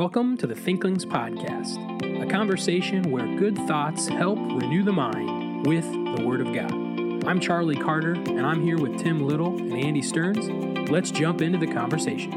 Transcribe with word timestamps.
Welcome 0.00 0.38
to 0.38 0.46
the 0.46 0.54
Thinklings 0.54 1.04
Podcast, 1.04 1.76
a 2.22 2.26
conversation 2.26 3.10
where 3.10 3.26
good 3.36 3.54
thoughts 3.68 4.08
help 4.08 4.38
renew 4.38 4.82
the 4.82 4.94
mind 4.94 5.66
with 5.66 5.84
the 5.84 6.24
Word 6.26 6.40
of 6.40 6.54
God. 6.54 6.72
I'm 7.26 7.38
Charlie 7.38 7.76
Carter, 7.76 8.14
and 8.14 8.46
I'm 8.46 8.62
here 8.62 8.78
with 8.78 8.98
Tim 8.98 9.26
Little 9.26 9.58
and 9.58 9.74
Andy 9.74 10.00
Stearns. 10.00 10.48
Let's 10.88 11.10
jump 11.10 11.42
into 11.42 11.58
the 11.58 11.70
conversation. 11.70 12.30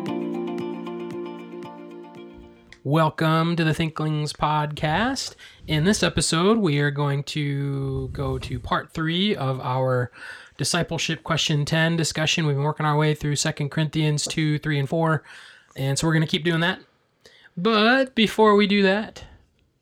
Welcome 2.84 3.56
to 3.56 3.64
the 3.64 3.74
Thinklings 3.74 4.34
Podcast. 4.34 5.36
In 5.66 5.86
this 5.86 6.04
episode, 6.04 6.58
we 6.58 6.80
are 6.80 6.92
going 6.92 7.24
to 7.24 8.10
go 8.10 8.38
to 8.40 8.60
part 8.60 8.92
three 8.92 9.38
of 9.38 9.62
our 9.62 10.12
discipleship 10.58 11.24
question 11.24 11.64
10 11.64 11.96
discussion. 11.96 12.46
We've 12.46 12.58
been 12.58 12.66
working 12.66 12.86
our 12.86 12.98
way 12.98 13.16
through 13.16 13.38
Second 13.38 13.70
Corinthians 13.70 14.28
2, 14.28 14.60
3, 14.60 14.80
and 14.80 14.90
4. 14.90 15.24
And 15.78 15.98
so 15.98 16.06
we're 16.06 16.14
going 16.14 16.28
to 16.28 16.30
keep 16.30 16.44
doing 16.44 16.60
that. 16.60 16.82
But 17.56 18.16
before 18.16 18.56
we 18.56 18.68
do 18.68 18.82
that, 18.84 19.24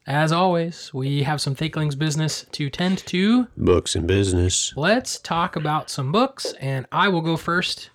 as 0.05 0.31
always, 0.31 0.93
we 0.93 1.23
have 1.23 1.39
some 1.39 1.55
Thinklings 1.55 1.95
business 1.95 2.45
to 2.51 2.69
tend 2.69 2.99
to. 3.07 3.47
Books 3.55 3.95
and 3.95 4.07
business. 4.07 4.73
Let's 4.75 5.19
talk 5.19 5.55
about 5.55 5.89
some 5.89 6.11
books, 6.11 6.53
and 6.59 6.85
I 6.91 7.07
will 7.07 7.21
go 7.21 7.37
first. 7.37 7.89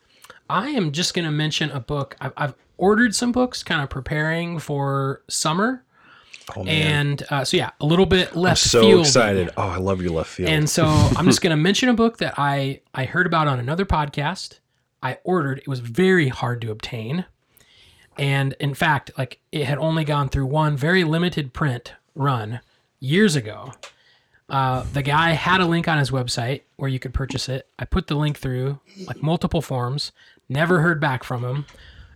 I 0.49 0.69
am 0.71 0.93
just 0.93 1.12
going 1.15 1.25
to 1.25 1.30
mention 1.30 1.71
a 1.71 1.80
book. 1.80 2.16
I've, 2.21 2.33
I've 2.37 2.55
ordered 2.79 3.15
some 3.15 3.33
books, 3.33 3.62
kind 3.62 3.83
of 3.83 3.91
preparing 3.91 4.59
for 4.59 5.23
summer. 5.29 5.83
Oh, 6.57 6.65
And 6.65 7.24
uh, 7.29 7.45
so, 7.45 7.57
yeah, 7.57 7.71
a 7.80 7.87
little 7.87 8.07
bit 8.07 8.37
left 8.37 8.61
so 8.61 8.80
field. 8.83 9.01
excited. 9.01 9.51
Oh, 9.57 9.63
I 9.69 9.79
love 9.79 10.01
your 10.01 10.13
left 10.13 10.30
field. 10.30 10.49
And 10.49 10.71
so 10.71 10.87
I'm 10.87 11.27
just 11.27 11.43
going 11.43 11.51
to 11.51 11.57
mention 11.61 11.88
a 11.88 11.95
book 11.95 12.19
that 12.19 12.35
I 12.38 12.83
I 12.95 13.05
heard 13.05 13.27
about 13.27 13.49
on 13.49 13.59
another 13.59 13.85
podcast. 13.85 14.61
I 15.02 15.19
ordered. 15.24 15.59
It 15.59 15.66
was 15.69 15.80
very 15.80 16.29
hard 16.29 16.61
to 16.63 16.71
obtain. 16.71 17.24
And 18.19 18.55
in 18.61 18.75
fact, 18.75 19.11
like 19.19 19.41
it 19.52 19.65
had 19.66 19.79
only 19.79 20.05
gone 20.05 20.29
through 20.29 20.47
one 20.47 20.77
very 20.77 21.05
limited 21.05 21.52
print 21.52 21.93
run 22.15 22.61
years 23.01 23.37
ago. 23.37 23.73
Uh, 24.49 24.85
the 24.93 25.02
guy 25.02 25.30
had 25.32 25.60
a 25.60 25.66
link 25.66 25.88
on 25.88 25.99
his 25.99 26.10
website 26.10 26.63
where 26.76 26.88
you 26.88 26.99
could 26.99 27.13
purchase 27.13 27.49
it. 27.49 27.68
I 27.79 27.85
put 27.85 28.07
the 28.07 28.15
link 28.15 28.38
through 28.38 28.79
like 29.07 29.23
multiple 29.23 29.60
forms, 29.60 30.13
never 30.49 30.80
heard 30.80 31.01
back 31.01 31.24
from 31.24 31.45
him. 31.45 31.66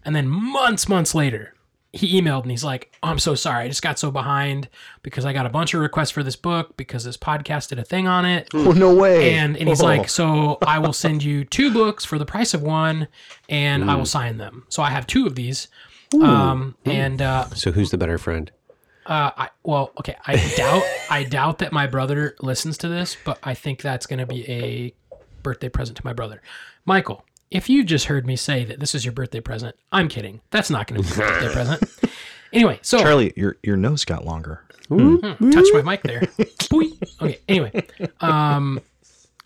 And 0.05 0.14
then 0.14 0.28
months, 0.28 0.88
months 0.88 1.14
later, 1.14 1.55
he 1.92 2.20
emailed 2.20 2.42
and 2.42 2.53
he's 2.53 2.62
like, 2.62 2.97
oh, 3.03 3.08
I'm 3.08 3.19
so 3.19 3.34
sorry. 3.34 3.64
I 3.64 3.69
just 3.69 3.82
got 3.82 3.98
so 3.98 4.12
behind 4.12 4.69
because 5.03 5.25
I 5.25 5.32
got 5.32 5.44
a 5.44 5.48
bunch 5.50 5.75
of 5.75 5.80
requests 5.80 6.12
for 6.12 6.22
this 6.22 6.36
book 6.36 6.77
because 6.77 7.03
this 7.03 7.16
podcast 7.16 7.70
did 7.70 7.80
a 7.80 7.84
thing 7.84 8.06
on 8.06 8.25
it. 8.25 8.48
oh, 8.55 8.70
no 8.70 8.94
way. 8.94 9.34
And, 9.34 9.56
and 9.56 9.69
he's 9.69 9.82
Oh. 9.82 9.86
like, 9.86 10.08
so 10.08 10.56
I 10.64 10.78
will 10.78 10.92
send 10.92 11.25
you 11.25 11.44
two 11.44 11.72
books 11.72 12.05
for 12.05 12.16
the 12.16 12.25
price 12.25 12.55
of 12.55 12.62
one 12.62 13.08
and 13.48 13.91
I 13.91 13.97
will 13.97 14.06
sign 14.06 14.38
them. 14.38 14.66
So 14.69 14.84
I 14.84 14.91
have 14.91 15.06
two 15.08 15.27
of 15.27 15.34
these. 15.34 15.66
Um, 16.20 16.77
and, 16.84 17.20
uh, 17.22 17.47
So 17.50 17.72
who's 17.72 17.91
the 17.91 17.98
better 17.98 18.19
friend? 18.19 18.50
uh, 19.06 19.30
I, 19.36 19.48
well, 19.62 19.92
okay. 19.98 20.16
I 20.27 20.36
doubt, 20.56 20.83
I 21.11 21.25
doubt 21.25 21.58
that 21.58 21.72
my 21.72 21.86
brother 21.86 22.36
listens 22.41 22.78
to 22.78 22.89
this, 22.89 23.16
but 23.25 23.39
I 23.42 23.55
think 23.55 23.83
that's 23.83 24.06
going 24.06 24.19
to 24.20 24.27
be 24.27 24.48
a 24.50 24.94
birthday 25.42 25.69
present 25.69 25.97
to 25.98 26.05
my 26.05 26.12
brother. 26.12 26.42
Michael, 26.84 27.25
if 27.50 27.69
you 27.69 27.83
just 27.84 28.06
heard 28.06 28.27
me 28.27 28.36
say 28.36 28.64
that 28.64 28.78
this 28.78 28.94
is 28.94 29.05
your 29.05 29.12
birthday 29.12 29.41
present, 29.41 29.75
I'm 29.91 30.08
kidding. 30.08 30.41
That's 30.50 30.70
not 30.70 30.86
going 30.86 31.03
to 31.03 31.08
be 31.08 31.14
a 31.14 31.27
birthday 31.27 31.48
present. 31.53 31.83
Anyway, 32.53 32.78
so 32.83 32.98
Charlie, 32.98 33.33
your 33.36 33.56
your 33.62 33.77
nose 33.77 34.05
got 34.05 34.25
longer. 34.25 34.62
touch 34.88 35.66
my 35.72 35.83
mic 35.83 36.03
there. 36.03 36.20
Boing. 36.69 36.97
Okay. 37.22 37.38
Anyway, 37.48 37.72
um, 38.20 38.81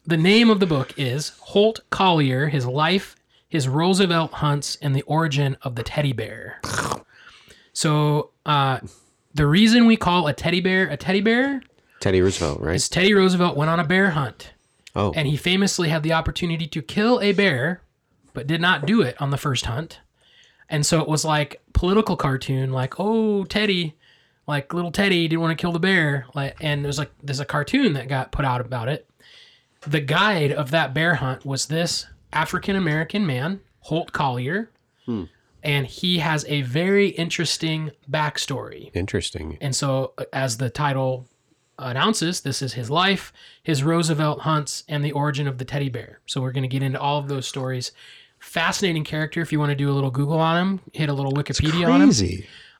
the 0.06 0.16
name 0.16 0.48
of 0.50 0.58
the 0.60 0.66
book 0.66 0.92
is 0.98 1.30
Holt 1.40 1.80
Collier: 1.90 2.48
His 2.48 2.66
Life, 2.66 3.14
His 3.54 3.68
Roosevelt 3.68 4.32
Hunts, 4.32 4.76
and 4.82 4.96
the 4.96 5.02
Origin 5.02 5.56
of 5.62 5.76
the 5.76 5.84
Teddy 5.84 6.12
Bear. 6.12 6.60
So, 7.72 8.30
uh, 8.44 8.80
the 9.32 9.46
reason 9.46 9.86
we 9.86 9.96
call 9.96 10.26
a 10.26 10.32
teddy 10.32 10.60
bear 10.60 10.88
a 10.88 10.96
teddy 10.96 11.20
bear 11.20 11.62
Teddy 12.00 12.20
Roosevelt, 12.20 12.60
right? 12.60 12.74
is 12.74 12.88
Teddy 12.88 13.14
Roosevelt 13.14 13.56
went 13.56 13.70
on 13.70 13.78
a 13.78 13.84
bear 13.84 14.10
hunt, 14.10 14.54
Oh, 14.96 15.12
and 15.14 15.28
he 15.28 15.36
famously 15.36 15.88
had 15.88 16.02
the 16.02 16.12
opportunity 16.12 16.66
to 16.66 16.82
kill 16.82 17.20
a 17.20 17.30
bear, 17.30 17.82
but 18.32 18.48
did 18.48 18.60
not 18.60 18.86
do 18.86 19.02
it 19.02 19.14
on 19.22 19.30
the 19.30 19.36
first 19.36 19.66
hunt. 19.66 20.00
And 20.68 20.84
so 20.84 21.00
it 21.00 21.06
was 21.06 21.24
like 21.24 21.62
political 21.74 22.16
cartoon, 22.16 22.72
like 22.72 22.98
oh 22.98 23.44
Teddy, 23.44 23.94
like 24.48 24.74
little 24.74 24.90
Teddy 24.90 25.28
didn't 25.28 25.42
want 25.42 25.56
to 25.56 25.62
kill 25.62 25.70
the 25.70 25.78
bear, 25.78 26.26
like 26.34 26.56
and 26.60 26.84
there's 26.84 26.98
like 26.98 27.12
there's 27.22 27.38
a 27.38 27.44
cartoon 27.44 27.92
that 27.92 28.08
got 28.08 28.32
put 28.32 28.44
out 28.44 28.60
about 28.60 28.88
it. 28.88 29.08
The 29.86 30.00
guide 30.00 30.50
of 30.50 30.72
that 30.72 30.92
bear 30.92 31.14
hunt 31.14 31.46
was 31.46 31.66
this 31.66 32.06
African 32.34 32.76
American 32.76 33.26
man, 33.26 33.60
Holt 33.80 34.12
Collier, 34.12 34.70
and 35.62 35.86
he 35.86 36.18
has 36.18 36.44
a 36.48 36.62
very 36.62 37.08
interesting 37.08 37.90
backstory. 38.10 38.94
interesting. 38.94 39.56
And 39.60 39.74
so, 39.74 40.12
uh, 40.18 40.24
as 40.32 40.56
the 40.58 40.68
title 40.70 41.26
announces, 41.78 42.40
this 42.42 42.60
is 42.62 42.74
his 42.74 42.90
life, 42.90 43.32
his 43.62 43.82
Roosevelt 43.82 44.40
hunts, 44.40 44.84
and 44.88 45.04
the 45.04 45.12
origin 45.12 45.46
of 45.48 45.58
the 45.58 45.64
teddy 45.64 45.88
bear. 45.88 46.20
So, 46.26 46.40
we're 46.40 46.52
going 46.52 46.62
to 46.62 46.68
get 46.68 46.82
into 46.82 47.00
all 47.00 47.18
of 47.18 47.28
those 47.28 47.46
stories. 47.46 47.92
Fascinating 48.38 49.04
character. 49.04 49.40
If 49.40 49.52
you 49.52 49.58
want 49.58 49.70
to 49.70 49.76
do 49.76 49.90
a 49.90 49.94
little 49.94 50.10
Google 50.10 50.38
on 50.38 50.56
him, 50.60 50.80
hit 50.92 51.08
a 51.08 51.14
little 51.14 51.32
Wikipedia 51.32 51.88
on 51.88 52.00
him. 52.02 52.08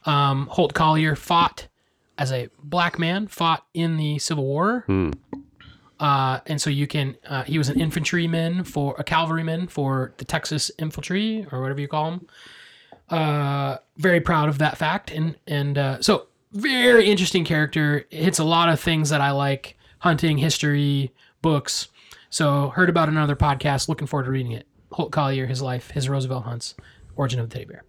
Um, 0.05 0.47
Holt 0.51 0.75
Collier 0.75 1.17
fought 1.17 1.69
as 2.19 2.31
a 2.33 2.49
black 2.63 2.99
man, 2.99 3.27
fought 3.29 3.65
in 3.73 3.97
the 3.97 4.19
Civil 4.19 4.45
War. 4.45 4.85
Uh, 6.05 6.41
and 6.45 6.61
so 6.61 6.69
you 6.69 6.87
can, 6.87 7.17
uh, 7.31 7.45
he 7.45 7.57
was 7.57 7.71
an 7.71 7.81
infantryman 7.81 8.63
for 8.63 8.95
a 8.99 9.05
cavalryman 9.05 9.67
for 9.67 10.13
the 10.19 10.25
Texas 10.27 10.71
infantry 10.79 11.47
or 11.51 11.63
whatever 11.63 11.81
you 11.81 11.89
call 11.89 12.11
them. 12.11 12.27
Uh, 13.09 13.79
very 13.97 14.21
proud 14.21 14.51
of 14.51 14.59
that 14.59 14.77
fact. 14.77 15.11
And, 15.11 15.37
and, 15.47 15.79
uh, 15.79 16.03
so 16.03 16.27
very 16.53 17.07
interesting 17.07 17.43
character. 17.47 18.05
Hits 18.11 18.39
a 18.39 18.45
lot 18.45 18.69
of 18.69 18.79
things 18.79 19.09
that 19.09 19.23
I 19.23 19.31
like 19.31 19.79
hunting, 20.01 20.37
history, 20.37 21.15
books. 21.41 21.89
So 22.29 22.69
heard 22.69 22.91
about 22.91 23.09
another 23.09 23.35
podcast. 23.35 23.89
Looking 23.89 24.07
forward 24.07 24.25
to 24.25 24.31
reading 24.31 24.53
it. 24.53 24.67
Holt 24.93 25.11
Collier, 25.11 25.47
his 25.47 25.63
life, 25.63 25.91
his 25.93 26.07
Roosevelt 26.07 26.45
hunts, 26.45 26.75
origin 27.17 27.41
of 27.41 27.49
the 27.49 27.55
teddy 27.55 27.65
bear. 27.65 27.85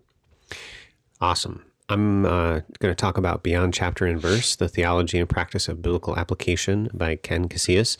Awesome. 1.19 1.65
I'm 1.87 2.25
uh, 2.25 2.61
going 2.79 2.91
to 2.91 2.95
talk 2.95 3.17
about 3.17 3.43
Beyond 3.43 3.73
Chapter 3.73 4.05
and 4.05 4.19
Verse, 4.19 4.55
the 4.55 4.67
theology 4.67 5.19
and 5.19 5.29
practice 5.29 5.67
of 5.67 5.83
biblical 5.83 6.17
application 6.17 6.89
by 6.93 7.15
Ken 7.15 7.47
Casillas. 7.47 7.97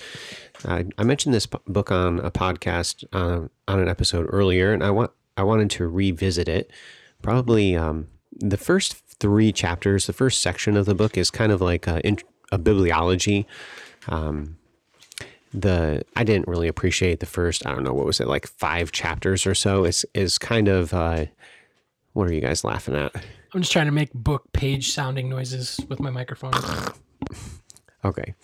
Uh, 0.67 0.83
I 0.97 1.03
mentioned 1.03 1.35
this 1.35 1.45
book 1.45 1.91
on 1.91 2.19
a 2.19 2.31
podcast 2.31 3.03
uh, 3.13 3.47
on 3.67 3.79
an 3.79 3.87
episode 3.87 4.27
earlier, 4.29 4.73
and 4.73 4.83
I 4.83 4.89
want 4.89 5.11
I 5.37 5.43
wanted 5.43 5.69
to 5.71 5.87
revisit 5.87 6.47
it. 6.47 6.71
Probably 7.21 7.75
um, 7.75 8.07
the 8.31 8.57
first 8.57 8.95
three 9.19 9.51
chapters, 9.51 10.07
the 10.07 10.13
first 10.13 10.41
section 10.41 10.77
of 10.77 10.85
the 10.85 10.95
book 10.95 11.15
is 11.17 11.29
kind 11.29 11.51
of 11.51 11.61
like 11.61 11.85
a, 11.85 12.01
a 12.51 12.57
bibliology. 12.57 13.45
Um, 14.07 14.57
the 15.53 16.03
I 16.15 16.23
didn't 16.23 16.47
really 16.47 16.67
appreciate 16.67 17.19
the 17.19 17.25
first 17.25 17.65
I 17.65 17.73
don't 17.73 17.83
know 17.83 17.93
what 17.93 18.05
was 18.05 18.19
it 18.19 18.27
like 18.27 18.47
five 18.47 18.91
chapters 18.91 19.45
or 19.45 19.53
so. 19.53 19.85
It's 19.85 20.05
is 20.15 20.39
kind 20.39 20.67
of 20.67 20.91
uh, 20.91 21.25
what 22.13 22.27
are 22.27 22.33
you 22.33 22.41
guys 22.41 22.63
laughing 22.63 22.95
at? 22.95 23.13
I'm 23.55 23.61
just 23.61 23.71
trying 23.71 23.85
to 23.85 23.93
make 23.93 24.13
book 24.13 24.51
page 24.51 24.91
sounding 24.91 25.29
noises 25.29 25.79
with 25.87 26.01
my 26.01 26.09
microphone. 26.09 26.51
Okay. 28.03 28.35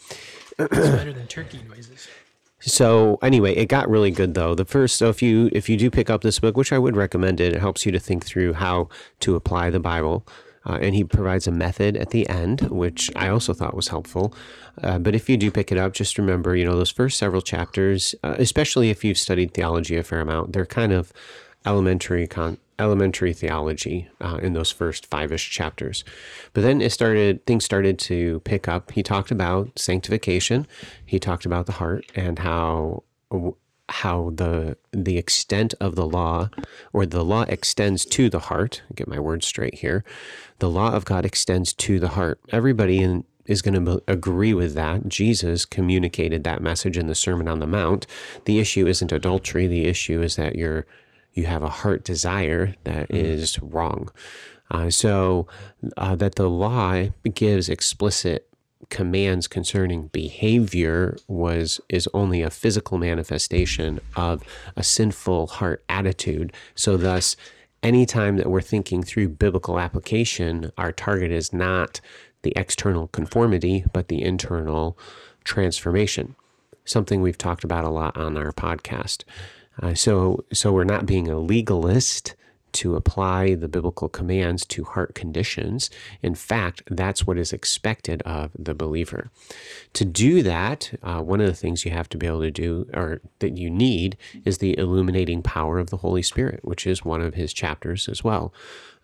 It's 0.57 0.89
better 0.89 1.11
than 1.11 1.27
turkey 1.27 1.59
noises. 1.67 2.07
So 2.61 3.19
anyway, 3.21 3.53
it 3.55 3.65
got 3.65 3.89
really 3.89 4.11
good 4.11 4.35
though. 4.35 4.55
The 4.55 4.63
first, 4.63 4.95
so 4.95 5.09
if 5.09 5.21
you 5.21 5.49
if 5.51 5.67
you 5.67 5.75
do 5.75 5.91
pick 5.91 6.09
up 6.09 6.21
this 6.21 6.39
book, 6.39 6.55
which 6.55 6.71
I 6.71 6.79
would 6.79 6.95
recommend 6.95 7.41
it, 7.41 7.53
it 7.53 7.59
helps 7.59 7.85
you 7.85 7.91
to 7.91 7.99
think 7.99 8.25
through 8.25 8.53
how 8.53 8.87
to 9.19 9.35
apply 9.35 9.69
the 9.69 9.81
Bible, 9.81 10.25
uh, 10.65 10.77
and 10.81 10.95
he 10.95 11.03
provides 11.03 11.45
a 11.45 11.51
method 11.51 11.97
at 11.97 12.11
the 12.11 12.29
end, 12.29 12.61
which 12.69 13.11
I 13.13 13.27
also 13.27 13.53
thought 13.53 13.75
was 13.75 13.89
helpful. 13.89 14.33
Uh, 14.81 14.97
but 14.97 15.13
if 15.13 15.27
you 15.27 15.35
do 15.35 15.51
pick 15.51 15.73
it 15.73 15.77
up, 15.77 15.91
just 15.91 16.17
remember, 16.17 16.55
you 16.55 16.63
know, 16.63 16.77
those 16.77 16.91
first 16.91 17.17
several 17.17 17.41
chapters, 17.41 18.15
uh, 18.23 18.35
especially 18.39 18.89
if 18.91 19.03
you've 19.03 19.17
studied 19.17 19.53
theology 19.53 19.97
a 19.97 20.03
fair 20.03 20.21
amount, 20.21 20.53
they're 20.53 20.65
kind 20.65 20.93
of 20.93 21.11
elementary 21.65 22.27
con 22.27 22.57
elementary 22.79 23.33
theology 23.33 24.09
uh, 24.21 24.39
in 24.41 24.53
those 24.53 24.71
first 24.71 25.05
five-ish 25.07 25.49
chapters 25.49 26.03
but 26.53 26.61
then 26.61 26.81
it 26.81 26.91
started 26.91 27.45
things 27.45 27.63
started 27.63 27.99
to 27.99 28.39
pick 28.41 28.67
up 28.67 28.91
he 28.91 29.03
talked 29.03 29.31
about 29.31 29.77
sanctification 29.77 30.67
he 31.05 31.19
talked 31.19 31.45
about 31.45 31.65
the 31.65 31.73
heart 31.73 32.05
and 32.15 32.39
how 32.39 33.03
how 33.89 34.31
the 34.35 34.77
the 34.91 35.17
extent 35.17 35.73
of 35.81 35.95
the 35.95 36.05
law 36.05 36.49
or 36.93 37.05
the 37.05 37.25
law 37.25 37.43
extends 37.43 38.05
to 38.05 38.29
the 38.29 38.39
heart 38.39 38.81
get 38.95 39.07
my 39.07 39.19
words 39.19 39.45
straight 39.45 39.75
here 39.75 40.03
the 40.59 40.69
law 40.69 40.93
of 40.93 41.05
god 41.05 41.25
extends 41.25 41.73
to 41.73 41.99
the 41.99 42.09
heart 42.09 42.39
everybody 42.51 42.99
in 42.99 43.25
is 43.45 43.61
going 43.61 43.85
to 43.85 44.01
agree 44.07 44.53
with 44.53 44.73
that. 44.75 45.07
Jesus 45.07 45.65
communicated 45.65 46.43
that 46.43 46.61
message 46.61 46.97
in 46.97 47.07
the 47.07 47.15
Sermon 47.15 47.47
on 47.47 47.59
the 47.59 47.67
Mount. 47.67 48.07
The 48.45 48.59
issue 48.59 48.87
isn't 48.87 49.11
adultery. 49.11 49.67
The 49.67 49.85
issue 49.85 50.21
is 50.21 50.35
that 50.35 50.55
you're 50.55 50.85
you 51.33 51.45
have 51.45 51.63
a 51.63 51.69
heart 51.69 52.03
desire 52.03 52.75
that 52.83 53.09
is 53.09 53.61
wrong. 53.61 54.09
Uh, 54.69 54.89
so 54.89 55.47
uh, 55.97 56.15
that 56.15 56.35
the 56.35 56.49
law 56.49 57.05
gives 57.33 57.69
explicit 57.69 58.47
commands 58.89 59.47
concerning 59.47 60.07
behavior 60.07 61.17
was 61.27 61.79
is 61.89 62.09
only 62.13 62.41
a 62.41 62.49
physical 62.49 62.97
manifestation 62.97 63.99
of 64.15 64.43
a 64.75 64.83
sinful 64.83 65.47
heart 65.47 65.83
attitude. 65.87 66.53
So 66.75 66.97
thus 66.97 67.35
anytime 67.83 68.37
that 68.37 68.49
we're 68.49 68.61
thinking 68.61 69.03
through 69.03 69.29
biblical 69.29 69.79
application, 69.79 70.71
our 70.77 70.91
target 70.91 71.31
is 71.31 71.53
not 71.53 72.01
the 72.43 72.53
external 72.55 73.07
conformity, 73.07 73.85
but 73.93 74.07
the 74.07 74.21
internal 74.21 74.97
transformation. 75.43 76.35
Something 76.85 77.21
we've 77.21 77.37
talked 77.37 77.63
about 77.63 77.85
a 77.85 77.89
lot 77.89 78.17
on 78.17 78.37
our 78.37 78.51
podcast. 78.51 79.23
Uh, 79.81 79.93
so, 79.93 80.43
so 80.51 80.71
we're 80.71 80.83
not 80.83 81.05
being 81.05 81.27
a 81.27 81.39
legalist 81.39 82.35
to 82.73 82.95
apply 82.95 83.55
the 83.55 83.67
biblical 83.67 84.07
commands 84.09 84.65
to 84.65 84.83
heart 84.83 85.13
conditions. 85.13 85.89
In 86.21 86.35
fact, 86.35 86.83
that's 86.89 87.27
what 87.27 87.37
is 87.37 87.53
expected 87.53 88.21
of 88.23 88.51
the 88.57 88.73
believer. 88.73 89.29
To 89.93 90.05
do 90.05 90.41
that, 90.43 90.97
uh, 91.03 91.21
one 91.21 91.41
of 91.41 91.47
the 91.47 91.53
things 91.53 91.85
you 91.85 91.91
have 91.91 92.09
to 92.09 92.17
be 92.17 92.27
able 92.27 92.41
to 92.41 92.51
do, 92.51 92.87
or 92.93 93.21
that 93.39 93.57
you 93.57 93.69
need, 93.69 94.17
is 94.45 94.59
the 94.59 94.77
illuminating 94.77 95.41
power 95.41 95.79
of 95.79 95.89
the 95.89 95.97
Holy 95.97 96.21
Spirit, 96.21 96.61
which 96.63 96.87
is 96.87 97.03
one 97.03 97.21
of 97.21 97.33
his 97.33 97.53
chapters 97.53 98.07
as 98.07 98.23
well. 98.23 98.53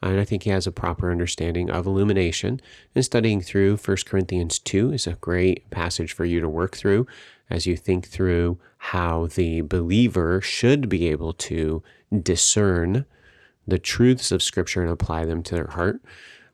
And 0.01 0.19
I 0.19 0.25
think 0.25 0.43
he 0.43 0.51
has 0.51 0.67
a 0.67 0.71
proper 0.71 1.11
understanding 1.11 1.71
of 1.71 1.87
illumination. 1.87 2.61
And 2.93 3.03
studying 3.03 3.41
through 3.41 3.77
1 3.77 3.97
Corinthians 4.05 4.59
2 4.59 4.93
is 4.93 5.07
a 5.07 5.13
great 5.13 5.67
passage 5.71 6.13
for 6.13 6.23
you 6.23 6.39
to 6.39 6.47
work 6.47 6.77
through 6.77 7.07
as 7.49 7.65
you 7.65 7.75
think 7.75 8.07
through 8.07 8.59
how 8.77 9.27
the 9.27 9.61
believer 9.61 10.41
should 10.41 10.89
be 10.89 11.07
able 11.09 11.33
to 11.33 11.81
discern 12.21 13.05
the 13.67 13.79
truths 13.79 14.31
of 14.31 14.43
Scripture 14.43 14.81
and 14.81 14.91
apply 14.91 15.25
them 15.25 15.43
to 15.43 15.55
their 15.55 15.67
heart. 15.67 16.01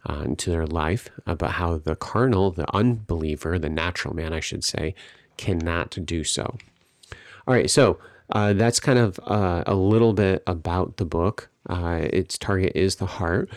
Uh, 0.05 0.19
and 0.25 0.37
to 0.37 0.49
their 0.49 0.67
life, 0.67 1.09
about 1.25 1.51
how 1.51 1.77
the 1.77 1.95
carnal, 1.95 2.51
the 2.51 2.69
unbeliever, 2.75 3.57
the 3.57 3.69
natural 3.69 4.13
man, 4.13 4.33
I 4.33 4.41
should 4.41 4.65
say, 4.65 4.95
cannot 5.37 5.97
do 6.03 6.25
so. 6.25 6.57
All 7.47 7.53
right, 7.53 7.69
so 7.69 7.99
uh, 8.29 8.51
that's 8.51 8.81
kind 8.81 8.99
of 8.99 9.17
uh, 9.25 9.63
a 9.65 9.75
little 9.75 10.11
bit 10.11 10.43
about 10.45 10.97
the 10.97 11.05
book. 11.05 11.49
Uh, 11.69 11.99
its 12.01 12.37
target 12.37 12.73
is 12.75 12.97
the 12.97 13.05
heart, 13.05 13.49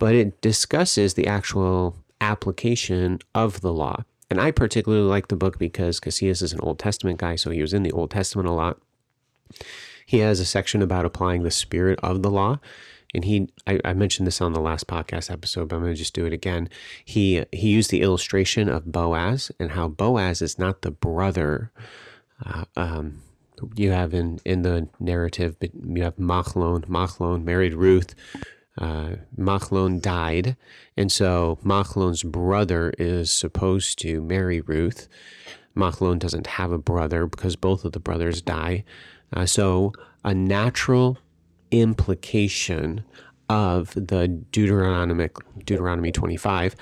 but 0.00 0.14
it 0.14 0.40
discusses 0.40 1.12
the 1.12 1.26
actual 1.26 1.96
application 2.22 3.18
of 3.34 3.60
the 3.60 3.72
law. 3.72 4.02
And 4.28 4.40
I 4.40 4.50
particularly 4.50 5.04
like 5.04 5.28
the 5.28 5.36
book 5.36 5.58
because 5.58 6.00
Casillas 6.00 6.42
is 6.42 6.52
an 6.52 6.60
Old 6.60 6.78
Testament 6.78 7.18
guy, 7.18 7.36
so 7.36 7.50
he 7.50 7.60
was 7.62 7.72
in 7.72 7.82
the 7.82 7.92
Old 7.92 8.10
Testament 8.10 8.48
a 8.48 8.52
lot. 8.52 8.78
He 10.04 10.18
has 10.18 10.40
a 10.40 10.44
section 10.44 10.82
about 10.82 11.04
applying 11.04 11.42
the 11.42 11.50
spirit 11.50 11.98
of 12.02 12.22
the 12.22 12.30
law. 12.30 12.58
And 13.14 13.24
he, 13.24 13.48
I, 13.66 13.80
I 13.84 13.92
mentioned 13.94 14.26
this 14.26 14.40
on 14.40 14.52
the 14.52 14.60
last 14.60 14.86
podcast 14.86 15.30
episode, 15.30 15.68
but 15.68 15.76
I'm 15.76 15.82
going 15.82 15.94
to 15.94 15.98
just 15.98 16.14
do 16.14 16.26
it 16.26 16.32
again. 16.32 16.68
He 17.04 17.44
he 17.52 17.68
used 17.68 17.90
the 17.90 18.02
illustration 18.02 18.68
of 18.68 18.90
Boaz 18.92 19.50
and 19.58 19.72
how 19.72 19.88
Boaz 19.88 20.42
is 20.42 20.58
not 20.58 20.82
the 20.82 20.90
brother. 20.90 21.70
Uh, 22.44 22.64
um, 22.76 23.22
you 23.74 23.90
have 23.92 24.12
in 24.12 24.40
in 24.44 24.62
the 24.62 24.88
narrative, 25.00 25.56
but 25.58 25.70
you 25.74 26.02
have 26.02 26.16
Machlon. 26.16 26.84
Machlon 26.86 27.44
married 27.44 27.74
Ruth. 27.74 28.14
Uh, 28.78 29.16
Machlon 29.38 30.00
died, 30.00 30.56
and 30.96 31.10
so 31.10 31.58
Machlon's 31.64 32.22
brother 32.22 32.92
is 32.98 33.30
supposed 33.30 33.98
to 34.00 34.20
marry 34.20 34.60
Ruth. 34.60 35.08
Machlon 35.76 36.18
doesn't 36.18 36.46
have 36.46 36.72
a 36.72 36.78
brother 36.78 37.26
because 37.26 37.56
both 37.56 37.84
of 37.84 37.92
the 37.92 38.00
brothers 38.00 38.42
die. 38.42 38.84
Uh, 39.32 39.46
so 39.46 39.92
a 40.24 40.34
natural 40.34 41.18
implication 41.70 43.04
of 43.48 43.94
the 43.94 44.42
Deuteronomic 44.50 45.36
Deuteronomy 45.64 46.12
25 46.12 46.76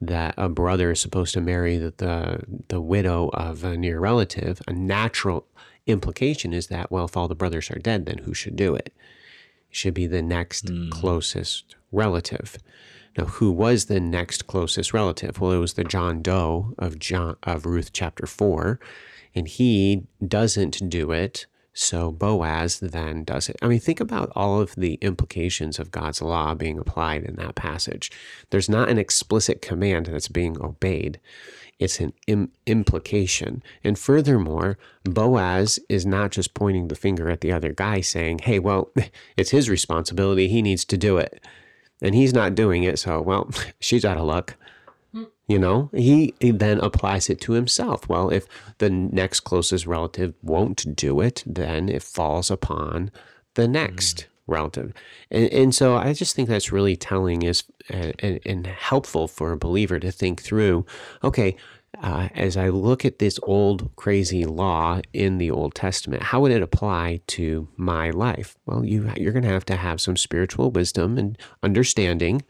that 0.00 0.34
a 0.36 0.48
brother 0.48 0.92
is 0.92 1.00
supposed 1.00 1.34
to 1.34 1.40
marry 1.40 1.76
the, 1.76 1.92
the, 1.98 2.40
the 2.68 2.80
widow 2.80 3.28
of 3.34 3.64
a 3.64 3.76
near 3.76 4.00
relative, 4.00 4.62
a 4.66 4.72
natural 4.72 5.46
implication 5.86 6.52
is 6.52 6.68
that, 6.68 6.90
well, 6.90 7.04
if 7.04 7.16
all 7.16 7.28
the 7.28 7.34
brothers 7.34 7.70
are 7.70 7.78
dead, 7.78 8.06
then 8.06 8.18
who 8.18 8.32
should 8.32 8.56
do 8.56 8.74
it? 8.74 8.92
Should 9.70 9.94
be 9.94 10.06
the 10.06 10.22
next 10.22 10.66
mm. 10.66 10.90
closest 10.90 11.76
relative. 11.92 12.58
Now, 13.16 13.24
who 13.24 13.50
was 13.50 13.86
the 13.86 14.00
next 14.00 14.46
closest 14.46 14.92
relative? 14.92 15.40
Well, 15.40 15.52
it 15.52 15.58
was 15.58 15.74
the 15.74 15.84
John 15.84 16.22
Doe 16.22 16.74
of 16.78 16.98
John 16.98 17.36
of 17.42 17.66
Ruth 17.66 17.92
chapter 17.92 18.26
four, 18.26 18.78
and 19.34 19.48
he 19.48 20.06
doesn't 20.26 20.88
do 20.88 21.12
it 21.12 21.46
so 21.72 22.10
Boaz 22.10 22.80
then 22.80 23.24
does 23.24 23.48
it. 23.48 23.56
I 23.62 23.68
mean, 23.68 23.80
think 23.80 24.00
about 24.00 24.32
all 24.34 24.60
of 24.60 24.74
the 24.74 24.94
implications 24.94 25.78
of 25.78 25.90
God's 25.90 26.20
law 26.20 26.54
being 26.54 26.78
applied 26.78 27.24
in 27.24 27.36
that 27.36 27.54
passage. 27.54 28.10
There's 28.50 28.68
not 28.68 28.88
an 28.88 28.98
explicit 28.98 29.62
command 29.62 30.06
that's 30.06 30.28
being 30.28 30.60
obeyed, 30.60 31.20
it's 31.80 31.98
an 31.98 32.12
Im- 32.26 32.52
implication. 32.66 33.62
And 33.82 33.98
furthermore, 33.98 34.78
Boaz 35.02 35.80
is 35.88 36.04
not 36.04 36.30
just 36.30 36.54
pointing 36.54 36.88
the 36.88 36.94
finger 36.94 37.30
at 37.30 37.40
the 37.40 37.50
other 37.50 37.72
guy 37.72 38.02
saying, 38.02 38.40
hey, 38.40 38.58
well, 38.58 38.90
it's 39.36 39.50
his 39.50 39.68
responsibility. 39.68 40.46
He 40.46 40.62
needs 40.62 40.84
to 40.84 40.98
do 40.98 41.16
it. 41.16 41.42
And 42.02 42.14
he's 42.14 42.34
not 42.34 42.54
doing 42.54 42.84
it. 42.84 42.98
So, 42.98 43.20
well, 43.20 43.50
she's 43.80 44.04
out 44.04 44.18
of 44.18 44.24
luck. 44.24 44.54
You 45.48 45.58
know, 45.58 45.90
he, 45.92 46.32
he, 46.38 46.52
then 46.52 46.78
applies 46.78 47.28
it 47.28 47.40
to 47.40 47.52
himself. 47.52 48.08
Well, 48.08 48.30
if 48.30 48.46
the 48.78 48.88
next 48.88 49.40
closest 49.40 49.84
relative 49.84 50.32
won't 50.42 50.94
do 50.94 51.20
it, 51.20 51.42
then 51.44 51.88
it 51.88 52.04
falls 52.04 52.52
upon 52.52 53.10
the 53.54 53.66
next 53.66 54.16
mm. 54.16 54.29
Relative. 54.50 54.92
And, 55.30 55.48
and 55.52 55.74
so 55.74 55.96
I 55.96 56.12
just 56.12 56.34
think 56.34 56.48
that's 56.48 56.72
really 56.72 56.96
telling 56.96 57.42
is 57.42 57.64
uh, 57.92 58.12
and, 58.18 58.40
and 58.44 58.66
helpful 58.66 59.28
for 59.28 59.52
a 59.52 59.56
believer 59.56 59.98
to 60.00 60.10
think 60.10 60.42
through 60.42 60.84
okay, 61.22 61.56
uh, 62.02 62.28
as 62.34 62.56
I 62.56 62.68
look 62.68 63.04
at 63.04 63.18
this 63.18 63.38
old 63.42 63.90
crazy 63.96 64.44
law 64.44 65.00
in 65.12 65.38
the 65.38 65.50
Old 65.50 65.74
Testament, 65.74 66.22
how 66.22 66.40
would 66.40 66.52
it 66.52 66.62
apply 66.62 67.20
to 67.28 67.68
my 67.76 68.10
life? 68.10 68.56
Well, 68.64 68.84
you 68.84 69.12
you're 69.16 69.32
going 69.32 69.42
to 69.44 69.50
have 69.50 69.64
to 69.66 69.76
have 69.76 70.00
some 70.00 70.16
spiritual 70.16 70.70
wisdom 70.70 71.18
and 71.18 71.36
understanding. 71.62 72.42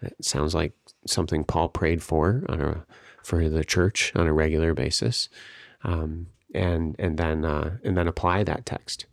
That 0.00 0.24
sounds 0.24 0.54
like 0.54 0.72
something 1.06 1.44
Paul 1.44 1.68
prayed 1.68 2.02
for 2.02 2.44
on 2.48 2.60
a 2.60 2.86
for 3.22 3.48
the 3.48 3.64
church 3.64 4.12
on 4.14 4.26
a 4.26 4.32
regular 4.32 4.72
basis, 4.72 5.28
um, 5.84 6.28
and 6.54 6.96
and 6.98 7.18
then 7.18 7.44
uh, 7.44 7.76
and 7.84 7.96
then 7.96 8.08
apply 8.08 8.44
that 8.44 8.64
text. 8.64 9.06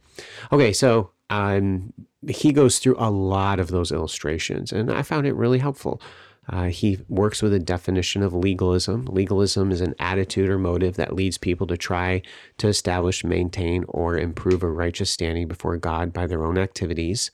Okay, 0.51 0.71
so 0.71 1.11
um, 1.29 1.93
he 2.27 2.51
goes 2.51 2.79
through 2.79 2.95
a 2.97 3.09
lot 3.09 3.59
of 3.59 3.69
those 3.69 3.91
illustrations, 3.91 4.71
and 4.71 4.91
I 4.91 5.01
found 5.01 5.27
it 5.27 5.35
really 5.35 5.59
helpful. 5.59 6.01
Uh, 6.49 6.65
he 6.65 6.99
works 7.07 7.41
with 7.41 7.53
a 7.53 7.59
definition 7.59 8.21
of 8.21 8.33
legalism. 8.33 9.05
Legalism 9.05 9.71
is 9.71 9.79
an 9.79 9.95
attitude 9.97 10.49
or 10.49 10.59
motive 10.59 10.97
that 10.97 11.15
leads 11.15 11.37
people 11.37 11.65
to 11.67 11.77
try 11.77 12.21
to 12.57 12.67
establish, 12.67 13.23
maintain, 13.23 13.85
or 13.87 14.17
improve 14.17 14.61
a 14.61 14.69
righteous 14.69 15.09
standing 15.09 15.47
before 15.47 15.77
God 15.77 16.11
by 16.11 16.27
their 16.27 16.43
own 16.43 16.57
activities. 16.57 17.31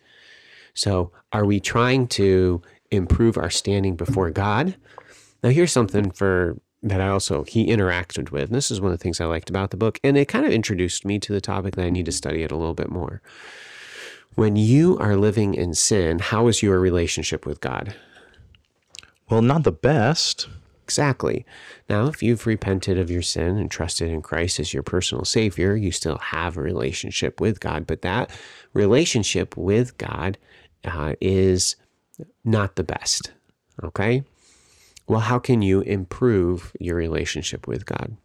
So, 0.75 1.11
are 1.33 1.43
we 1.43 1.59
trying 1.59 2.07
to 2.09 2.61
improve 2.91 3.37
our 3.37 3.49
standing 3.49 3.95
before 3.95 4.29
God. 4.31 4.75
Now, 5.43 5.49
here's 5.49 5.71
something 5.71 6.11
for 6.11 6.57
that 6.81 7.01
I 7.01 7.09
also 7.09 7.43
he 7.43 7.67
interacted 7.67 8.31
with. 8.31 8.45
And 8.45 8.55
this 8.55 8.71
is 8.71 8.79
one 8.79 8.91
of 8.91 8.97
the 8.97 9.03
things 9.03 9.19
I 9.19 9.25
liked 9.25 9.49
about 9.49 9.71
the 9.71 9.77
book, 9.77 9.99
and 10.03 10.17
it 10.17 10.27
kind 10.27 10.45
of 10.45 10.51
introduced 10.51 11.05
me 11.05 11.19
to 11.19 11.33
the 11.33 11.41
topic 11.41 11.75
that 11.75 11.85
I 11.85 11.89
need 11.89 12.05
to 12.05 12.11
study 12.11 12.43
it 12.43 12.51
a 12.51 12.55
little 12.55 12.73
bit 12.73 12.89
more. 12.89 13.21
When 14.35 14.55
you 14.55 14.97
are 14.99 15.15
living 15.15 15.53
in 15.53 15.73
sin, 15.73 16.19
how 16.19 16.47
is 16.47 16.63
your 16.63 16.79
relationship 16.79 17.45
with 17.45 17.59
God? 17.61 17.95
Well, 19.29 19.41
not 19.41 19.63
the 19.63 19.71
best. 19.71 20.47
Exactly. 20.83 21.45
Now, 21.87 22.07
if 22.07 22.23
you've 22.23 22.47
repented 22.47 22.97
of 22.97 23.11
your 23.11 23.21
sin 23.21 23.57
and 23.57 23.69
trusted 23.69 24.09
in 24.09 24.23
Christ 24.23 24.59
as 24.59 24.73
your 24.73 24.81
personal 24.81 25.23
Savior, 25.23 25.75
you 25.75 25.91
still 25.91 26.17
have 26.17 26.57
a 26.57 26.61
relationship 26.61 27.39
with 27.39 27.59
God. 27.59 27.85
But 27.85 28.01
that 28.01 28.31
relationship 28.73 29.55
with 29.55 29.97
God 29.99 30.37
uh, 30.83 31.13
is 31.21 31.75
not 32.43 32.75
the 32.75 32.83
best. 32.83 33.31
Okay? 33.83 34.23
Well, 35.07 35.19
how 35.21 35.37
can 35.37 35.61
you 35.61 35.81
improve 35.81 36.71
your 36.79 36.95
relationship 36.95 37.67
with 37.67 37.85
God? 37.85 38.17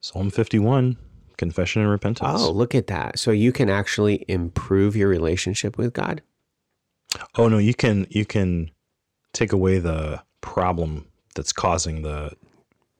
Psalm 0.00 0.30
51, 0.30 0.96
confession 1.38 1.80
and 1.80 1.90
repentance. 1.90 2.42
Oh, 2.42 2.50
look 2.50 2.74
at 2.74 2.88
that. 2.88 3.18
So 3.18 3.30
you 3.30 3.52
can 3.52 3.70
actually 3.70 4.24
improve 4.28 4.94
your 4.94 5.08
relationship 5.08 5.78
with 5.78 5.94
God? 5.94 6.20
Oh 7.36 7.48
no, 7.48 7.56
you 7.56 7.72
can 7.72 8.06
you 8.10 8.26
can 8.26 8.70
take 9.32 9.52
away 9.52 9.78
the 9.78 10.22
problem 10.42 11.06
that's 11.34 11.52
causing 11.52 12.02
the 12.02 12.32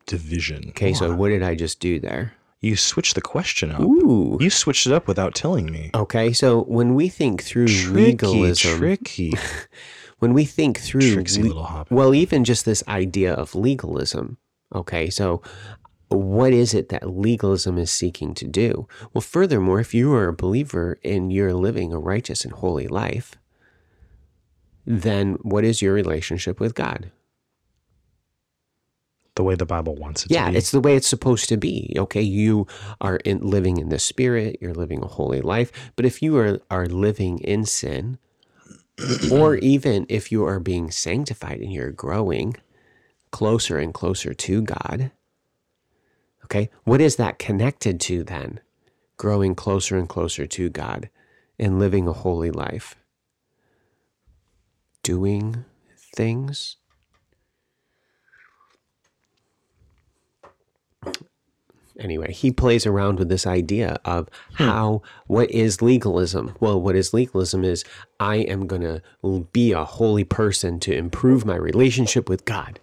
division. 0.07 0.71
Okay, 0.71 0.95
so 0.95 1.15
what 1.15 1.29
did 1.29 1.43
I 1.43 1.55
just 1.55 1.81
do 1.81 2.01
there? 2.01 2.33
You 2.61 2.75
switched 2.75 3.15
the 3.15 3.21
question 3.21 3.71
up. 3.71 3.81
Ooh. 3.81 4.37
You 4.41 4.51
switched 4.51 4.87
it 4.87 4.93
up 4.93 5.07
without 5.07 5.35
telling 5.35 5.71
me. 5.71 5.91
Okay, 5.95 6.33
so 6.33 6.63
when 6.63 6.95
we 6.95 7.09
think 7.09 7.43
through 7.43 7.69
Tricky, 7.69 7.95
legalism, 7.95 8.79
tricky. 8.79 9.33
when 10.19 10.33
we 10.33 10.45
think 10.45 10.81
through, 10.81 11.13
Tricksy 11.13 11.43
little 11.43 11.63
hop. 11.63 11.91
well, 11.91 12.15
even 12.15 12.43
just 12.45 12.65
this 12.65 12.83
idea 12.89 13.33
of 13.33 13.55
legalism. 13.55 14.39
Okay, 14.75 15.09
so 15.09 15.41
what 16.11 16.53
is 16.53 16.75
it 16.75 16.91
that 16.91 17.11
legalism 17.11 17.79
is 17.79 17.91
seeking 17.91 18.35
to 18.35 18.47
do? 18.47 18.89
Well, 19.15 19.23
furthermore, 19.23 19.81
if 19.81 19.95
you 19.95 20.15
are 20.15 20.29
a 20.29 20.33
believer 20.35 20.99
and 21.05 21.33
you're 21.33 21.55
living 21.55 21.93
a 21.93 21.99
righteous 21.99 22.45
and 22.45 22.55
holy 22.55 22.89
life, 22.89 23.37
then 24.87 25.35
what 25.43 25.65
is 25.65 25.83
your 25.83 25.95
relationship 25.95 26.61
with 26.61 26.75
God? 26.75 27.11
the 29.37 29.45
way 29.45 29.55
the 29.55 29.67
Bible 29.67 29.97
wants 29.97 30.27
it 30.27 30.33
Yeah, 30.33 30.47
to 30.47 30.47
be. 30.49 30.53
Yeah, 30.53 30.59
it's 30.59 30.71
the 30.73 30.81
way 30.81 30.97
it's 30.97 31.09
supposed 31.09 31.49
to 31.51 31.59
be. 31.59 31.95
Okay, 31.99 32.23
you 32.23 32.67
are 33.01 33.17
in, 33.19 33.41
living 33.41 33.79
in 33.79 33.91
the 33.91 33.99
spirit, 34.01 34.59
you're 34.61 34.75
living 34.75 35.03
a 35.03 35.09
holy 35.09 35.41
life. 35.43 35.73
But 35.97 36.07
if 36.07 36.23
you 36.23 36.37
are, 36.39 36.61
are 36.71 36.87
living 36.87 37.41
in 37.41 37.67
sin, 37.67 38.19
or 39.33 39.57
even 39.57 40.07
if 40.09 40.33
you 40.33 40.45
are 40.45 40.61
being 40.61 40.91
sanctified 40.91 41.61
and 41.61 41.73
you're 41.73 41.93
growing 41.93 42.57
closer 43.33 43.79
and 43.79 43.95
closer 43.95 44.35
to 44.35 44.63
God, 44.63 45.13
okay, 46.51 46.71
what 46.85 47.01
is 47.01 47.17
that 47.17 47.39
connected 47.39 48.01
to 48.01 48.25
then? 48.25 48.61
Growing 49.17 49.55
closer 49.55 49.97
and 49.97 50.09
closer 50.09 50.47
to 50.47 50.69
God 50.69 51.11
and 51.59 51.79
living 51.79 52.07
a 52.07 52.13
holy 52.13 52.51
life. 52.51 52.95
Doing 55.03 55.65
things 55.97 56.77
anyway, 61.99 62.33
he 62.33 62.51
plays 62.51 62.87
around 62.87 63.19
with 63.19 63.29
this 63.29 63.47
idea 63.47 63.99
of 64.05 64.29
hmm. 64.55 64.65
how 64.65 65.03
what 65.27 65.51
is 65.51 65.83
legalism? 65.83 66.55
Well, 66.61 66.81
what 66.81 66.97
is 66.97 67.13
legalism 67.13 67.65
is 67.65 67.85
I 68.21 68.37
am 68.37 68.67
going 68.67 68.83
to 68.83 69.03
be 69.53 69.73
a 69.73 69.85
holy 69.85 70.25
person 70.25 70.81
to 70.81 70.95
improve 70.95 71.45
my 71.45 71.57
relationship 71.57 72.29
with 72.29 72.45
God. 72.45 72.81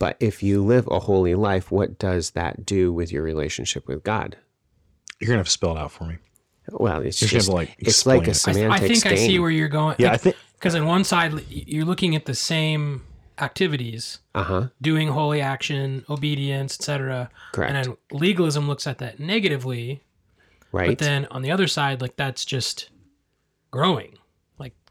But 0.00 0.16
if 0.18 0.42
you 0.42 0.64
live 0.64 0.88
a 0.90 0.98
holy 0.98 1.36
life, 1.36 1.70
what 1.70 1.96
does 1.98 2.30
that 2.30 2.66
do 2.66 2.92
with 2.92 3.12
your 3.12 3.22
relationship 3.22 3.86
with 3.86 4.02
God? 4.02 4.36
You're 5.20 5.28
gonna 5.28 5.38
have 5.38 5.46
to 5.46 5.52
spell 5.52 5.76
it 5.76 5.78
out 5.78 5.92
for 5.92 6.04
me. 6.04 6.16
Well, 6.72 7.02
it's 7.02 7.20
You're 7.22 7.28
gonna 7.28 7.34
have 7.34 7.38
just 7.38 7.48
to, 7.50 7.54
like, 7.54 7.76
it's 7.78 8.06
like 8.06 8.26
a 8.26 8.30
explain 8.30 8.56
I, 8.56 8.58
th- 8.58 8.70
I 8.70 8.76
semantic 8.78 9.02
think 9.02 9.12
I 9.12 9.16
see 9.16 9.38
where 9.38 9.50
you're 9.50 9.68
going. 9.68 9.94
Yeah, 9.98 10.12
I 10.12 10.16
think- 10.16 10.36
because 10.54 10.74
on 10.74 10.86
one 10.86 11.04
side 11.04 11.32
you're 11.48 11.84
looking 11.84 12.16
at 12.16 12.24
the 12.24 12.34
same 12.34 13.02
activities, 13.38 14.18
Uh 14.34 14.42
huh. 14.42 14.68
doing 14.82 15.08
holy 15.08 15.40
action, 15.40 16.04
obedience, 16.08 16.76
etc. 16.80 17.30
Correct. 17.52 17.72
And 17.74 17.84
then 17.86 17.96
legalism 18.10 18.68
looks 18.68 18.86
at 18.86 18.98
that 18.98 19.20
negatively, 19.20 20.02
Right. 20.72 20.88
but 20.88 20.98
then 20.98 21.26
on 21.30 21.42
the 21.42 21.50
other 21.50 21.66
side, 21.66 22.00
like 22.00 22.16
that's 22.16 22.44
just 22.44 22.88
growing, 23.70 24.12
like 24.12 24.19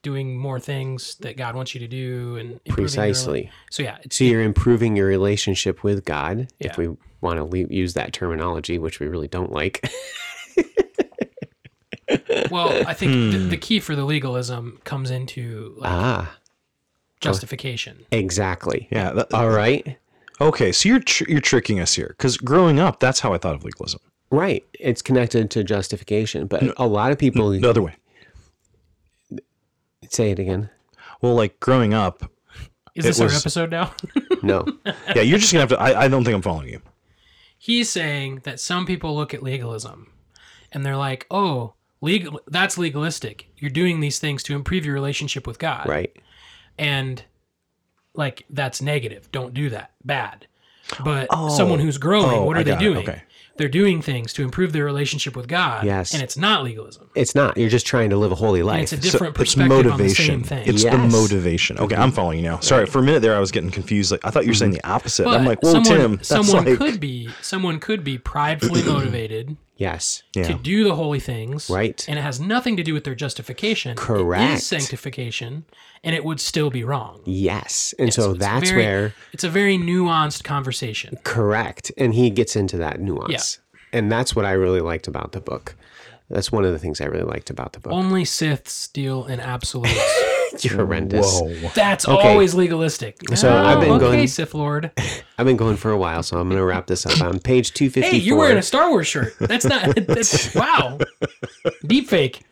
doing 0.01 0.37
more 0.37 0.59
things 0.59 1.15
that 1.21 1.35
God 1.37 1.55
wants 1.55 1.73
you 1.73 1.79
to 1.81 1.87
do, 1.87 2.37
and 2.37 2.51
improving 2.65 2.67
your 2.67 2.75
Precisely. 2.87 3.51
So 3.71 3.83
yeah, 3.83 3.97
it's 4.03 4.17
So 4.17 4.23
you're 4.23 4.41
improving 4.43 4.95
your 4.95 5.07
relationship 5.07 5.83
with 5.83 6.05
God, 6.05 6.47
Yeah. 6.59 6.67
if 6.71 6.77
we 6.77 6.89
want 7.21 7.37
to 7.37 7.43
le- 7.43 7.67
use 7.69 7.93
that 7.95 8.13
terminology, 8.13 8.77
which 8.79 8.99
we 8.99 9.07
really 9.07 9.27
don't 9.27 9.51
like. 9.51 9.89
well, 12.51 12.87
I 12.87 12.93
think 12.93 13.31
the, 13.33 13.37
the 13.49 13.57
key 13.57 13.79
for 13.79 13.95
the 13.95 14.05
legalism 14.05 14.79
comes 14.83 15.11
into 15.11 15.75
like, 15.77 15.91
ah, 15.91 16.37
justification. 17.21 18.05
exactly. 18.11 18.87
Yeah. 18.91 19.11
that- 19.13 19.33
All 19.33 19.49
right. 19.49 19.97
okay, 20.41 20.71
so 20.71 20.89
you're 20.89 20.99
tr- 20.99 21.25
you're 21.29 21.41
tricking 21.41 21.79
us 21.79 21.93
here 21.93 22.15
because 22.17 22.37
growing 22.37 22.79
up, 22.79 22.99
that's 22.99 23.19
how 23.19 23.33
I 23.33 23.37
thought 23.37 23.55
of 23.55 23.63
legalism. 23.63 23.99
Right. 24.31 24.63
It's 24.79 25.01
connected 25.01 25.49
to 25.51 25.63
justification, 25.63 26.45
but 26.47 26.63
a 26.79 26.85
lot 26.87 27.11
of 27.11 27.17
people 27.17 27.49
The 27.49 27.67
other 27.69 27.81
way. 27.81 27.95
Say 30.15 30.31
it 30.31 30.39
again. 30.39 30.69
Well, 31.21 31.35
like 31.35 31.59
growing 31.59 31.93
up, 31.93 32.23
Is 32.95 33.05
It 33.05 33.09
this 33.09 33.19
our 33.21 33.29
episode 33.29 33.71
now? 33.71 33.93
No. 34.41 34.65
yeah, 35.13 35.21
you're 35.21 35.37
just 35.37 35.51
gonna 35.51 35.61
have 35.63 35.69
to. 35.69 35.79
I, 35.79 36.03
I 36.03 36.07
don't 36.07 36.23
think 36.23 36.33
I'm 36.33 36.41
following 36.41 36.69
you. 36.69 36.81
He's 37.57 37.89
saying 37.89 38.41
that 38.45 38.57
some 38.59 38.85
people 38.85 39.15
look 39.17 39.33
at 39.33 39.43
legalism 39.43 40.13
and 40.71 40.85
they're 40.85 40.95
like, 40.95 41.25
"Oh, 41.29 41.73
legal 41.99 42.39
that's 42.47 42.77
legalistic. 42.77 43.49
You're 43.57 43.69
doing 43.71 43.99
these 43.99 44.17
things 44.19 44.43
to 44.43 44.55
improve 44.55 44.85
your 44.85 44.93
relationship 44.93 45.45
with 45.45 45.59
God." 45.59 45.89
right. 45.89 46.15
And 46.77 47.21
like 48.13 48.45
that's 48.49 48.81
negative. 48.81 49.29
Don't 49.33 49.53
do 49.53 49.69
that. 49.71 49.91
Bad. 50.05 50.47
But 51.03 51.27
oh. 51.31 51.49
someone 51.49 51.79
who's 51.79 51.97
growing, 51.97 52.39
Oh, 52.39 52.45
what 52.45 52.57
are 52.57 52.63
they 52.63 52.71
got 52.71 52.81
it. 52.81 52.85
doing? 52.85 52.97
Okay. 53.09 53.21
They're 53.59 53.67
doing 53.67 54.01
things 54.01 54.31
to 54.33 54.43
improve 54.43 54.71
their 54.71 54.85
relationship 54.85 55.35
with 55.35 55.49
God. 55.49 55.83
Yes. 55.83 56.13
And 56.13 56.23
it's 56.23 56.37
not 56.37 56.63
legalism. 56.63 57.09
It's 57.13 57.35
not. 57.35 57.57
You're 57.57 57.69
just 57.69 57.85
trying 57.85 58.09
to 58.11 58.15
live 58.15 58.31
a 58.31 58.35
holy 58.35 58.61
And 58.61 58.67
life. 58.67 58.83
it's 58.83 58.93
a 58.93 58.95
So 58.95 59.01
different 59.01 59.37
it's 59.37 59.53
perspective 59.53 59.77
on 59.77 59.83
the 59.83 59.89
motivation. 59.89 60.25
same 60.25 60.43
thing. 60.43 60.63
It's 60.65 60.83
the 60.85 60.97
motivation. 60.97 61.77
Okay, 61.77 61.93
I'm 61.93 62.07
mm-hmm. 62.07 62.15
following 62.15 62.39
you 62.39 62.45
now. 62.45 62.59
Sorry, 62.61 62.85
for 62.85 62.99
a 62.99 63.03
minute 63.03 63.21
there, 63.21 63.35
I 63.35 63.39
was 63.39 63.51
getting 63.51 63.69
confused. 63.69 64.11
Like 64.11 64.21
I 64.23 64.29
thought 64.29 64.45
you 64.45 64.51
were 64.51 64.55
saying 64.55 64.71
mm-hmm. 64.71 64.87
the 64.87 64.89
opposite. 64.89 65.25
but 65.25 65.37
I'm 65.37 65.45
like, 65.45 65.61
whoa, 65.61 65.73
someone, 65.73 65.99
Tim, 65.99 66.15
that's 66.15 66.29
someone 66.29 66.63
like, 66.63 66.77
could 66.77 67.01
be 67.01 67.29
someone 67.41 67.81
could 67.81 68.05
be 68.05 68.17
pridefully 68.17 68.81
motivated 68.85 69.57
yes. 69.79 70.21
yeah. 70.35 70.43
to 70.43 70.53
do 70.53 70.83
the 70.83 70.93
holy 70.95 71.19
things. 71.19 71.69
Right. 71.69 72.05
And 72.07 72.19
it 72.19 72.21
has 72.21 72.39
nothing 72.39 72.77
to 72.77 72.83
do 72.83 72.93
with 72.93 73.03
their 73.05 73.15
justification. 73.15 73.95
Correct. 73.97 74.53
is 74.59 74.67
sanctification, 74.67 75.65
and 76.03 76.13
it 76.15 76.23
would 76.23 76.39
still 76.39 76.69
be 76.69 76.83
wrong. 76.83 77.21
Yes. 77.25 77.95
And 77.97 78.13
so 78.13 78.31
it's 78.31 78.39
that's 78.39 78.69
very- 78.69 78.83
where 78.83 79.13
It's 79.33 79.43
a 79.43 79.49
very 79.49 79.77
nuanced 79.77 80.43
conversation. 80.43 81.17
correct. 81.23 81.91
And 81.97 82.13
he 82.13 82.29
gets 82.29 82.55
into 82.55 82.77
that 82.77 82.99
nuance. 82.99 83.57
And 83.91 84.11
that's 84.11 84.35
what 84.35 84.45
I 84.45 84.51
really 84.51 84.81
liked 84.81 85.07
about 85.07 85.31
the 85.31 85.41
book. 85.41 85.75
That's 86.29 86.51
one 86.51 86.63
of 86.63 86.71
the 86.71 86.77
things 86.77 87.01
I 87.01 87.05
really 87.05 87.25
liked 87.25 87.49
about 87.49 87.73
the 87.73 87.79
book. 87.79 87.91
Only 87.91 88.23
Siths 88.23 88.87
deal 88.93 89.25
in 89.25 89.39
absolutes. 89.39 89.99
You're 90.63 90.75
horrendous. 90.75 91.39
Whoa. 91.39 91.71
That's 91.75 92.07
Okay. 92.07 92.27
always 92.29 92.53
legalistic. 92.55 93.17
So 93.35 93.49
Oh, 93.49 93.57
I've 93.65 93.79
been 93.79 93.89
oh, 93.91 93.95
okay, 93.95 94.05
going- 94.05 94.27
Sith 94.27 94.53
Lord. 94.53 94.91
I've 95.37 95.45
been 95.45 95.57
going 95.57 95.77
for 95.77 95.91
a 95.91 95.97
while, 95.97 96.21
so 96.23 96.37
I'm 96.39 96.49
going 96.49 96.59
to 96.59 96.65
wrap 96.65 96.87
this 96.87 97.05
up 97.05 97.21
on 97.21 97.39
page 97.39 97.73
254. 97.73 98.09
Hey, 98.11 98.17
you're 98.23 98.37
wearing 98.37 98.57
a 98.57 98.61
Star 98.61 98.89
Wars 98.89 99.07
shirt. 99.07 99.33
That's 99.39 99.65
not. 99.65 99.95
That's 100.07 100.53
wow. 100.55 100.97
Deep 101.85 102.09
fake. 102.09 102.43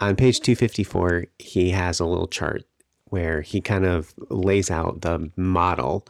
on 0.00 0.16
page 0.16 0.40
254 0.40 1.26
he 1.38 1.70
has 1.70 2.00
a 2.00 2.04
little 2.04 2.26
chart 2.26 2.64
where 3.06 3.42
he 3.42 3.60
kind 3.60 3.86
of 3.86 4.12
lays 4.30 4.70
out 4.70 5.02
the 5.02 5.30
model 5.36 6.04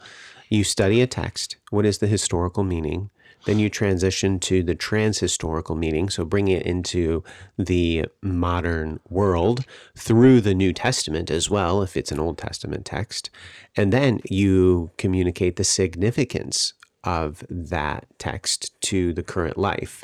you 0.49 0.63
study 0.63 1.01
a 1.01 1.07
text 1.07 1.57
what 1.69 1.85
is 1.85 1.99
the 1.99 2.07
historical 2.07 2.63
meaning 2.63 3.09
then 3.45 3.59
you 3.59 3.69
transition 3.69 4.39
to 4.39 4.63
the 4.63 4.75
transhistorical 4.75 5.77
meaning 5.77 6.09
so 6.09 6.25
bring 6.25 6.47
it 6.47 6.63
into 6.63 7.23
the 7.57 8.05
modern 8.21 8.99
world 9.09 9.65
through 9.97 10.41
the 10.41 10.55
new 10.55 10.73
testament 10.73 11.29
as 11.29 11.49
well 11.49 11.81
if 11.81 11.95
it's 11.95 12.11
an 12.11 12.19
old 12.19 12.37
testament 12.37 12.85
text 12.85 13.29
and 13.75 13.91
then 13.91 14.19
you 14.29 14.91
communicate 14.97 15.55
the 15.55 15.63
significance 15.63 16.73
of 17.03 17.43
that 17.49 18.05
text 18.17 18.71
to 18.81 19.13
the 19.13 19.23
current 19.23 19.57
life 19.57 20.03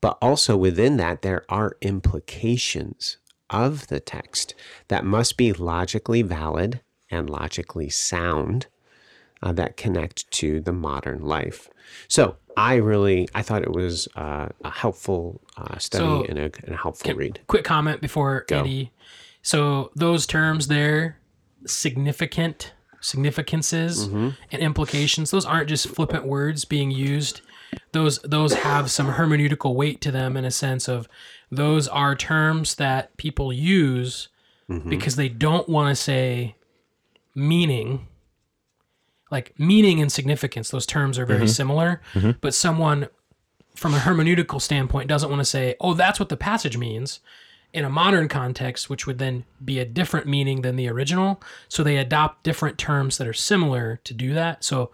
but 0.00 0.18
also 0.22 0.56
within 0.56 0.96
that, 0.98 1.22
there 1.22 1.44
are 1.48 1.76
implications 1.80 3.18
of 3.50 3.88
the 3.88 4.00
text 4.00 4.54
that 4.88 5.04
must 5.04 5.36
be 5.36 5.52
logically 5.52 6.22
valid 6.22 6.80
and 7.10 7.28
logically 7.30 7.88
sound 7.88 8.66
uh, 9.42 9.52
that 9.52 9.76
connect 9.76 10.30
to 10.30 10.60
the 10.60 10.72
modern 10.72 11.22
life. 11.22 11.68
So 12.06 12.36
I 12.58 12.74
really, 12.76 13.28
I 13.34 13.42
thought 13.42 13.62
it 13.62 13.72
was 13.72 14.08
uh, 14.16 14.48
a 14.64 14.70
helpful 14.70 15.40
uh, 15.56 15.78
study 15.78 16.04
So, 16.04 16.24
and, 16.28 16.38
a, 16.38 16.50
and 16.64 16.74
a 16.74 16.76
helpful 16.76 17.14
read. 17.14 17.40
Quick 17.46 17.64
comment 17.64 18.00
before 18.00 18.44
Eddie. 18.50 18.90
So 19.42 19.90
those 19.94 20.26
terms 20.26 20.66
there, 20.66 21.18
significant, 21.66 22.72
significances, 23.00 24.08
Mm-hmm. 24.08 24.28
and 24.52 24.62
implications. 24.62 25.30
Those 25.30 25.46
aren't 25.46 25.68
just 25.68 25.88
flippant 25.88 26.26
words 26.26 26.64
being 26.64 26.90
used. 26.90 27.40
Those 27.92 28.18
those 28.20 28.54
have 28.54 28.90
some 28.90 29.12
hermeneutical 29.12 29.74
weight 29.74 30.00
to 30.00 30.10
them 30.10 30.36
in 30.36 30.44
a 30.44 30.50
sense 30.50 30.88
of 30.88 31.06
those 31.50 31.86
are 31.88 32.14
terms 32.16 32.74
that 32.76 33.16
people 33.16 33.52
use 33.52 34.28
Mm-hmm. 34.70 34.90
because 34.90 35.16
they 35.16 35.28
don't 35.30 35.66
want 35.68 35.88
to 35.96 36.02
say 36.02 36.54
meaning. 37.34 38.06
Like 39.30 39.54
meaning 39.58 40.00
and 40.00 40.10
significance, 40.10 40.70
those 40.70 40.86
terms 40.86 41.18
are 41.18 41.26
very 41.26 41.40
mm-hmm. 41.40 41.48
similar, 41.48 42.00
mm-hmm. 42.14 42.32
but 42.40 42.54
someone 42.54 43.08
from 43.74 43.94
a 43.94 43.98
hermeneutical 43.98 44.60
standpoint 44.60 45.08
doesn't 45.08 45.30
want 45.30 45.40
to 45.40 45.44
say, 45.44 45.76
"Oh, 45.80 45.94
that's 45.94 46.18
what 46.18 46.28
the 46.28 46.36
passage 46.36 46.76
means." 46.76 47.20
In 47.74 47.84
a 47.84 47.90
modern 47.90 48.28
context, 48.28 48.88
which 48.88 49.06
would 49.06 49.18
then 49.18 49.44
be 49.62 49.78
a 49.78 49.84
different 49.84 50.26
meaning 50.26 50.62
than 50.62 50.76
the 50.76 50.88
original, 50.88 51.42
so 51.68 51.82
they 51.82 51.98
adopt 51.98 52.42
different 52.42 52.78
terms 52.78 53.18
that 53.18 53.28
are 53.28 53.34
similar 53.34 54.00
to 54.04 54.14
do 54.14 54.32
that. 54.32 54.64
So 54.64 54.90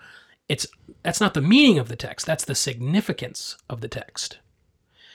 it's 0.48 0.66
that's 1.02 1.20
not 1.20 1.34
the 1.34 1.40
meaning 1.40 1.78
of 1.78 1.88
the 1.88 1.96
text, 1.96 2.26
that's 2.26 2.44
the 2.44 2.54
significance 2.54 3.56
of 3.70 3.80
the 3.80 3.88
text. 3.88 4.38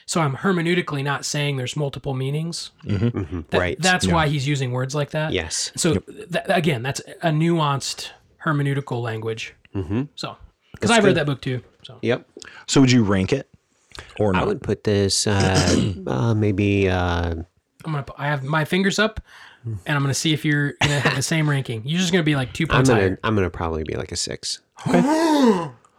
So 0.06 0.22
I'm 0.22 0.38
hermeneutically 0.38 1.04
not 1.04 1.24
saying 1.24 1.58
there's 1.58 1.76
multiple 1.76 2.16
meanings. 2.16 2.72
Mm-hmm. 2.84 3.42
That- 3.52 3.60
right. 3.60 3.80
That's 3.80 4.08
why 4.08 4.28
he's 4.28 4.48
using 4.48 4.72
words 4.72 4.96
like 4.96 5.12
that. 5.12 5.34
yes. 5.34 5.72
So 5.76 5.96
th- 5.96 6.46
again, 6.46 6.82
that's 6.82 7.00
a 7.22 7.30
nuanced 7.30 8.10
hermeneutical 8.44 9.02
language. 9.02 9.56
Mm-hmm. 9.76 10.04
So 10.16 10.36
because 10.74 10.92
I've 10.92 11.04
read 11.04 11.16
that 11.16 11.26
book 11.26 11.42
too. 11.42 11.62
So 11.84 11.98
Yep. 12.02 12.28
So 12.68 12.82
would 12.82 12.92
you 12.92 13.04
rank 13.04 13.34
it 13.34 13.50
or 14.20 14.34
not? 14.34 14.44
I 14.44 14.46
would 14.46 14.62
put 14.62 14.84
this 14.84 15.28
uh, 15.28 15.94
uh, 16.08 16.34
maybe 16.34 16.90
uh, 16.90 17.36
I'm 17.86 17.94
gonna. 17.94 18.06
I 18.18 18.28
have 18.28 18.44
my 18.44 18.66
fingers 18.66 19.00
up, 19.00 19.22
and 19.64 19.80
I'm 19.88 20.02
gonna 20.02 20.14
see 20.14 20.34
if 20.34 20.44
you're 20.44 20.74
gonna 20.82 21.00
have 21.00 21.16
the 21.16 21.22
same 21.22 21.50
ranking. 21.50 21.82
You're 21.86 22.00
just 22.00 22.12
gonna 22.12 22.24
be 22.24 22.36
like 22.36 22.54
two 22.54 22.66
I'm 22.66 22.78
points 22.78 22.90
gonna 22.90 23.02
higher. 23.02 23.20
I'm 23.24 23.36
gonna 23.36 23.50
probably 23.50 23.84
be 23.84 23.96
like 23.96 24.12
a 24.12 24.18
six. 24.18 24.60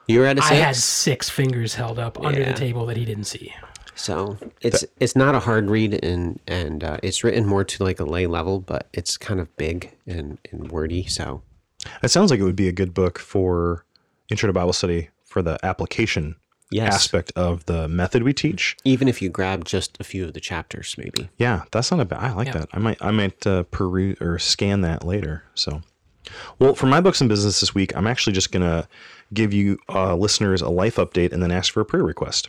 You're 0.07 0.27
at 0.27 0.39
a 0.39 0.43
six. 0.43 0.51
I 0.51 0.55
had 0.55 0.77
six 0.77 1.31
fingers 1.31 1.75
held 1.75 1.99
up 1.99 2.21
under 2.21 2.45
the 2.45 2.53
table 2.53 2.85
that 2.87 2.97
he 2.97 3.05
didn't 3.05 3.25
see. 3.25 3.55
So 3.95 4.39
it's 4.61 4.85
it's 4.99 5.15
not 5.15 5.35
a 5.35 5.41
hard 5.41 5.69
read 5.69 6.03
and 6.03 6.41
and 6.47 6.83
uh, 6.83 6.97
it's 7.03 7.23
written 7.23 7.47
more 7.47 7.65
to 7.65 7.85
like 7.85 8.01
a 8.01 8.05
lay 8.05 8.27
level, 8.27 8.61
but 8.61 8.89
it's 8.93 9.17
kind 9.17 9.41
of 9.41 9.55
big 9.57 9.95
and, 10.07 10.39
and 10.51 10.71
wordy. 10.73 11.07
So 11.07 11.43
It 12.03 12.09
sounds 12.09 12.31
like 12.31 12.41
it 12.41 12.45
would 12.45 12.57
be 12.57 12.69
a 12.69 12.73
good 12.73 12.95
book 12.95 13.19
for 13.19 13.85
Intro 14.31 14.47
to 14.47 14.53
Bible 14.53 14.73
Study 14.73 15.09
for 15.25 15.43
the 15.43 15.59
application 15.65 16.37
Yes. 16.73 16.95
aspect 16.95 17.33
of 17.35 17.67
the 17.67 17.89
method 17.89 18.23
we 18.23 18.33
teach. 18.33 18.77
Even 18.85 19.09
if 19.09 19.21
you 19.21 19.29
grab 19.29 19.65
just 19.65 19.97
a 19.99 20.05
few 20.05 20.25
of 20.25 20.35
the 20.35 20.41
chapters, 20.41 20.95
maybe. 20.97 21.29
Yeah, 21.37 21.65
that's 21.73 21.91
not 21.91 21.99
a 21.99 22.05
bad. 22.05 22.21
I 22.21 22.33
like 22.33 22.47
Yeah. 22.47 22.53
that. 22.59 22.69
I 22.73 22.79
might 22.79 22.99
I 23.01 23.11
might 23.11 23.45
uh, 23.45 23.65
peruse 23.65 24.17
or 24.21 24.39
scan 24.39 24.83
that 24.83 25.05
later. 25.05 25.43
So, 25.55 25.83
well, 26.61 26.77
for 26.77 26.87
my 26.87 27.01
books 27.01 27.21
and 27.21 27.29
business 27.29 27.59
this 27.59 27.75
week, 27.75 27.97
I'm 27.97 28.07
actually 28.07 28.35
just 28.35 28.53
gonna 28.53 28.87
give 29.35 29.53
you 29.53 29.79
uh, 29.89 30.15
listeners 30.15 30.63
a 30.63 30.69
life 30.69 30.95
update 30.97 31.33
and 31.33 31.43
then 31.43 31.51
ask 31.51 31.73
for 31.73 31.81
a 31.81 31.85
prayer 31.85 32.05
request. 32.05 32.49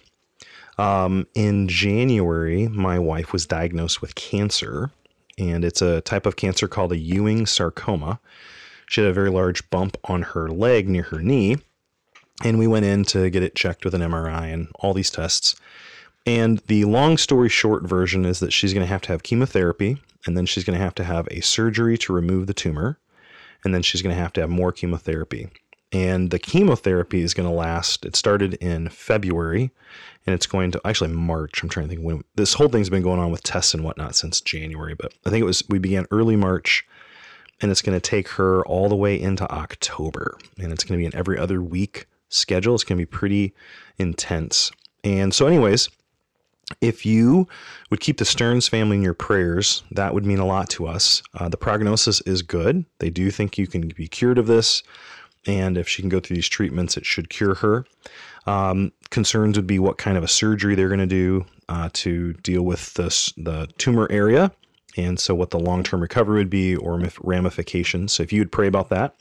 Um, 0.78 1.26
in 1.34 1.68
January, 1.68 2.68
my 2.68 3.00
wife 3.00 3.34
was 3.34 3.48
diagnosed 3.48 4.02
with 4.02 4.14
cancer, 4.14 4.92
and 5.40 5.66
it's 5.66 5.82
a 5.82 6.02
type 6.02 6.28
of 6.28 6.36
cancer 6.36 6.68
called 6.68 6.92
a 6.92 6.98
Ewing 6.98 7.48
sarcoma. 7.48 8.20
She 8.92 9.00
had 9.00 9.10
a 9.10 9.14
very 9.14 9.30
large 9.30 9.70
bump 9.70 9.96
on 10.04 10.22
her 10.22 10.50
leg 10.50 10.90
near 10.90 11.04
her 11.04 11.22
knee, 11.22 11.56
and 12.44 12.60
we 12.60 12.68
went 12.68 12.84
in 12.84 13.06
to 13.06 13.30
get 13.30 13.42
it 13.42 13.56
checked 13.56 13.86
with 13.86 13.96
an 13.96 14.02
MRI 14.02 14.52
and 14.52 14.68
all 14.82 14.94
these 14.94 15.10
tests. 15.10 15.56
And 16.26 16.58
the 16.68 16.84
long 16.84 17.16
story 17.16 17.48
short 17.48 17.84
version 17.88 18.26
is 18.26 18.42
that 18.42 18.52
she's 18.52 18.74
going 18.74 18.86
to 18.86 18.92
have 18.92 19.02
to 19.04 19.14
have 19.14 19.24
chemotherapy, 19.24 19.96
and 20.26 20.36
then 20.36 20.46
she's 20.46 20.66
going 20.66 20.78
to 20.78 20.84
have 20.84 20.94
to 20.96 21.06
have 21.06 21.26
a 21.32 21.40
surgery 21.40 21.98
to 22.00 22.12
remove 22.12 22.48
the 22.48 22.54
tumor, 22.54 23.00
and 23.64 23.74
then 23.74 23.82
she's 23.82 24.02
going 24.02 24.14
to 24.14 24.22
have 24.22 24.34
to 24.34 24.42
have 24.42 24.50
more 24.50 24.74
chemotherapy. 24.74 25.48
And 25.94 26.30
the 26.30 26.40
chemotherapy 26.40 27.22
is 27.22 27.34
going 27.34 27.48
to 27.48 27.56
last. 27.56 28.06
It 28.06 28.18
started 28.18 28.56
in 28.56 28.90
February, 28.90 29.72
and 30.28 30.36
it's 30.36 30.48
going 30.48 30.70
to 30.72 30.82
actually 30.84 31.14
March. 31.14 31.64
I'm 31.64 31.70
trying 31.70 31.88
to 31.88 31.96
think 31.96 32.06
when 32.06 32.26
this 32.36 32.56
whole 32.56 32.68
thing's 32.68 32.90
been 32.90 33.04
going 33.04 33.22
on 33.22 33.32
with 33.32 33.42
tests 33.42 33.74
and 33.74 33.86
whatnot 33.86 34.16
since 34.16 34.42
January, 34.42 34.96
but 34.96 35.14
I 35.26 35.30
think 35.30 35.44
it 35.44 35.46
was 35.46 35.64
we 35.70 35.80
began 35.80 36.08
early 36.12 36.36
March, 36.36 36.86
and 37.62 37.72
it's 37.72 37.82
going 37.82 38.00
to 38.00 38.10
take 38.10 38.28
her 38.30 38.66
all 38.66 38.90
the 38.90 38.96
way 38.96 39.20
into 39.20 39.50
October, 39.52 40.38
and 40.60 40.72
it's 40.72 40.84
going 40.84 41.00
to 41.00 41.02
be 41.02 41.06
an 41.06 41.16
every 41.16 41.38
other 41.38 41.62
week 41.62 42.08
schedule. 42.30 42.76
It's 42.76 42.84
going 42.84 42.98
to 42.98 43.02
be 43.02 43.10
pretty 43.10 43.54
intense. 43.98 44.72
And 45.04 45.34
so, 45.34 45.48
anyways, 45.48 45.90
if 46.80 47.06
you 47.06 47.48
would 47.90 48.00
keep 48.00 48.18
the 48.18 48.26
Stearns 48.26 48.68
family 48.68 48.98
in 48.98 49.04
your 49.04 49.14
prayers, 49.14 49.84
that 49.92 50.14
would 50.14 50.26
mean 50.26 50.40
a 50.40 50.46
lot 50.46 50.70
to 50.72 50.88
us. 50.88 51.22
Uh, 51.34 51.50
the 51.50 51.58
prognosis 51.58 52.22
is 52.22 52.42
good. 52.42 52.86
They 53.00 53.10
do 53.10 53.30
think 53.32 53.58
you 53.58 53.68
can 53.68 53.88
be 53.90 54.08
cured 54.08 54.38
of 54.38 54.48
this. 54.48 54.84
And 55.48 55.78
if 55.78 55.88
she 55.88 56.02
can 56.02 56.10
go 56.10 56.20
through 56.20 56.36
these 56.36 56.48
treatments, 56.48 56.98
it 56.98 57.06
should 57.06 57.30
cure 57.30 57.56
her. 57.56 57.86
Um, 58.46 58.92
concerns 59.10 59.58
would 59.58 59.68
be 59.68 59.80
what 59.80 59.98
kind 59.98 60.18
of 60.18 60.24
a 60.24 60.28
surgery 60.28 60.76
they're 60.76 60.88
going 60.88 61.00
to 61.00 61.06
do 61.06 61.46
uh, 61.68 61.90
to 61.94 62.34
deal 62.34 62.64
with 62.64 62.94
this, 62.94 63.34
the 63.38 63.68
tumor 63.78 64.08
area. 64.12 64.52
And 64.98 65.20
so, 65.20 65.34
what 65.36 65.52
the 65.52 65.60
long 65.60 65.84
term 65.84 66.02
recovery 66.02 66.40
would 66.40 66.50
be 66.50 66.76
or 66.76 66.98
rami- 66.98 67.12
ramifications. 67.22 68.14
So, 68.14 68.24
if 68.24 68.34
you 68.34 68.42
would 68.42 68.52
pray 68.52 68.68
about 68.68 68.90
that. 68.90 69.16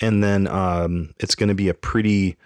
And 0.00 0.22
then 0.22 0.46
um, 0.48 1.14
it's 1.18 1.34
going 1.34 1.48
to 1.48 1.54
be 1.54 1.68
a 1.68 1.74
pretty 1.74 2.36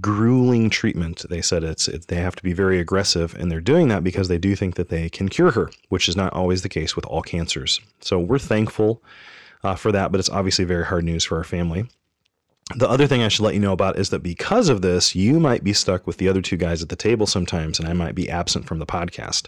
grueling 0.00 0.70
treatment. 0.70 1.24
They 1.28 1.42
said 1.42 1.64
it's 1.64 1.88
it, 1.88 2.08
they 2.08 2.16
have 2.16 2.36
to 2.36 2.42
be 2.42 2.52
very 2.52 2.78
aggressive, 2.80 3.34
and 3.34 3.50
they're 3.50 3.60
doing 3.60 3.88
that 3.88 4.04
because 4.04 4.28
they 4.28 4.38
do 4.38 4.54
think 4.54 4.76
that 4.76 4.88
they 4.88 5.08
can 5.08 5.28
cure 5.28 5.52
her, 5.52 5.70
which 5.88 6.08
is 6.08 6.16
not 6.16 6.32
always 6.32 6.62
the 6.62 6.68
case 6.68 6.96
with 6.96 7.06
all 7.06 7.22
cancers. 7.22 7.80
So 8.00 8.18
we're 8.18 8.38
thankful 8.38 9.02
uh, 9.62 9.74
for 9.74 9.92
that, 9.92 10.12
but 10.12 10.18
it's 10.18 10.30
obviously 10.30 10.64
very 10.64 10.84
hard 10.84 11.04
news 11.04 11.24
for 11.24 11.38
our 11.38 11.44
family. 11.44 11.88
The 12.76 12.88
other 12.88 13.06
thing 13.06 13.22
I 13.22 13.28
should 13.28 13.44
let 13.44 13.54
you 13.54 13.60
know 13.60 13.72
about 13.72 13.98
is 13.98 14.10
that 14.10 14.22
because 14.22 14.68
of 14.68 14.82
this, 14.82 15.14
you 15.14 15.40
might 15.40 15.64
be 15.64 15.72
stuck 15.72 16.06
with 16.06 16.18
the 16.18 16.28
other 16.28 16.42
two 16.42 16.58
guys 16.58 16.82
at 16.82 16.90
the 16.90 16.96
table 16.96 17.26
sometimes, 17.26 17.78
and 17.78 17.88
I 17.88 17.94
might 17.94 18.14
be 18.14 18.28
absent 18.28 18.66
from 18.66 18.78
the 18.78 18.84
podcast. 18.84 19.46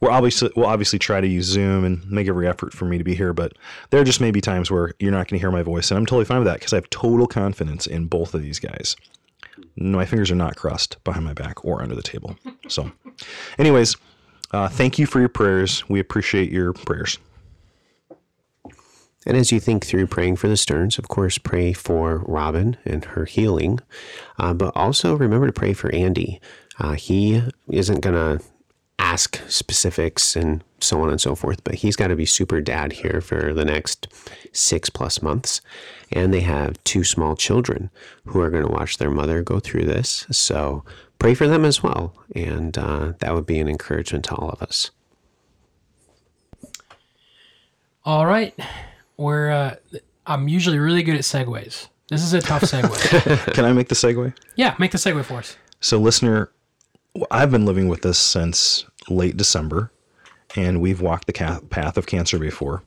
We're 0.00 0.10
obviously 0.10 0.50
we'll 0.56 0.66
obviously 0.66 0.98
try 0.98 1.20
to 1.20 1.26
use 1.26 1.44
Zoom 1.44 1.84
and 1.84 2.10
make 2.10 2.28
every 2.28 2.48
effort 2.48 2.72
for 2.72 2.86
me 2.86 2.96
to 2.96 3.04
be 3.04 3.14
here, 3.14 3.34
but 3.34 3.52
there 3.90 4.04
just 4.04 4.22
may 4.22 4.30
be 4.30 4.40
times 4.40 4.70
where 4.70 4.94
you're 4.98 5.12
not 5.12 5.28
going 5.28 5.38
to 5.38 5.42
hear 5.42 5.50
my 5.50 5.62
voice, 5.62 5.90
and 5.90 5.98
I'm 5.98 6.06
totally 6.06 6.24
fine 6.24 6.38
with 6.38 6.46
that 6.46 6.60
because 6.60 6.72
I 6.72 6.76
have 6.76 6.88
total 6.88 7.26
confidence 7.26 7.86
in 7.86 8.06
both 8.06 8.32
of 8.32 8.40
these 8.40 8.58
guys 8.58 8.96
my 9.76 10.04
fingers 10.04 10.30
are 10.30 10.36
not 10.36 10.56
crossed 10.56 11.02
behind 11.04 11.24
my 11.24 11.32
back 11.34 11.64
or 11.64 11.82
under 11.82 11.94
the 11.94 12.02
table. 12.02 12.36
So, 12.68 12.90
anyways, 13.58 13.96
uh, 14.52 14.68
thank 14.68 14.98
you 14.98 15.06
for 15.06 15.20
your 15.20 15.28
prayers. 15.28 15.88
We 15.88 16.00
appreciate 16.00 16.50
your 16.50 16.72
prayers. 16.72 17.18
And 19.26 19.36
as 19.36 19.52
you 19.52 19.60
think 19.60 19.86
through 19.86 20.08
praying 20.08 20.36
for 20.36 20.48
the 20.48 20.56
Stearns, 20.56 20.98
of 20.98 21.08
course, 21.08 21.38
pray 21.38 21.72
for 21.72 22.18
Robin 22.26 22.76
and 22.84 23.04
her 23.04 23.24
healing. 23.24 23.78
Uh, 24.38 24.52
but 24.52 24.76
also 24.76 25.16
remember 25.16 25.46
to 25.46 25.52
pray 25.52 25.72
for 25.72 25.94
Andy. 25.94 26.40
Uh, 26.78 26.92
he 26.92 27.42
isn't 27.68 28.00
going 28.00 28.16
to 28.16 28.44
ask 28.98 29.40
specifics 29.48 30.36
and 30.36 30.62
so 30.80 31.00
on 31.02 31.10
and 31.10 31.20
so 31.20 31.34
forth, 31.34 31.62
but 31.64 31.74
he's 31.74 31.96
got 31.96 32.08
to 32.08 32.16
be 32.16 32.26
super 32.26 32.60
dad 32.60 32.92
here 32.92 33.20
for 33.20 33.52
the 33.52 33.64
next 33.64 34.08
six 34.52 34.90
plus 34.90 35.22
months. 35.22 35.60
And 36.10 36.32
they 36.32 36.40
have 36.40 36.82
two 36.84 37.04
small 37.04 37.36
children 37.36 37.90
who 38.26 38.40
are 38.40 38.50
going 38.50 38.64
to 38.64 38.72
watch 38.72 38.98
their 38.98 39.10
mother 39.10 39.42
go 39.42 39.60
through 39.60 39.84
this. 39.84 40.26
So 40.30 40.84
pray 41.18 41.34
for 41.34 41.46
them 41.46 41.64
as 41.64 41.82
well. 41.82 42.14
And 42.34 42.76
uh, 42.76 43.12
that 43.18 43.34
would 43.34 43.46
be 43.46 43.60
an 43.60 43.68
encouragement 43.68 44.24
to 44.26 44.34
all 44.34 44.50
of 44.50 44.62
us. 44.62 44.90
All 48.04 48.26
right. 48.26 48.54
We're 49.16 49.50
uh 49.50 49.74
I'm 50.26 50.48
usually 50.48 50.78
really 50.78 51.02
good 51.02 51.16
at 51.16 51.22
segues. 51.22 51.88
This 52.08 52.22
is 52.22 52.32
a 52.32 52.40
tough 52.40 52.62
segue. 52.62 53.52
Can 53.54 53.64
I 53.64 53.72
make 53.72 53.88
the 53.88 53.94
segue? 53.94 54.34
yeah, 54.56 54.74
make 54.78 54.90
the 54.92 54.98
segue 54.98 55.24
for 55.24 55.38
us. 55.38 55.56
So, 55.80 55.98
listener, 55.98 56.50
I've 57.30 57.50
been 57.50 57.64
living 57.64 57.88
with 57.88 58.02
this 58.02 58.18
since 58.18 58.84
late 59.08 59.36
December, 59.36 59.90
and 60.54 60.80
we've 60.80 61.00
walked 61.00 61.26
the 61.26 61.32
path 61.70 61.96
of 61.96 62.06
cancer 62.06 62.38
before. 62.38 62.82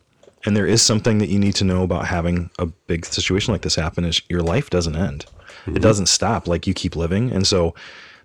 And 0.46 0.56
there 0.56 0.68
is 0.68 0.82
something 0.82 1.18
that 1.18 1.30
you 1.30 1.40
need 1.40 1.56
to 1.56 1.64
know 1.64 1.82
about 1.84 2.06
having 2.06 2.52
a 2.60 2.68
big 2.68 3.06
situation 3.06 3.52
like 3.52 3.64
this 3.64 3.76
happen 3.76 4.06
is 4.06 4.22
your 4.30 4.42
life 4.42 4.70
doesn't 4.70 4.96
end. 4.96 5.26
It 5.66 5.82
doesn't 5.82 6.06
stop. 6.06 6.48
Like 6.48 6.68
you 6.68 6.76
keep 6.76 6.96
living. 6.96 7.32
And 7.32 7.48
so 7.48 7.74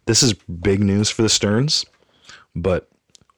this 0.04 0.22
is 0.22 0.34
big 0.34 0.80
news 0.80 1.08
for 1.08 1.22
the 1.22 1.30
Stearns, 1.30 1.86
but 2.54 2.90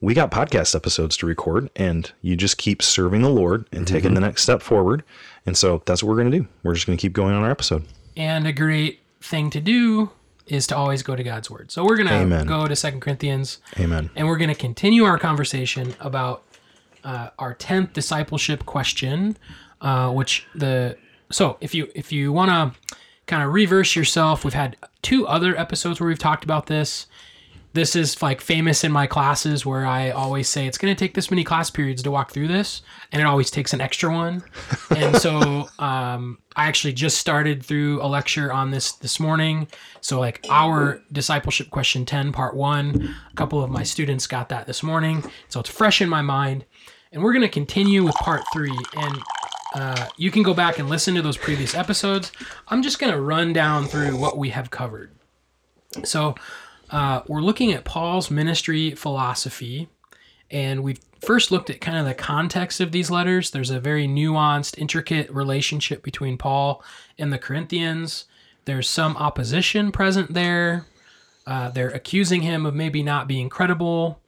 we 0.03 0.12
got 0.12 0.31
podcast 0.31 0.75
episodes 0.75 1.17
to 1.17 1.27
record 1.27 1.71
and 1.77 2.12
you 2.21 2.37
just 2.37 2.59
keep 2.59 2.83
serving 2.83 3.23
the 3.23 3.31
Lord 3.31 3.67
and 3.73 3.87
taking 3.87 4.15
the 4.15 4.21
next 4.21 4.43
step 4.43 4.61
forward. 4.61 5.05
And 5.47 5.57
so 5.57 5.81
that's 5.87 6.03
what 6.03 6.11
we're 6.11 6.21
going 6.21 6.31
to 6.33 6.38
do. 6.41 6.49
We're 6.65 6.75
just 6.75 6.87
going 6.87 6.99
to 6.99 7.01
keep 7.01 7.12
going 7.12 7.35
on 7.35 7.45
our 7.45 7.51
episode. 7.51 7.87
And 8.17 8.47
a 8.47 8.53
great 8.53 9.01
thing 9.21 9.49
to 9.51 9.61
do 9.61 10.11
is 10.49 10.67
to 10.67 10.77
always 10.77 11.05
go 11.05 11.15
to 11.15 11.23
God's 11.23 11.49
word. 11.49 11.71
So 11.71 11.85
we're 11.85 11.97
gonna 11.97 12.45
go 12.45 12.67
to 12.67 12.75
Second 12.75 13.01
Corinthians 13.01 13.59
Amen. 13.79 14.11
and 14.17 14.27
we're 14.27 14.37
gonna 14.37 14.57
continue 14.57 15.05
our 15.05 15.17
conversation 15.17 15.95
about 16.01 16.43
uh, 17.05 17.31
our 17.38 17.55
tenth 17.55 17.93
discipleship 17.93 18.67
question, 18.67 19.37
uh, 19.81 20.11
which 20.11 20.47
the 20.55 20.99
so 21.31 21.57
if 21.61 21.75
you 21.75 21.88
if 21.95 22.12
you 22.12 22.33
want 22.33 22.51
to 22.51 22.97
kind 23.27 23.43
of 23.43 23.53
reverse 23.53 23.97
yourself, 23.97 24.45
we've 24.45 24.53
had 24.53 24.77
two 25.01 25.27
other 25.27 25.57
episodes 25.57 26.01
where 26.01 26.09
we've 26.09 26.19
talked 26.19 26.45
about 26.45 26.67
this. 26.67 27.07
This 27.75 27.97
is 27.97 28.21
like 28.23 28.41
famous 28.41 28.85
in 28.85 28.93
my 28.93 29.07
classes 29.07 29.65
where 29.65 29.87
I 29.87 30.11
always 30.11 30.49
say 30.49 30.67
it's 30.67 30.79
going 30.79 30.95
to 30.95 30.99
take 30.99 31.15
this 31.15 31.31
many 31.31 31.43
class 31.43 31.71
periods 31.71 32.03
to 32.03 32.11
walk 32.11 32.31
through 32.33 32.49
this, 32.49 32.83
and 33.13 33.23
it 33.23 33.25
always 33.25 33.51
takes 33.51 33.73
an 33.73 33.81
extra 33.81 34.13
one. 34.13 34.43
and 34.91 35.17
so 35.17 35.69
um, 35.79 36.39
I 36.55 36.67
actually 36.67 36.93
just 36.93 37.19
started 37.19 37.65
through 37.65 38.03
a 38.03 38.07
lecture 38.07 38.53
on 38.53 38.71
this 38.71 38.93
this 38.93 39.19
morning. 39.19 39.69
So 40.01 40.21
like 40.21 40.45
our 40.51 41.01
discipleship 41.13 41.71
question 41.71 42.05
ten, 42.05 42.33
part 42.33 42.55
one. 42.55 43.15
A 43.31 43.35
couple 43.37 43.63
of 43.63 43.71
my 43.71 43.83
students 43.83 44.27
got 44.27 44.51
that 44.51 44.67
this 44.67 44.83
morning, 44.83 45.25
so 45.49 45.61
it's 45.61 45.71
fresh 45.71 46.03
in 46.03 46.09
my 46.09 46.23
mind. 46.23 46.65
And 47.13 47.23
we're 47.23 47.33
going 47.33 47.43
to 47.43 47.49
continue 47.49 48.05
with 48.05 48.15
part 48.17 48.43
three. 48.53 48.77
And 48.97 49.19
uh, 49.75 50.09
you 50.17 50.31
can 50.31 50.43
go 50.43 50.55
back 50.55 50.79
and 50.79 50.89
listen 50.89 51.15
to 51.15 51.23
those 51.23 51.37
previous 51.37 51.75
episodes. 51.75 52.33
I'm 52.69 52.83
just 52.83 52.99
going 52.99 53.13
to 53.13 53.21
run 53.21 53.53
down 53.53 53.87
through 53.87 54.17
what 54.17 54.39
we 54.39 54.51
have 54.51 54.71
covered. 54.71 55.13
So, 56.05 56.35
uh, 56.92 57.22
we're 57.26 57.40
looking 57.40 57.72
at 57.72 57.85
Paul's 57.85 58.31
ministry 58.31 58.90
philosophy, 58.92 59.88
and 60.50 60.83
we've 60.83 61.00
first 61.22 61.50
looked 61.50 61.70
at 61.70 61.81
kind 61.81 61.96
of 61.96 62.05
the 62.05 62.14
context 62.14 62.81
of 62.81 62.92
these 62.92 63.11
letters. 63.11 63.50
There's 63.50 63.70
a 63.70 63.81
very 63.81 64.07
nuanced, 64.07 64.78
intricate 64.78 65.31
relationship 65.31 66.02
between 66.02 66.37
Paul 66.37 66.85
and 67.18 67.33
the 67.33 67.38
Corinthians. 67.38 68.26
There's 68.66 68.88
some 68.88 69.16
opposition 69.16 69.90
present 69.90 70.35
there. 70.35 70.85
Uh, 71.46 71.70
they're 71.70 71.90
accusing 71.90 72.42
him 72.42 72.66
of 72.66 72.74
maybe 72.74 73.02
not 73.02 73.26
being 73.26 73.48
credible. 73.48 74.20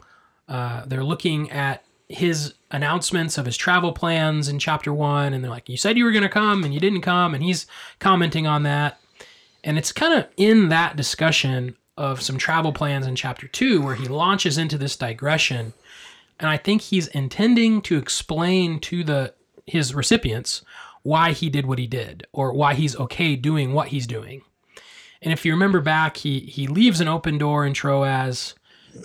Uh, 0.49 0.85
they're 0.87 1.05
looking 1.05 1.51
at 1.51 1.85
his 2.09 2.55
announcements 2.71 3.37
of 3.37 3.47
his 3.47 3.57
travel 3.57 3.93
plans 3.93 4.49
in 4.49 4.59
chapter 4.59 4.93
one, 4.93 5.35
and 5.35 5.45
they're 5.45 5.51
like, 5.51 5.69
You 5.69 5.77
said 5.77 5.99
you 5.99 6.05
were 6.05 6.13
going 6.13 6.23
to 6.23 6.31
come, 6.31 6.65
and 6.65 6.73
you 6.73 6.81
didn't 6.81 7.03
come, 7.03 7.35
and 7.35 7.45
he's 7.45 7.67
commenting 7.99 8.47
on 8.47 8.63
that. 8.63 8.99
And 9.63 9.77
it's 9.77 9.93
kind 9.93 10.15
of 10.15 10.27
in 10.37 10.71
that 10.71 10.97
discussion 10.97 11.77
of 11.97 12.21
some 12.21 12.39
travel 12.39 12.73
plans 12.73 13.07
in 13.07 13.17
chapter 13.17 13.47
two 13.47 13.81
where 13.81 13.95
he 13.95 14.09
launches 14.09 14.59
into 14.59 14.79
this 14.79 14.97
digression. 14.97 15.73
And 16.41 16.49
I 16.49 16.57
think 16.57 16.83
he's 16.83 17.07
intending 17.09 17.81
to 17.83 17.99
explain 17.99 18.81
to 18.81 19.05
the 19.05 19.35
his 19.67 19.95
recipients 19.95 20.63
why 21.03 21.33
he 21.33 21.49
did 21.49 21.67
what 21.67 21.79
he 21.79 21.87
did 21.87 22.27
or 22.33 22.53
why 22.53 22.75
he's 22.75 22.97
okay 22.97 23.37
doing 23.37 23.73
what 23.73 23.89
he's 23.89 24.07
doing. 24.07 24.43
And 25.23 25.33
if 25.33 25.45
you 25.45 25.53
remember 25.53 25.81
back, 25.81 26.19
he 26.19 26.41
he 26.41 26.67
leaves 26.67 27.01
an 27.01 27.09
open 27.09 27.39
door 27.39 27.65
in 27.65 27.73
Troas 27.73 28.55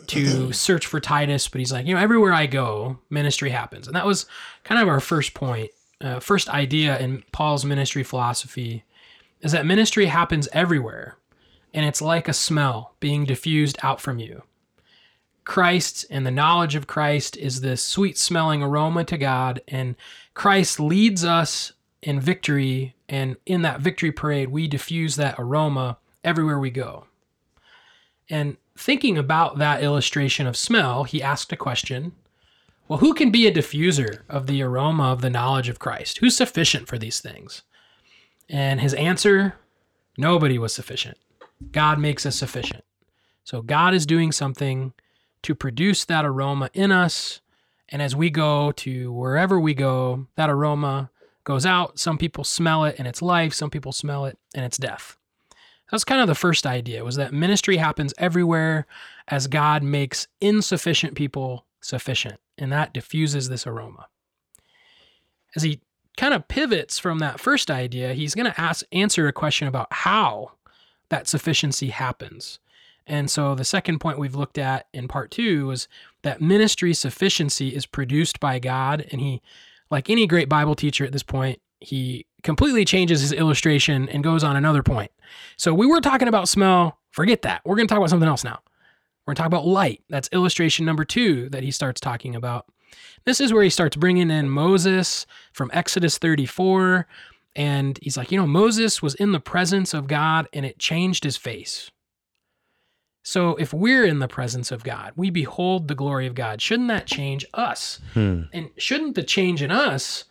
to 0.08 0.52
search 0.54 0.86
for 0.86 1.00
Titus, 1.00 1.48
but 1.48 1.60
he's 1.60 1.72
like, 1.72 1.86
you 1.86 1.94
know, 1.94 2.02
everywhere 2.02 2.34
I 2.34 2.46
go, 2.46 3.00
ministry 3.10 3.52
happens. 3.52 3.88
And 3.88 3.96
that 3.96 4.06
was 4.06 4.26
kind 4.64 4.82
of 4.82 4.88
our 4.88 5.00
first 5.00 5.34
point 5.34 5.72
uh, 6.02 6.20
first 6.20 6.50
idea 6.50 6.98
in 7.00 7.24
Paul's 7.32 7.66
ministry 7.66 8.04
philosophy 8.04 8.84
is 9.42 9.52
that 9.52 9.66
ministry 9.66 10.06
happens 10.06 10.48
everywhere, 10.54 11.18
and 11.74 11.86
it's 11.86 12.02
like 12.02 12.28
a 12.28 12.34
smell 12.34 12.96
being 13.00 13.26
diffused 13.26 13.78
out 13.84 14.02
from 14.02 14.20
you. 14.20 14.44
Christ 15.44 16.06
and 16.10 16.26
the 16.26 16.32
knowledge 16.32 16.76
of 16.76 16.88
Christ 16.88 17.36
is 17.38 17.62
this 17.62 17.82
sweet 17.82 18.18
smelling 18.18 18.62
aroma 18.62 19.04
to 19.06 19.18
God, 19.18 19.62
and 19.68 19.96
Christ 20.34 20.80
leads 20.80 21.26
us 21.26 21.74
in 22.02 22.20
victory, 22.20 22.96
and 23.08 23.36
in 23.46 23.64
that 23.64 23.82
victory 23.82 24.12
parade, 24.12 24.50
we 24.50 24.68
diffuse 24.68 25.16
that 25.16 25.36
aroma 25.38 25.98
everywhere 26.24 26.60
we 26.60 26.70
go. 26.70 27.06
And 28.30 28.58
thinking 28.78 29.18
about 29.18 29.58
that 29.58 29.84
illustration 29.84 30.46
of 30.46 30.56
smell, 30.56 31.04
he 31.04 31.22
asked 31.22 31.52
a 31.52 31.58
question 31.58 32.14
Well, 32.88 33.00
who 33.00 33.14
can 33.14 33.32
be 33.32 33.48
a 33.48 33.52
diffuser 33.52 34.22
of 34.30 34.46
the 34.48 34.62
aroma 34.62 35.06
of 35.12 35.22
the 35.22 35.30
knowledge 35.30 35.68
of 35.68 35.80
Christ? 35.80 36.20
Who's 36.20 36.38
sufficient 36.38 36.88
for 36.88 36.98
these 36.98 37.20
things? 37.20 37.64
And 38.48 38.82
his 38.82 38.94
answer 38.94 39.56
nobody 40.18 40.58
was 40.58 40.74
sufficient. 40.74 41.18
God 41.72 42.00
makes 42.00 42.26
us 42.26 42.36
sufficient. 42.36 42.84
So 43.44 43.62
God 43.62 43.94
is 43.94 44.06
doing 44.06 44.32
something 44.32 44.94
to 45.44 45.56
produce 45.56 46.06
that 46.06 46.26
aroma 46.26 46.70
in 46.74 46.92
us. 46.92 47.42
And 47.90 48.02
as 48.02 48.16
we 48.16 48.30
go 48.30 48.72
to 48.74 49.12
wherever 49.12 49.60
we 49.60 49.74
go, 49.74 50.28
that 50.36 50.50
aroma 50.50 51.10
goes 51.44 51.66
out. 51.66 51.98
Some 51.98 52.18
people 52.18 52.44
smell 52.44 52.86
it 52.86 52.96
and 53.00 53.08
it's 53.08 53.22
life, 53.22 53.54
some 53.54 53.70
people 53.70 53.92
smell 53.92 54.26
it 54.26 54.38
and 54.54 54.64
it's 54.64 54.78
death. 54.78 55.18
That's 55.92 56.04
kind 56.04 56.22
of 56.22 56.28
the 56.28 56.36
first 56.36 56.68
idea 56.68 57.04
was 57.04 57.16
that 57.16 57.34
ministry 57.34 57.78
happens 57.78 58.14
everywhere 58.18 58.86
as 59.28 59.48
God 59.48 59.82
makes 59.82 60.28
insufficient 60.40 61.16
people 61.16 61.66
sufficient, 61.82 62.40
and 62.58 62.72
that 62.72 62.94
diffuses 62.94 63.50
this 63.50 63.66
aroma. 63.66 64.08
As 65.56 65.64
he 65.64 65.80
kind 66.18 66.34
of 66.34 66.48
pivots 66.48 67.00
from 67.00 67.20
that 67.20 67.40
first 67.40 67.72
idea, 67.72 68.14
he's 68.14 68.36
going 68.36 68.52
to 68.52 68.62
ask 68.62 68.86
answer 68.92 69.28
a 69.28 69.34
question 69.34 69.68
about 69.68 69.88
how 69.92 70.52
that 71.10 71.28
sufficiency 71.28 71.90
happens. 71.90 72.60
And 73.06 73.30
so 73.30 73.56
the 73.56 73.66
second 73.66 74.00
point 74.00 74.20
we've 74.20 74.36
looked 74.36 74.58
at 74.58 74.88
in 74.94 75.08
part 75.08 75.32
2 75.32 75.72
is 75.72 75.88
that 76.22 76.42
ministry 76.42 76.94
sufficiency 76.94 77.70
is 77.70 77.86
produced 77.86 78.40
by 78.40 78.60
God 78.60 79.06
and 79.12 79.20
he 79.20 79.42
like 79.90 80.10
any 80.10 80.28
great 80.28 80.48
Bible 80.48 80.76
teacher 80.76 81.04
at 81.06 81.12
this 81.12 81.24
point, 81.24 81.60
he 81.80 82.26
completely 82.44 82.86
changes 82.86 83.22
his 83.22 83.32
illustration 83.32 84.08
and 84.10 84.24
goes 84.24 84.44
on 84.44 84.56
another 84.56 84.84
point. 84.84 85.12
So 85.58 85.74
we 85.74 85.88
were 85.88 86.02
talking 86.02 86.28
about 86.28 86.48
smell, 86.48 87.00
forget 87.12 87.42
that. 87.44 87.62
We're 87.66 87.76
going 87.76 87.88
to 87.88 87.92
talk 87.92 87.98
about 87.98 88.10
something 88.10 88.30
else 88.30 88.44
now. 88.44 88.60
We're 89.26 89.32
going 89.32 89.36
to 89.36 89.42
talk 89.42 89.48
about 89.48 89.68
light. 89.68 90.04
That's 90.10 90.30
illustration 90.32 90.86
number 90.86 91.06
2 91.06 91.50
that 91.50 91.64
he 91.64 91.72
starts 91.72 92.00
talking 92.00 92.36
about. 92.36 92.66
This 93.26 93.42
is 93.42 93.54
where 93.54 93.64
he 93.64 93.70
starts 93.70 93.96
bringing 93.96 94.32
in 94.32 94.50
Moses 94.50 95.26
from 95.54 95.70
Exodus 95.74 96.18
34 96.18 97.08
and 97.56 98.00
he's 98.02 98.18
like, 98.18 98.32
you 98.32 98.40
know, 98.40 98.48
Moses 98.48 99.02
was 99.02 99.16
in 99.16 99.32
the 99.32 99.40
presence 99.40 99.94
of 99.94 100.08
God 100.08 100.48
and 100.54 100.66
it 100.66 100.80
changed 100.80 101.24
his 101.24 101.38
face. 101.38 101.92
So 103.24 103.56
if 103.56 103.74
we're 103.74 104.06
in 104.06 104.20
the 104.20 104.28
presence 104.28 104.72
of 104.72 104.84
God, 104.84 105.14
we 105.16 105.30
behold 105.30 105.88
the 105.88 105.96
glory 105.96 106.26
of 106.26 106.36
God. 106.36 106.62
Shouldn't 106.62 106.88
that 106.88 107.06
change 107.06 107.46
us? 107.54 108.00
Hmm. 108.14 108.44
And 108.54 108.70
shouldn't 108.78 109.16
the 109.16 109.24
change 109.24 109.62
in 109.62 109.72
us, 109.72 110.24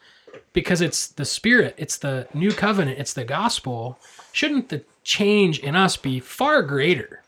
because 0.52 0.80
it's 0.80 1.08
the 1.08 1.24
Spirit, 1.24 1.74
it's 1.76 1.98
the 1.98 2.26
new 2.34 2.52
covenant, 2.52 2.98
it's 2.98 3.12
the 3.12 3.24
gospel, 3.24 3.98
shouldn't 4.32 4.70
the 4.70 4.82
change 5.04 5.58
in 5.60 5.76
us 5.76 5.96
be 5.96 6.18
far 6.18 6.62
greater 6.62 7.22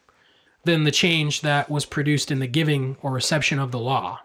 than 0.64 0.85
the 0.85 0.90
change 0.90 1.42
that 1.42 1.70
was 1.70 1.85
produced 1.85 2.31
in 2.31 2.40
the 2.40 2.46
giving 2.46 2.96
or 3.03 3.12
reception 3.12 3.59
of 3.59 3.70
the 3.70 3.79
law? 3.79 4.20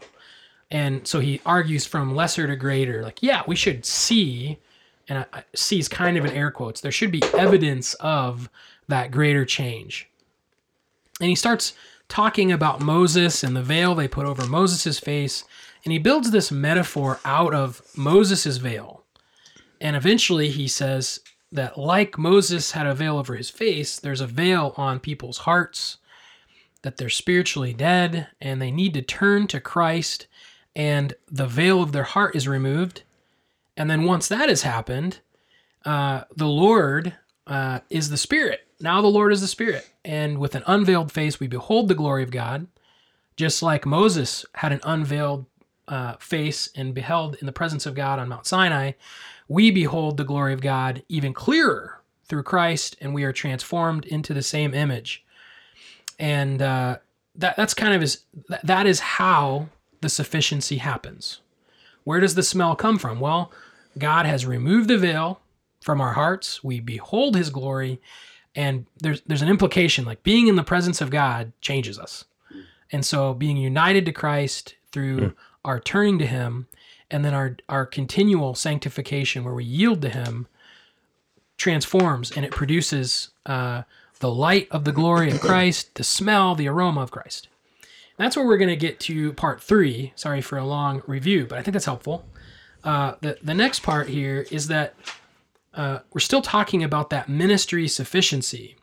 And 0.71 1.08
so 1.08 1.19
he 1.19 1.41
argues 1.45 1.86
from 1.86 2.15
lesser 2.15 2.47
to 2.47 2.56
greater. 2.56 3.04
Like, 3.04 3.21
yeah, 3.21 3.43
we 3.45 3.56
should 3.56 3.86
see, 3.86 4.58
and 5.08 5.20
I, 5.20 5.26
I, 5.34 5.44
see 5.54 5.80
is 5.80 5.88
kind 5.88 6.18
of 6.18 6.26
in 6.26 6.32
air 6.32 6.52
quotes, 6.52 6.82
there 6.82 6.91
should 6.91 7.12
be 7.12 7.22
evidence 7.38 7.94
of 7.96 8.50
that 8.88 9.12
greater 9.12 9.46
change. 9.46 10.10
And 11.20 11.30
he 11.30 11.36
starts 11.36 11.74
talking 12.08 12.52
about 12.52 12.82
Moses 12.82 13.44
and 13.44 13.56
the 13.56 13.63
veil 13.63 13.96
they 13.96 14.08
put 14.08 14.26
over 14.26 14.46
Moses' 14.46 15.00
face. 15.00 15.44
And 15.84 15.91
he 15.91 16.00
builds 16.00 16.32
this 16.32 16.52
metaphor 16.52 17.20
out 17.24 17.54
of 17.54 17.82
Moses' 17.96 18.58
veil. 18.58 19.04
And 19.80 19.96
eventually 19.96 20.50
he 20.50 20.68
says 20.68 21.20
that, 21.52 21.78
like 21.78 22.18
Moses 22.18 22.72
had 22.72 22.88
a 22.88 22.96
veil 22.96 23.18
over 23.18 23.36
his 23.36 23.50
face, 23.50 24.00
there's 24.00 24.22
a 24.22 24.28
veil 24.28 24.74
on 24.78 25.00
people's 25.00 25.39
hearts, 25.39 25.98
that 26.82 26.98
they're 26.98 27.10
spiritually 27.10 27.74
dead 27.74 28.28
and 28.41 28.62
they 28.62 28.72
need 28.72 28.94
to 28.94 29.02
turn 29.02 29.48
to 29.48 29.60
Christ, 29.60 30.28
and 30.76 31.13
the 31.32 31.48
veil 31.48 31.82
of 31.82 31.91
their 31.91 32.04
heart 32.04 32.36
is 32.36 32.48
removed. 32.48 33.04
And 33.77 33.89
then 33.89 34.03
once 34.03 34.27
that 34.27 34.49
has 34.49 34.61
happened, 34.61 35.19
uh, 35.85 36.23
the 36.35 36.47
Lord 36.47 37.13
uh, 37.47 37.79
is 37.89 38.09
the 38.09 38.17
Spirit. 38.17 38.67
Now 38.79 39.01
the 39.01 39.07
Lord 39.07 39.31
is 39.31 39.41
the 39.41 39.47
Spirit. 39.47 39.89
And 40.03 40.38
with 40.38 40.55
an 40.55 40.63
unveiled 40.67 41.11
face, 41.11 41.39
we 41.39 41.47
behold 41.47 41.88
the 41.88 41.95
glory 41.95 42.23
of 42.23 42.31
God, 42.31 42.67
just 43.35 43.61
like 43.61 43.85
Moses 43.85 44.45
had 44.55 44.71
an 44.71 44.81
unveiled 44.83 45.45
uh, 45.88 46.13
face 46.17 46.69
and 46.75 46.93
beheld 46.93 47.35
in 47.39 47.45
the 47.45 47.51
presence 47.51 47.85
of 47.85 47.95
God 47.95 48.19
on 48.19 48.29
Mount 48.29 48.45
Sinai. 48.45 48.93
We 49.47 49.71
behold 49.71 50.17
the 50.17 50.23
glory 50.23 50.53
of 50.53 50.61
God 50.61 51.03
even 51.09 51.33
clearer 51.33 52.01
through 52.27 52.43
Christ, 52.43 52.97
and 52.99 53.13
we 53.13 53.23
are 53.23 53.33
transformed 53.33 54.05
into 54.05 54.33
the 54.33 54.41
same 54.41 54.73
image. 54.73 55.23
And 56.17 56.61
uh, 56.61 56.97
that, 57.35 57.55
that's 57.55 57.73
kind 57.73 57.93
of 57.93 58.01
is 58.01 58.23
that 58.63 58.88
is 58.88 58.99
how 58.99 59.67
the 60.01 60.09
sufficiency 60.09 60.77
happens. 60.77 61.41
Where 62.06 62.22
does 62.22 62.36
the 62.36 62.44
smell 62.44 62.76
come 62.78 62.98
from? 62.98 63.20
Well, 63.20 63.52
God 63.98 64.26
has 64.26 64.46
removed 64.46 64.88
the 64.88 64.98
veil 64.98 65.41
from 65.82 66.00
our 66.00 66.13
hearts. 66.13 66.63
We 66.63 66.80
behold 66.80 67.36
His 67.36 67.50
glory, 67.50 68.00
and 68.56 68.86
there's 69.02 69.22
there's 69.22 69.41
an 69.41 69.50
implication 69.50 70.06
like 70.06 70.24
being 70.24 70.48
in 70.48 70.56
the 70.56 70.63
presence 70.63 71.02
of 71.02 71.10
God 71.10 71.52
changes 71.60 72.00
us. 72.00 72.24
And 72.91 73.06
so 73.06 73.34
being 73.34 73.58
united 73.58 74.06
to 74.06 74.12
Christ 74.12 74.76
through 74.91 75.20
mm. 75.20 75.34
our 75.65 75.80
turning 75.80 76.18
to 76.20 76.26
him 76.26 76.68
and 77.12 77.26
then 77.26 77.34
our 77.34 77.58
our 77.68 77.86
continual 77.86 78.56
sanctification 78.56 79.44
where 79.44 79.54
we 79.54 79.65
yield 79.65 80.02
to 80.04 80.10
him 80.10 80.48
transforms 81.58 82.32
and 82.32 82.46
it 82.46 82.52
produces 82.52 83.30
uh, 83.46 83.84
the 84.20 84.32
light 84.32 84.68
of 84.72 84.86
the 84.86 84.91
glory 84.91 85.32
of 85.32 85.41
Christ, 85.41 85.96
the 85.96 86.04
smell, 86.04 86.56
the 86.56 86.68
aroma 86.68 87.02
of 87.02 87.12
Christ. 87.12 87.48
That's 88.17 88.36
where 88.36 88.45
we're 88.45 88.58
going 88.58 88.69
to 88.69 88.75
get 88.75 88.99
to 89.01 89.34
part 89.34 89.62
three. 89.62 90.13
Sorry 90.15 90.41
for 90.41 90.58
a 90.58 90.65
long 90.65 91.01
review, 91.08 91.45
but 91.45 91.58
I 91.58 91.62
think 91.62 91.73
that's 91.73 91.86
helpful. 91.86 92.25
Uh, 92.84 93.15
the, 93.21 93.38
the 93.41 93.54
next 93.54 93.82
part 93.82 94.08
here 94.08 94.45
is 94.51 94.67
that 94.67 94.95
uh, 95.73 95.99
we're 96.13 96.19
still 96.19 96.41
talking 96.41 96.84
about 96.84 97.10
that 97.10 97.28
ministry 97.28 97.88
sufficiency. 97.88 98.75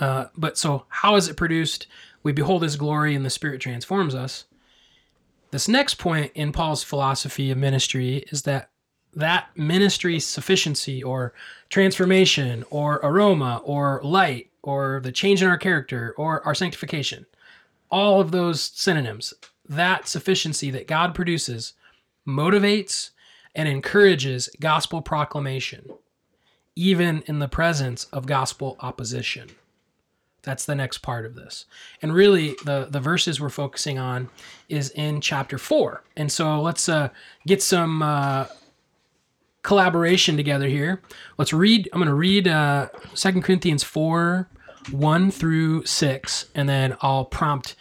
Uh, 0.00 0.26
but 0.36 0.58
so, 0.58 0.84
how 0.88 1.16
is 1.16 1.28
it 1.28 1.36
produced? 1.36 1.86
We 2.22 2.32
behold 2.32 2.62
His 2.62 2.76
glory, 2.76 3.14
and 3.14 3.24
the 3.24 3.30
Spirit 3.30 3.60
transforms 3.60 4.14
us. 4.14 4.44
This 5.50 5.68
next 5.68 5.94
point 5.94 6.32
in 6.34 6.52
Paul's 6.52 6.82
philosophy 6.82 7.50
of 7.50 7.58
ministry 7.58 8.24
is 8.30 8.42
that 8.42 8.70
that 9.14 9.48
ministry 9.56 10.20
sufficiency, 10.20 11.02
or 11.02 11.32
transformation, 11.70 12.64
or 12.70 12.96
aroma, 12.96 13.60
or 13.64 14.00
light, 14.04 14.50
or 14.62 15.00
the 15.02 15.12
change 15.12 15.42
in 15.42 15.48
our 15.48 15.56
character, 15.56 16.14
or 16.18 16.44
our 16.44 16.54
sanctification, 16.54 17.24
all 17.90 18.20
of 18.20 18.30
those 18.30 18.60
synonyms, 18.60 19.34
that 19.68 20.08
sufficiency 20.08 20.70
that 20.70 20.86
God 20.86 21.14
produces 21.14 21.74
motivates 22.26 23.10
and 23.54 23.68
encourages 23.68 24.48
gospel 24.60 25.02
proclamation, 25.02 25.90
even 26.76 27.22
in 27.26 27.38
the 27.38 27.48
presence 27.48 28.04
of 28.06 28.26
gospel 28.26 28.76
opposition. 28.80 29.50
That's 30.42 30.64
the 30.64 30.74
next 30.74 30.98
part 30.98 31.26
of 31.26 31.34
this. 31.34 31.66
And 32.00 32.14
really, 32.14 32.54
the, 32.64 32.86
the 32.88 33.00
verses 33.00 33.40
we're 33.40 33.48
focusing 33.48 33.98
on 33.98 34.30
is 34.68 34.90
in 34.90 35.20
chapter 35.20 35.58
4. 35.58 36.04
And 36.16 36.30
so 36.30 36.60
let's 36.62 36.88
uh, 36.88 37.08
get 37.46 37.62
some 37.62 38.02
uh, 38.02 38.46
collaboration 39.62 40.36
together 40.36 40.68
here. 40.68 41.02
Let's 41.36 41.52
read, 41.52 41.88
I'm 41.92 41.98
going 41.98 42.08
to 42.08 42.14
read 42.14 42.46
uh, 42.46 42.88
2 43.14 43.42
Corinthians 43.42 43.82
4 43.82 44.48
1 44.92 45.30
through 45.30 45.84
6, 45.84 46.46
and 46.54 46.68
then 46.68 46.96
I'll 47.00 47.24
prompt 47.24 47.76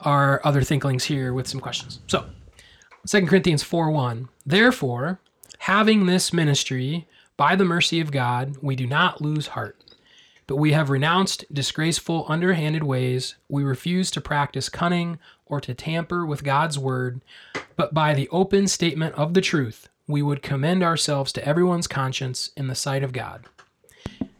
our 0.00 0.40
other 0.44 0.62
thinklings 0.62 1.04
here 1.04 1.32
with 1.32 1.46
some 1.46 1.60
questions. 1.60 2.00
So, 2.06 2.26
2 3.06 3.26
Corinthians 3.26 3.62
4 3.62 3.90
1. 3.90 4.28
Therefore, 4.46 5.20
having 5.58 6.06
this 6.06 6.32
ministry, 6.32 7.06
by 7.36 7.56
the 7.56 7.64
mercy 7.64 8.00
of 8.00 8.12
God, 8.12 8.56
we 8.60 8.76
do 8.76 8.86
not 8.86 9.20
lose 9.20 9.48
heart. 9.48 9.76
But 10.46 10.56
we 10.56 10.72
have 10.72 10.90
renounced 10.90 11.44
disgraceful, 11.54 12.26
underhanded 12.28 12.82
ways. 12.82 13.36
We 13.48 13.62
refuse 13.62 14.10
to 14.10 14.20
practice 14.20 14.68
cunning 14.68 15.18
or 15.46 15.60
to 15.60 15.74
tamper 15.74 16.26
with 16.26 16.44
God's 16.44 16.78
word. 16.78 17.20
But 17.76 17.94
by 17.94 18.14
the 18.14 18.28
open 18.30 18.66
statement 18.66 19.14
of 19.14 19.34
the 19.34 19.40
truth, 19.40 19.88
we 20.08 20.22
would 20.22 20.42
commend 20.42 20.82
ourselves 20.82 21.32
to 21.34 21.44
everyone's 21.46 21.86
conscience 21.86 22.50
in 22.56 22.66
the 22.66 22.74
sight 22.74 23.04
of 23.04 23.12
God. 23.12 23.46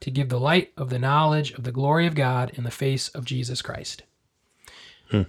to 0.00 0.10
give 0.10 0.28
the 0.28 0.40
light 0.40 0.72
of 0.76 0.90
the 0.90 0.98
knowledge 0.98 1.52
of 1.52 1.64
the 1.64 1.72
glory 1.72 2.06
of 2.06 2.14
God 2.14 2.50
in 2.54 2.64
the 2.64 2.70
face 2.70 3.08
of 3.08 3.24
Jesus 3.24 3.60
Christ. 3.62 4.02
Hmm. 5.10 5.16
All 5.18 5.24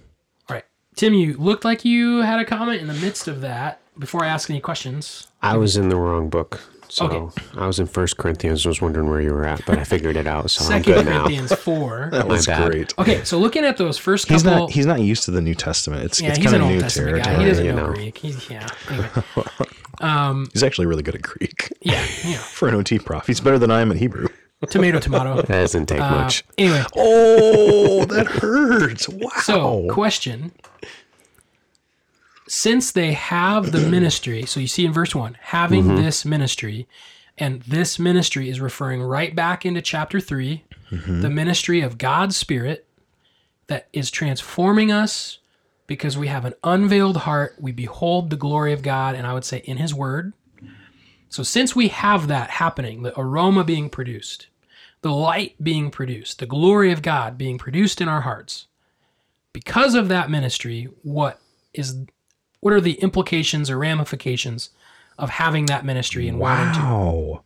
right. 0.50 0.64
Tim, 0.96 1.14
you 1.14 1.36
looked 1.36 1.64
like 1.64 1.84
you 1.84 2.18
had 2.22 2.38
a 2.40 2.44
comment 2.44 2.80
in 2.80 2.86
the 2.88 2.94
midst 2.94 3.28
of 3.28 3.40
that 3.42 3.80
before 3.98 4.24
I 4.24 4.28
ask 4.28 4.48
any 4.48 4.60
questions. 4.60 5.28
I 5.42 5.56
was 5.56 5.76
in 5.76 5.88
the 5.88 5.96
wrong 5.96 6.28
book. 6.30 6.60
So 6.88 7.06
Okay. 7.06 7.40
I 7.56 7.66
was 7.66 7.80
in 7.80 7.86
First 7.86 8.18
Corinthians. 8.18 8.66
I 8.66 8.68
was 8.68 8.82
wondering 8.82 9.08
where 9.08 9.20
you 9.22 9.32
were 9.32 9.46
at, 9.46 9.64
but 9.64 9.78
I 9.78 9.84
figured 9.84 10.14
it 10.14 10.26
out. 10.26 10.50
So 10.50 10.62
I'm 10.64 10.82
Second 10.82 10.92
good 10.94 11.06
now. 11.06 11.22
Corinthians 11.24 11.54
4. 11.58 12.08
That 12.12 12.28
was 12.28 12.46
bad. 12.46 12.70
great. 12.70 12.94
Okay, 12.98 13.24
so 13.24 13.38
looking 13.38 13.64
at 13.64 13.78
those 13.78 13.96
first 13.96 14.26
couple, 14.26 14.34
He's 14.34 14.42
couple. 14.42 14.58
not 14.66 14.70
he's 14.70 14.84
not 14.86 15.00
used 15.00 15.24
to 15.24 15.30
the 15.30 15.40
New 15.40 15.54
Testament. 15.54 16.04
It's 16.04 16.20
yeah, 16.20 16.30
it's 16.30 16.38
kind 16.38 16.54
an 16.56 16.60
of 16.60 16.66
Old 16.66 16.74
new 16.74 16.80
Testament 16.82 17.24
guy. 17.24 17.38
He 17.38 17.44
doesn't 17.46 17.64
you 17.64 17.72
know, 17.72 17.86
know. 17.86 17.94
Greek. 17.94 18.18
He's, 18.18 18.50
yeah. 18.50 18.68
Anyway, 18.90 19.08
um, 20.00 20.50
He's 20.52 20.62
actually 20.62 20.86
really 20.86 21.02
good 21.02 21.14
at 21.14 21.22
Greek 21.22 21.72
yeah, 21.80 21.94
yeah. 22.24 22.36
for 22.38 22.68
an 22.68 22.74
OT 22.74 22.98
prof. 22.98 23.26
He's 23.26 23.40
better 23.40 23.58
than 23.58 23.70
I 23.70 23.80
am 23.80 23.90
at 23.90 23.96
Hebrew. 23.96 24.28
Tomato, 24.70 24.98
tomato. 25.00 25.34
That 25.42 25.48
doesn't 25.48 25.86
take 25.86 26.00
Uh, 26.00 26.10
much. 26.22 26.44
anyway, 26.56 26.84
Oh, 26.96 28.04
that 28.06 28.26
hurts! 28.26 29.08
Wow. 29.08 29.30
So, 29.42 29.88
question. 29.90 30.52
Since 32.48 32.92
they 32.92 33.12
have 33.12 33.72
the 33.72 33.80
ministry, 33.80 34.44
so 34.46 34.60
you 34.60 34.66
see 34.66 34.84
in 34.84 34.92
verse 34.92 35.14
1, 35.14 35.36
having 35.40 35.84
Mm-hmm. 35.84 35.96
this 35.96 36.24
ministry, 36.24 36.86
and 37.38 37.62
this 37.62 37.98
ministry 37.98 38.48
is 38.50 38.60
referring 38.60 39.02
right 39.02 39.34
back 39.34 39.64
into 39.64 39.80
chapter 39.80 40.20
3, 40.20 40.64
Mm-hmm. 40.90 41.20
the 41.22 41.30
ministry 41.30 41.80
of 41.80 41.96
God's 41.96 42.36
Spirit 42.36 42.86
that 43.68 43.88
is 43.94 44.10
transforming 44.10 44.92
us 44.92 45.38
because 45.86 46.18
we 46.18 46.26
have 46.26 46.44
an 46.44 46.52
unveiled 46.62 47.18
heart. 47.18 47.54
We 47.58 47.72
behold 47.72 48.28
the 48.28 48.36
glory 48.36 48.74
of 48.74 48.82
God, 48.82 49.14
and 49.14 49.26
I 49.26 49.32
would 49.32 49.44
say 49.46 49.58
in 49.64 49.78
His 49.78 49.94
Word. 49.94 50.34
So, 51.30 51.42
since 51.42 51.74
we 51.74 51.88
have 51.88 52.28
that 52.28 52.50
happening, 52.50 53.02
the 53.04 53.18
aroma 53.18 53.64
being 53.64 53.88
produced, 53.88 54.48
the 55.02 55.12
light 55.12 55.54
being 55.62 55.90
produced, 55.90 56.38
the 56.38 56.46
glory 56.46 56.90
of 56.92 57.02
God 57.02 57.36
being 57.36 57.58
produced 57.58 58.00
in 58.00 58.08
our 58.08 58.22
hearts, 58.22 58.66
because 59.52 59.94
of 59.94 60.08
that 60.08 60.30
ministry, 60.30 60.88
what 61.02 61.38
is 61.74 61.96
what 62.60 62.72
are 62.72 62.80
the 62.80 62.94
implications 62.94 63.68
or 63.68 63.78
ramifications 63.78 64.70
of 65.18 65.30
having 65.30 65.66
that 65.66 65.84
ministry 65.84 66.28
and 66.28 66.38
wanting 66.38 66.72
to? 66.74 66.80
Wow. 66.80 67.44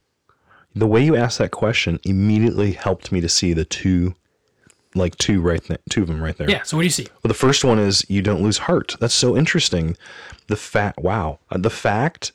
The 0.75 0.87
way 0.87 1.03
you 1.03 1.17
asked 1.17 1.39
that 1.39 1.51
question 1.51 1.99
immediately 2.05 2.73
helped 2.73 3.11
me 3.11 3.23
to 3.23 3.29
see 3.29 3.55
the 3.55 3.65
two, 3.65 4.15
like 4.95 5.17
two 5.17 5.41
right, 5.41 5.65
th- 5.65 5.81
two 5.89 6.03
of 6.03 6.09
them 6.09 6.23
right 6.23 6.37
there. 6.37 6.51
Yeah. 6.51 6.63
So 6.65 6.77
what 6.77 6.83
do 6.83 6.87
you 6.87 6.91
see? 6.91 7.09
Well, 7.23 7.29
the 7.29 7.35
first 7.35 7.65
one 7.65 7.79
is 7.79 8.05
you 8.11 8.21
don't 8.21 8.43
lose 8.43 8.59
heart. 8.59 8.95
That's 9.01 9.15
so 9.15 9.37
interesting. 9.37 9.97
The 10.49 10.57
fact, 10.57 10.99
wow, 11.01 11.39
Uh, 11.51 11.57
the 11.59 11.71
fact 11.71 12.33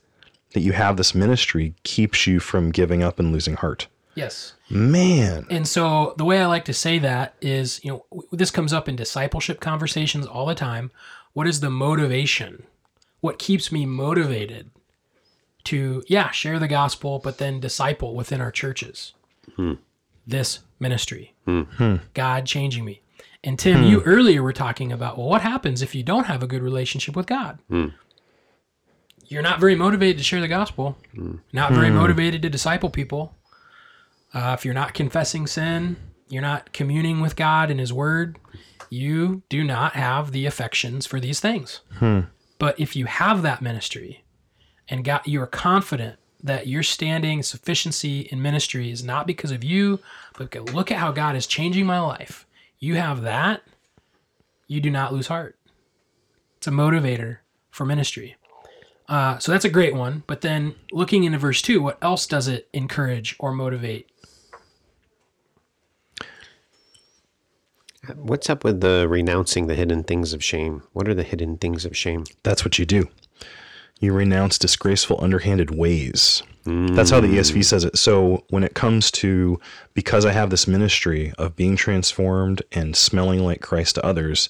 that 0.53 0.62
you 0.62 0.71
have 0.73 0.97
this 0.97 1.13
ministry 1.13 1.75
keeps 1.84 2.25
you 2.25 2.39
from 2.39 2.71
giving 2.71 3.03
up 3.03 3.19
and 3.19 3.31
losing 3.31 3.55
heart. 3.55 3.88
Yes. 4.15 4.54
Man, 4.69 5.45
And 5.50 5.67
so 5.67 6.13
the 6.17 6.26
way 6.26 6.41
I 6.41 6.45
like 6.45 6.65
to 6.65 6.74
say 6.74 7.00
that 7.00 7.36
is, 7.41 7.84
you 7.84 7.91
know, 7.91 8.24
this 8.32 8.52
comes 8.52 8.74
up 8.74 8.89
in 8.89 8.95
discipleship 8.95 9.60
conversations 9.60 10.26
all 10.26 10.45
the 10.45 10.56
time. 10.56 10.91
What 11.34 11.47
is 11.47 11.60
the 11.60 11.69
motivation? 11.69 12.63
What 13.21 13.39
keeps 13.39 13.71
me 13.71 13.86
motivated 13.86 14.69
to, 15.65 16.04
yeah, 16.08 16.32
share 16.32 16.60
the 16.60 16.67
gospel, 16.67 17.19
but 17.19 17.38
then 17.38 17.60
disciple 17.60 18.15
within 18.15 18.41
our 18.41 18.52
churches? 18.52 19.13
Hmm. 19.56 19.74
This 20.28 20.60
ministry. 20.80 21.34
Hmm. 21.45 21.62
Hmm. 21.62 21.95
God 22.13 22.45
changing 22.45 22.84
me. 22.86 23.02
And 23.43 23.58
Tim, 23.58 23.84
you 23.84 24.02
earlier 24.02 24.43
were 24.43 24.54
talking 24.54 24.91
about, 24.91 25.17
well, 25.17 25.28
what 25.28 25.41
happens 25.41 25.82
if 25.82 25.95
you 25.95 26.04
don't 26.04 26.26
have 26.26 26.43
a 26.43 26.47
good 26.47 26.62
relationship 26.62 27.15
with 27.15 27.26
God? 27.26 27.58
You're 29.28 29.41
not 29.41 29.60
very 29.60 29.76
motivated 29.76 30.17
to 30.19 30.24
share 30.24 30.41
the 30.41 30.47
gospel, 30.47 30.97
not 31.52 31.71
very 31.71 31.89
motivated 31.89 32.41
to 32.43 32.50
disciple 32.50 32.89
people. 32.89 33.34
Uh, 34.33 34.55
if 34.57 34.63
you're 34.65 34.73
not 34.73 34.93
confessing 34.93 35.45
sin, 35.47 35.95
you're 36.29 36.41
not 36.41 36.71
communing 36.73 37.19
with 37.19 37.35
God 37.35 37.69
and 37.69 37.79
His 37.79 37.91
Word, 37.91 38.37
you 38.89 39.41
do 39.49 39.63
not 39.63 39.93
have 39.93 40.31
the 40.31 40.45
affections 40.45 41.05
for 41.05 41.19
these 41.19 41.39
things. 41.39 41.81
But 42.59 42.79
if 42.79 42.95
you 42.95 43.05
have 43.05 43.41
that 43.41 43.61
ministry 43.61 44.23
and 44.87 45.03
God, 45.03 45.21
you're 45.25 45.47
confident 45.47 46.19
that 46.43 46.67
your 46.67 46.83
standing 46.83 47.43
sufficiency 47.43 48.21
in 48.21 48.41
ministry 48.41 48.89
is 48.91 49.03
not 49.03 49.27
because 49.27 49.51
of 49.51 49.63
you, 49.63 49.99
but 50.37 50.53
look 50.73 50.91
at 50.91 50.97
how 50.97 51.11
God 51.11 51.35
is 51.35 51.47
changing 51.47 51.85
my 51.85 51.99
life. 51.99 52.45
You 52.79 52.95
have 52.95 53.21
that, 53.21 53.61
you 54.67 54.81
do 54.81 54.89
not 54.89 55.13
lose 55.13 55.27
heart. 55.27 55.57
It's 56.57 56.67
a 56.67 56.71
motivator 56.71 57.37
for 57.71 57.85
ministry. 57.85 58.35
Uh, 59.07 59.37
so 59.39 59.51
that's 59.51 59.65
a 59.65 59.69
great 59.69 59.95
one. 59.95 60.23
But 60.27 60.41
then 60.41 60.75
looking 60.91 61.23
into 61.23 61.37
verse 61.37 61.61
2, 61.61 61.81
what 61.81 61.97
else 62.01 62.25
does 62.27 62.47
it 62.47 62.69
encourage 62.73 63.35
or 63.39 63.51
motivate? 63.51 64.11
What's 68.15 68.49
up 68.49 68.63
with 68.63 68.81
the 68.81 69.07
renouncing 69.07 69.67
the 69.67 69.75
hidden 69.75 70.03
things 70.03 70.33
of 70.33 70.43
shame? 70.43 70.83
What 70.93 71.07
are 71.07 71.13
the 71.13 71.23
hidden 71.23 71.57
things 71.57 71.85
of 71.85 71.95
shame? 71.95 72.25
that's 72.43 72.65
what 72.65 72.79
you 72.79 72.85
do. 72.85 73.09
You 73.99 74.13
renounce 74.13 74.57
disgraceful, 74.57 75.21
underhanded 75.21 75.75
ways. 75.75 76.41
That's 76.63 77.09
how 77.09 77.19
the 77.19 77.27
mm. 77.27 77.39
ESV 77.39 77.65
says 77.65 77.83
it. 77.83 77.97
So 77.97 78.43
when 78.49 78.63
it 78.63 78.75
comes 78.75 79.11
to 79.11 79.59
because 79.93 80.25
I 80.25 80.31
have 80.31 80.49
this 80.49 80.67
ministry 80.67 81.33
of 81.37 81.55
being 81.55 81.75
transformed 81.75 82.61
and 82.71 82.95
smelling 82.95 83.39
like 83.39 83.61
Christ 83.61 83.95
to 83.95 84.05
others, 84.05 84.49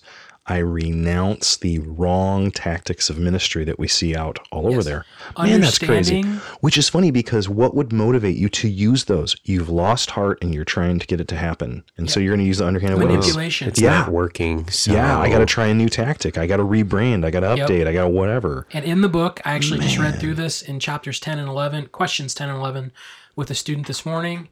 I 0.52 0.58
renounce 0.58 1.56
the 1.56 1.80
wrong 1.80 2.52
tactics 2.52 3.10
of 3.10 3.18
ministry 3.18 3.64
that 3.64 3.80
we 3.80 3.88
see 3.88 4.14
out 4.18 4.38
all 4.52 4.68
over 4.68 4.84
there. 4.84 5.06
Man, 5.38 5.62
that's 5.62 5.80
crazy. 5.80 6.24
Which 6.60 6.78
is 6.78 6.90
funny 6.90 7.10
because 7.10 7.48
what 7.48 7.74
would 7.74 7.94
motivate 7.94 8.36
you 8.36 8.50
to 8.50 8.68
use 8.68 9.06
those? 9.06 9.38
You've 9.46 9.70
lost 9.70 10.12
heart 10.12 10.40
and 10.42 10.54
you're 10.54 10.66
trying 10.66 11.00
to 11.00 11.08
get 11.08 11.22
it 11.22 11.30
to 11.30 11.38
happen. 11.38 11.86
And 11.96 12.10
so 12.10 12.20
you're 12.20 12.32
going 12.32 12.44
to 12.44 12.48
use 12.48 12.58
the 12.58 12.66
underhanded 12.68 13.00
ways. 13.00 13.08
Manipulation. 13.20 13.70
It's 13.70 13.80
Yeah. 13.80 14.00
not 14.00 14.10
working. 14.10 14.68
So 14.70 14.92
Yeah, 14.92 15.18
I 15.20 15.30
got 15.30 15.40
to 15.40 15.46
try 15.46 15.68
a 15.68 15.74
new 15.74 15.88
tactic. 15.88 16.38
I 16.38 16.48
got 16.48 16.58
to 16.58 16.66
rebrand. 16.66 17.24
I 17.24 17.32
got 17.32 17.40
to 17.40 17.56
Yep. 17.56 17.70
update. 17.70 17.88
I 17.88 17.94
got 17.94 18.04
to 18.04 18.10
whatever. 18.10 18.68
And 18.74 18.84
in 18.84 19.00
the 19.00 19.08
book, 19.10 19.40
I 19.46 19.54
actually 19.54 19.80
just 19.80 19.98
read 20.00 20.20
through 20.20 20.34
this 20.34 20.62
in 20.62 20.82
chapters 20.82 21.22
10 21.22 21.40
and 21.40 21.48
11, 21.48 21.88
questions 21.94 22.34
10 22.34 22.50
and 22.50 22.58
11 22.58 22.92
with 23.38 23.50
a 23.50 23.56
student 23.56 23.88
this 23.88 24.06
morning. 24.06 24.50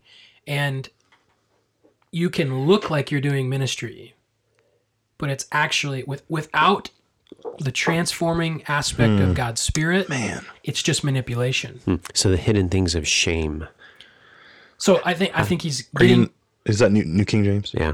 And 0.47 0.88
you 2.09 2.29
can 2.29 2.65
look 2.67 2.89
like 2.89 3.12
you're 3.12 3.19
doing 3.19 3.49
ministry, 3.49 4.15
but 5.19 5.29
it's 5.29 5.45
actually 5.51 6.03
with 6.05 6.23
without 6.27 6.89
the 7.60 7.71
transforming 7.71 8.63
aspect 8.67 9.21
of 9.21 9.36
God's 9.36 9.62
spirit, 9.62 10.10
Man. 10.10 10.43
it's 10.63 10.82
just 10.82 11.03
manipulation. 11.03 12.01
So 12.15 12.32
the 12.32 12.38
hidden 12.38 12.69
things 12.69 12.95
of 12.95 13.08
shame. 13.08 13.67
So 14.77 14.99
I 15.05 15.13
think 15.13 15.38
I 15.38 15.43
think 15.43 15.62
he's 15.62 15.82
Are 15.95 16.03
you 16.03 16.10
getting 16.10 16.23
in- 16.23 16.29
is 16.65 16.79
that 16.79 16.91
New, 16.91 17.03
New 17.05 17.25
King 17.25 17.43
James? 17.43 17.73
Yeah. 17.77 17.93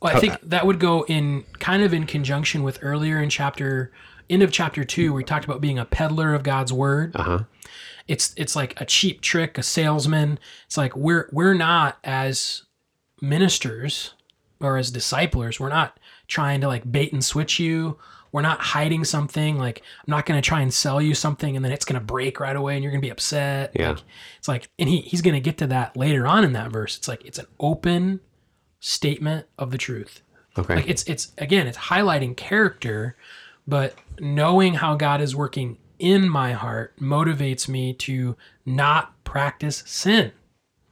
Well, 0.00 0.16
I 0.16 0.20
think 0.20 0.38
that 0.42 0.66
would 0.66 0.80
go 0.80 1.04
in 1.04 1.44
kind 1.60 1.82
of 1.82 1.94
in 1.94 2.06
conjunction 2.06 2.64
with 2.64 2.78
earlier 2.82 3.22
in 3.22 3.30
chapter 3.30 3.92
end 4.28 4.42
of 4.42 4.50
chapter 4.50 4.82
two, 4.82 5.12
where 5.12 5.18
we 5.18 5.24
talked 5.24 5.44
about 5.44 5.60
being 5.60 5.78
a 5.78 5.84
peddler 5.84 6.34
of 6.34 6.42
God's 6.42 6.72
word. 6.72 7.14
Uh 7.14 7.22
huh. 7.22 7.38
It's 8.08 8.34
it's 8.36 8.56
like 8.56 8.80
a 8.80 8.84
cheap 8.84 9.20
trick, 9.20 9.58
a 9.58 9.62
salesman. 9.62 10.38
It's 10.66 10.76
like 10.76 10.96
we're 10.96 11.28
we're 11.32 11.54
not 11.54 11.98
as 12.02 12.64
ministers 13.20 14.14
or 14.60 14.76
as 14.76 14.90
disciplers, 14.90 15.58
we're 15.60 15.68
not 15.68 15.98
trying 16.28 16.60
to 16.60 16.68
like 16.68 16.90
bait 16.90 17.12
and 17.12 17.24
switch 17.24 17.58
you. 17.58 17.98
We're 18.32 18.42
not 18.42 18.60
hiding 18.60 19.04
something. 19.04 19.58
Like 19.58 19.82
I'm 20.00 20.10
not 20.10 20.26
going 20.26 20.40
to 20.40 20.46
try 20.46 20.60
and 20.60 20.72
sell 20.72 21.02
you 21.02 21.14
something 21.14 21.54
and 21.54 21.64
then 21.64 21.72
it's 21.72 21.84
going 21.84 22.00
to 22.00 22.04
break 22.04 22.40
right 22.40 22.56
away 22.56 22.74
and 22.74 22.82
you're 22.82 22.90
going 22.90 23.02
to 23.02 23.06
be 23.06 23.12
upset. 23.12 23.72
Yeah. 23.74 23.90
Like, 23.90 24.02
it's 24.38 24.48
like, 24.48 24.68
and 24.78 24.88
he 24.88 25.00
he's 25.02 25.22
going 25.22 25.34
to 25.34 25.40
get 25.40 25.58
to 25.58 25.66
that 25.68 25.96
later 25.96 26.26
on 26.26 26.44
in 26.44 26.52
that 26.54 26.72
verse. 26.72 26.96
It's 26.96 27.08
like 27.08 27.24
it's 27.24 27.38
an 27.38 27.46
open 27.60 28.20
statement 28.80 29.46
of 29.58 29.70
the 29.70 29.78
truth. 29.78 30.22
Okay. 30.58 30.76
Like 30.76 30.88
it's 30.88 31.02
it's 31.04 31.32
again, 31.38 31.66
it's 31.66 31.78
highlighting 31.78 32.36
character, 32.36 33.16
but 33.66 33.94
knowing 34.18 34.74
how 34.74 34.96
God 34.96 35.20
is 35.20 35.36
working 35.36 35.78
in 35.98 36.28
my 36.28 36.52
heart 36.52 36.94
motivates 37.00 37.68
me 37.68 37.94
to 37.94 38.36
not 38.66 39.12
practice 39.24 39.82
sin. 39.86 40.32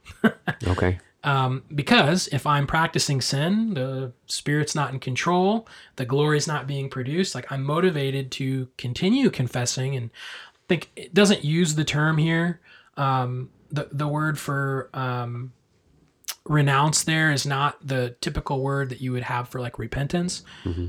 okay. 0.67 0.99
Um, 1.23 1.63
because 1.75 2.27
if 2.29 2.47
I'm 2.47 2.65
practicing 2.65 3.21
sin, 3.21 3.75
the 3.75 4.11
spirit's 4.25 4.73
not 4.73 4.91
in 4.91 4.99
control, 4.99 5.67
the 5.95 6.05
glory's 6.05 6.47
not 6.47 6.65
being 6.65 6.89
produced. 6.89 7.35
Like 7.35 7.51
I'm 7.51 7.63
motivated 7.63 8.31
to 8.33 8.67
continue 8.77 9.29
confessing, 9.29 9.95
and 9.95 10.09
I 10.55 10.63
think 10.67 10.89
it 10.95 11.13
doesn't 11.13 11.43
use 11.45 11.75
the 11.75 11.83
term 11.85 12.17
here. 12.17 12.59
Um, 12.97 13.49
the 13.71 13.87
the 13.91 14.07
word 14.07 14.39
for 14.39 14.89
um, 14.95 15.53
renounce 16.45 17.03
there 17.03 17.31
is 17.31 17.45
not 17.45 17.77
the 17.87 18.15
typical 18.19 18.61
word 18.63 18.89
that 18.89 18.99
you 18.99 19.11
would 19.11 19.23
have 19.23 19.47
for 19.47 19.61
like 19.61 19.77
repentance, 19.77 20.43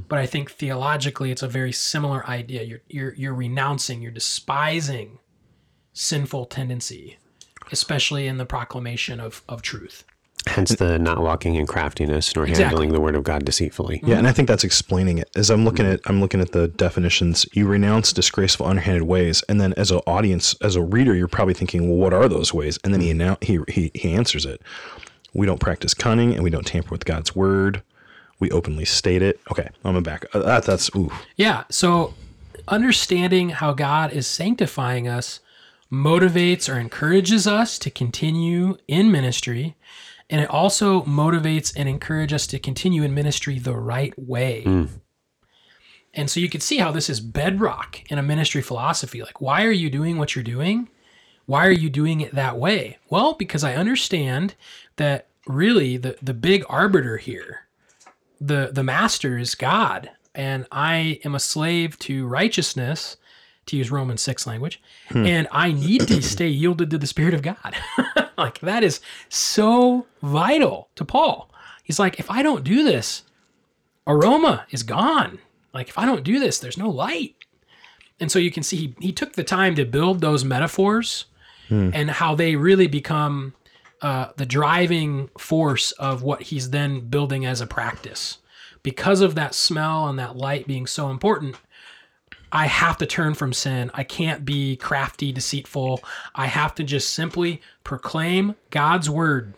but 0.08 0.18
I 0.18 0.24
think 0.24 0.50
theologically 0.50 1.30
it's 1.30 1.42
a 1.42 1.48
very 1.48 1.72
similar 1.72 2.26
idea. 2.26 2.62
You're 2.62 2.80
you're 2.88 3.14
you're 3.14 3.34
renouncing, 3.34 4.00
you're 4.00 4.12
despising 4.12 5.18
sinful 5.92 6.46
tendency, 6.46 7.18
especially 7.70 8.26
in 8.26 8.38
the 8.38 8.46
proclamation 8.46 9.20
of 9.20 9.42
of 9.46 9.60
truth. 9.60 10.04
Hence 10.46 10.74
the 10.74 10.98
not 10.98 11.20
walking 11.22 11.54
in 11.54 11.66
craftiness 11.66 12.34
nor 12.34 12.44
Exactly. 12.44 12.64
handling 12.64 12.92
the 12.92 13.00
word 13.00 13.14
of 13.14 13.22
God 13.22 13.44
deceitfully. 13.44 14.00
Yeah, 14.04 14.18
and 14.18 14.26
I 14.26 14.32
think 14.32 14.48
that's 14.48 14.64
explaining 14.64 15.18
it. 15.18 15.30
As 15.36 15.50
I'm 15.50 15.64
looking 15.64 15.86
at 15.86 16.00
I'm 16.06 16.20
looking 16.20 16.40
at 16.40 16.50
the 16.52 16.66
definitions, 16.68 17.46
you 17.52 17.66
renounce 17.68 18.12
disgraceful, 18.12 18.66
underhanded 18.66 19.04
ways, 19.04 19.42
and 19.48 19.60
then 19.60 19.72
as 19.74 19.90
an 19.92 19.98
audience, 20.06 20.54
as 20.60 20.74
a 20.74 20.82
reader, 20.82 21.14
you're 21.14 21.28
probably 21.28 21.54
thinking, 21.54 21.88
well, 21.88 21.96
what 21.98 22.12
are 22.12 22.28
those 22.28 22.52
ways? 22.52 22.78
And 22.82 22.92
then 22.92 23.00
he 23.00 23.12
annou- 23.12 23.42
he 23.42 23.60
he 23.72 23.90
he 23.94 24.12
answers 24.14 24.44
it. 24.44 24.60
We 25.32 25.46
don't 25.46 25.60
practice 25.60 25.94
cunning, 25.94 26.34
and 26.34 26.42
we 26.42 26.50
don't 26.50 26.66
tamper 26.66 26.90
with 26.90 27.04
God's 27.04 27.36
word. 27.36 27.82
We 28.40 28.50
openly 28.50 28.84
state 28.84 29.22
it. 29.22 29.38
Okay, 29.52 29.68
I'm 29.84 29.92
gonna 29.92 30.00
back. 30.02 30.26
Uh, 30.34 30.40
that, 30.40 30.64
that's 30.64 30.90
ooh. 30.96 31.12
Yeah. 31.36 31.64
So 31.70 32.14
understanding 32.66 33.50
how 33.50 33.72
God 33.74 34.12
is 34.12 34.26
sanctifying 34.26 35.06
us 35.06 35.40
motivates 35.90 36.72
or 36.72 36.78
encourages 36.78 37.46
us 37.46 37.78
to 37.78 37.90
continue 37.90 38.76
in 38.88 39.10
ministry. 39.12 39.76
And 40.32 40.40
it 40.40 40.50
also 40.50 41.02
motivates 41.02 41.72
and 41.76 41.88
encourages 41.88 42.34
us 42.34 42.46
to 42.48 42.58
continue 42.58 43.04
in 43.04 43.14
ministry 43.14 43.60
the 43.60 43.76
right 43.76 44.12
way. 44.18 44.62
Hmm. 44.62 44.86
And 46.12 46.28
so 46.28 46.40
you 46.40 46.48
can 46.48 46.60
see 46.60 46.78
how 46.78 46.90
this 46.90 47.08
is 47.08 47.20
bedrock 47.20 48.00
in 48.10 48.18
a 48.18 48.22
ministry 48.22 48.60
philosophy. 48.60 49.22
Like, 49.22 49.40
why 49.40 49.64
are 49.64 49.70
you 49.70 49.88
doing 49.88 50.18
what 50.18 50.34
you're 50.34 50.42
doing? 50.42 50.88
Why 51.46 51.66
are 51.66 51.70
you 51.70 51.88
doing 51.88 52.20
it 52.20 52.34
that 52.34 52.58
way? 52.58 52.98
Well, 53.08 53.34
because 53.34 53.62
I 53.62 53.76
understand 53.76 54.56
that 54.96 55.28
really 55.46 55.96
the, 55.96 56.16
the 56.20 56.34
big 56.34 56.64
arbiter 56.68 57.18
here 57.18 57.62
the 58.42 58.70
the 58.72 58.82
master 58.82 59.38
is 59.38 59.54
God, 59.54 60.10
and 60.34 60.66
I 60.72 61.20
am 61.24 61.34
a 61.34 61.40
slave 61.40 61.98
to 62.00 62.26
righteousness, 62.26 63.16
to 63.66 63.76
use 63.76 63.90
Romans 63.90 64.20
six 64.20 64.46
language, 64.46 64.80
and 65.10 65.46
I 65.50 65.72
need 65.72 66.08
to 66.08 66.22
stay 66.22 66.48
yielded 66.48 66.90
to 66.90 66.98
the 66.98 67.06
Spirit 67.06 67.34
of 67.34 67.42
God. 67.42 67.76
like 68.38 68.58
that 68.60 68.82
is 68.82 69.00
so 69.28 70.06
vital 70.22 70.88
to 70.96 71.04
Paul. 71.04 71.50
He's 71.84 71.98
like, 71.98 72.18
if 72.18 72.30
I 72.30 72.42
don't 72.42 72.64
do 72.64 72.82
this, 72.84 73.22
aroma 74.06 74.66
is 74.70 74.82
gone. 74.82 75.38
Like 75.74 75.88
if 75.88 75.98
I 75.98 76.06
don't 76.06 76.24
do 76.24 76.38
this, 76.38 76.58
there's 76.58 76.78
no 76.78 76.88
light. 76.90 77.34
And 78.20 78.30
so 78.30 78.38
you 78.38 78.50
can 78.50 78.62
see 78.62 78.76
he, 78.76 78.94
he 79.00 79.12
took 79.12 79.32
the 79.34 79.44
time 79.44 79.74
to 79.76 79.84
build 79.84 80.20
those 80.20 80.44
metaphors 80.44 81.26
and 81.94 82.10
how 82.10 82.34
they 82.34 82.54
really 82.56 82.86
become 82.86 83.54
uh, 84.02 84.28
the 84.36 84.44
driving 84.44 85.30
force 85.38 85.92
of 85.92 86.22
what 86.22 86.42
he's 86.42 86.70
then 86.70 87.00
building 87.08 87.46
as 87.46 87.60
a 87.62 87.66
practice. 87.66 88.38
Because 88.82 89.20
of 89.22 89.34
that 89.36 89.54
smell 89.54 90.08
and 90.08 90.18
that 90.18 90.36
light 90.36 90.66
being 90.66 90.86
so 90.86 91.08
important, 91.08 91.56
I 92.52 92.66
have 92.66 92.98
to 92.98 93.06
turn 93.06 93.32
from 93.32 93.54
sin. 93.54 93.90
I 93.94 94.04
can't 94.04 94.44
be 94.44 94.76
crafty, 94.76 95.32
deceitful. 95.32 96.00
I 96.34 96.46
have 96.46 96.74
to 96.76 96.84
just 96.84 97.14
simply 97.14 97.62
proclaim 97.82 98.54
God's 98.68 99.08
word, 99.08 99.54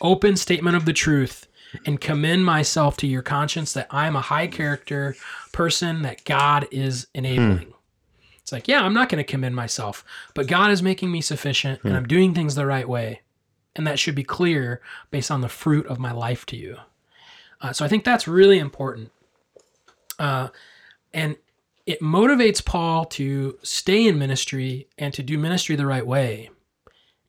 open 0.00 0.36
statement 0.36 0.76
of 0.76 0.86
the 0.86 0.92
truth, 0.92 1.46
and 1.86 2.00
commend 2.00 2.44
myself 2.44 2.96
to 2.98 3.06
your 3.06 3.22
conscience 3.22 3.72
that 3.74 3.86
I'm 3.90 4.16
a 4.16 4.20
high 4.20 4.48
character 4.48 5.14
person 5.52 6.02
that 6.02 6.24
God 6.24 6.66
is 6.72 7.06
enabling. 7.14 7.72
It's 8.40 8.52
like, 8.52 8.68
yeah, 8.68 8.82
I'm 8.82 8.92
not 8.92 9.08
going 9.08 9.24
to 9.24 9.30
commend 9.30 9.56
myself, 9.56 10.04
but 10.34 10.48
God 10.48 10.70
is 10.70 10.82
making 10.82 11.10
me 11.10 11.20
sufficient 11.20 11.82
and 11.82 11.96
I'm 11.96 12.06
doing 12.06 12.34
things 12.34 12.54
the 12.54 12.66
right 12.66 12.88
way. 12.88 13.22
And 13.76 13.86
that 13.86 13.98
should 13.98 14.14
be 14.14 14.22
clear 14.22 14.82
based 15.10 15.30
on 15.30 15.40
the 15.40 15.48
fruit 15.48 15.86
of 15.86 15.98
my 15.98 16.12
life 16.12 16.44
to 16.46 16.56
you. 16.56 16.76
Uh, 17.60 17.72
so 17.72 17.84
I 17.84 17.88
think 17.88 18.04
that's 18.04 18.28
really 18.28 18.58
important. 18.58 19.10
Uh, 20.18 20.48
and 21.12 21.36
it 21.86 22.00
motivates 22.00 22.64
Paul 22.64 23.04
to 23.06 23.58
stay 23.62 24.06
in 24.06 24.18
ministry 24.18 24.88
and 24.96 25.12
to 25.14 25.22
do 25.22 25.38
ministry 25.38 25.76
the 25.76 25.86
right 25.86 26.06
way, 26.06 26.50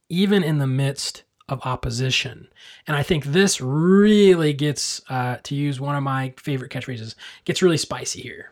even 0.10 0.44
in 0.44 0.60
the 0.60 0.68
midst 0.68 1.24
of 1.48 1.62
opposition. 1.64 2.48
And 2.88 2.98
I 2.98 3.04
think 3.04 3.26
this 3.26 3.62
really 3.62 4.54
gets, 4.54 5.02
uh, 5.10 5.38
to 5.44 5.56
use 5.56 5.80
one 5.80 5.96
of 5.96 6.04
my 6.04 6.34
favorite 6.38 6.72
catchphrases, 6.72 7.16
gets 7.44 7.62
really 7.62 7.78
spicy 7.78 8.22
here. 8.22 8.52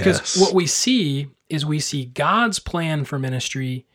Because 0.00 0.36
what 0.36 0.52
we 0.52 0.66
see 0.66 1.28
is 1.48 1.64
we 1.64 1.80
see 1.80 2.06
God's 2.06 2.58
plan 2.58 3.04
for 3.04 3.18
ministry, 3.18 3.86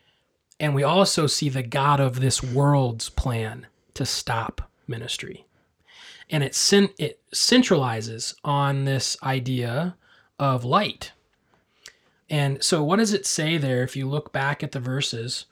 and 0.58 0.74
we 0.74 0.82
also 0.82 1.26
see 1.26 1.48
the 1.48 1.62
God 1.62 2.00
of 2.00 2.20
this 2.20 2.42
world's 2.42 3.10
plan 3.10 3.66
to 3.94 4.04
stop 4.04 4.70
ministry. 4.88 5.46
And 6.28 6.42
it, 6.42 6.54
cen- 6.54 6.94
it 6.98 7.20
centralizes 7.32 8.34
on 8.42 8.86
this 8.86 9.16
idea 9.22 9.96
of 10.40 10.64
light. 10.64 11.12
And 12.28 12.62
so, 12.62 12.82
what 12.82 12.96
does 12.96 13.12
it 13.12 13.26
say 13.26 13.56
there 13.56 13.82
if 13.82 13.96
you 13.96 14.08
look 14.08 14.32
back 14.32 14.62
at 14.62 14.72
the 14.72 14.80
verses? 14.80 15.46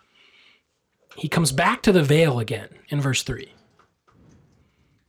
He 1.16 1.28
comes 1.28 1.52
back 1.52 1.82
to 1.82 1.92
the 1.92 2.02
veil 2.02 2.40
again 2.40 2.68
in 2.88 3.00
verse 3.00 3.22
3. 3.22 3.52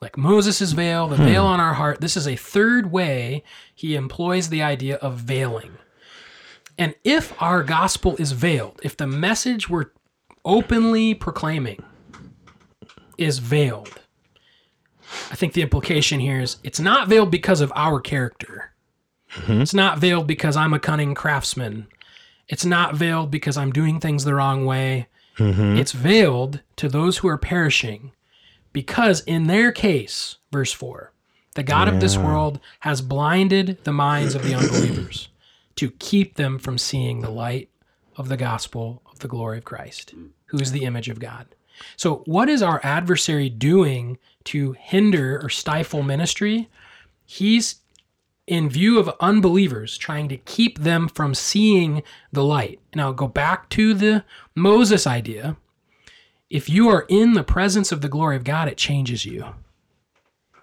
Like 0.02 0.18
Moses' 0.18 0.72
veil, 0.74 1.08
the 1.08 1.18
hmm. 1.18 1.24
veil 1.24 1.46
on 1.46 1.60
our 1.60 1.74
heart. 1.74 2.02
This 2.02 2.16
is 2.16 2.28
a 2.28 2.36
third 2.36 2.92
way 2.92 3.44
he 3.74 3.96
employs 3.96 4.50
the 4.50 4.62
idea 4.62 4.98
of 4.98 5.18
veiling. 5.18 5.78
And 6.78 6.94
if 7.04 7.42
our 7.42 7.64
gospel 7.64 8.16
is 8.18 8.34
veiled, 8.34 8.80
if 8.84 8.98
the 8.98 9.08
message 9.08 9.70
we're 9.70 9.92
openly 10.44 11.14
proclaiming 11.14 11.84
is 13.18 13.40
veiled, 13.40 14.02
I 15.32 15.36
think 15.36 15.54
the 15.54 15.62
implication 15.62 16.20
here 16.20 16.42
is 16.42 16.58
it's 16.64 16.80
not 16.80 17.08
veiled 17.08 17.32
because 17.32 17.62
of 17.62 17.72
our 17.76 18.00
character. 18.00 18.75
Mm-hmm. 19.36 19.62
It's 19.62 19.74
not 19.74 20.00
veiled 20.00 20.28
because 20.28 20.56
I'm 20.56 20.74
a 20.74 20.80
cunning 20.80 21.14
craftsman. 21.14 21.88
It's 22.48 22.66
not 22.66 22.96
veiled 22.96 23.32
because 23.32 23.58
I'm 23.58 23.72
doing 23.72 24.00
things 24.00 24.24
the 24.24 24.36
wrong 24.36 24.66
way. 24.66 25.08
Mm-hmm. 25.38 25.78
It's 25.78 25.92
veiled 25.92 26.62
to 26.78 26.88
those 26.88 27.18
who 27.18 27.28
are 27.28 27.38
perishing 27.38 28.12
because, 28.72 29.22
in 29.22 29.48
their 29.48 29.72
case, 29.72 30.38
verse 30.52 30.72
4, 30.72 31.12
the 31.56 31.64
God 31.64 31.88
of 31.88 32.02
this 32.02 32.18
world 32.18 32.60
has 32.82 33.02
blinded 33.02 33.84
the 33.84 33.94
minds 33.94 34.36
of 34.36 34.44
the 34.44 34.54
unbelievers 34.54 35.30
to 35.76 35.92
keep 35.92 36.36
them 36.36 36.60
from 36.60 36.78
seeing 36.78 37.22
the 37.22 37.30
light 37.30 37.70
of 38.18 38.30
the 38.30 38.38
gospel 38.38 39.02
of 39.12 39.20
the 39.20 39.28
glory 39.28 39.58
of 39.58 39.66
Christ, 39.66 40.14
who 40.48 40.60
is 40.60 40.72
the 40.72 40.84
image 40.84 41.10
of 41.10 41.20
God. 41.20 41.48
So, 41.98 42.24
what 42.26 42.50
is 42.50 42.62
our 42.62 42.80
adversary 42.84 43.50
doing 43.50 44.18
to 44.46 44.74
hinder 44.74 45.40
or 45.42 45.50
stifle 45.50 46.04
ministry? 46.04 46.70
He's 47.26 47.76
in 48.48 48.70
view 48.70 49.00
of 49.00 49.10
unbelievers, 49.20 49.98
trying 49.98 50.30
to 50.30 50.38
keep 50.38 50.80
them 50.80 51.08
from 51.08 51.34
seeing 51.34 52.04
the 52.32 52.44
light. 52.44 52.80
Now, 52.94 53.12
go 53.12 53.28
back 53.28 53.70
to 53.72 53.94
the 53.94 54.24
Moses 54.54 55.08
idea. 55.08 55.58
If 56.50 56.70
you 56.70 56.88
are 56.90 57.06
in 57.10 57.34
the 57.34 57.44
presence 57.44 57.92
of 57.92 58.02
the 58.02 58.10
glory 58.10 58.36
of 58.36 58.44
God, 58.44 58.68
it 58.68 58.78
changes 58.78 59.26
you. 59.26 59.46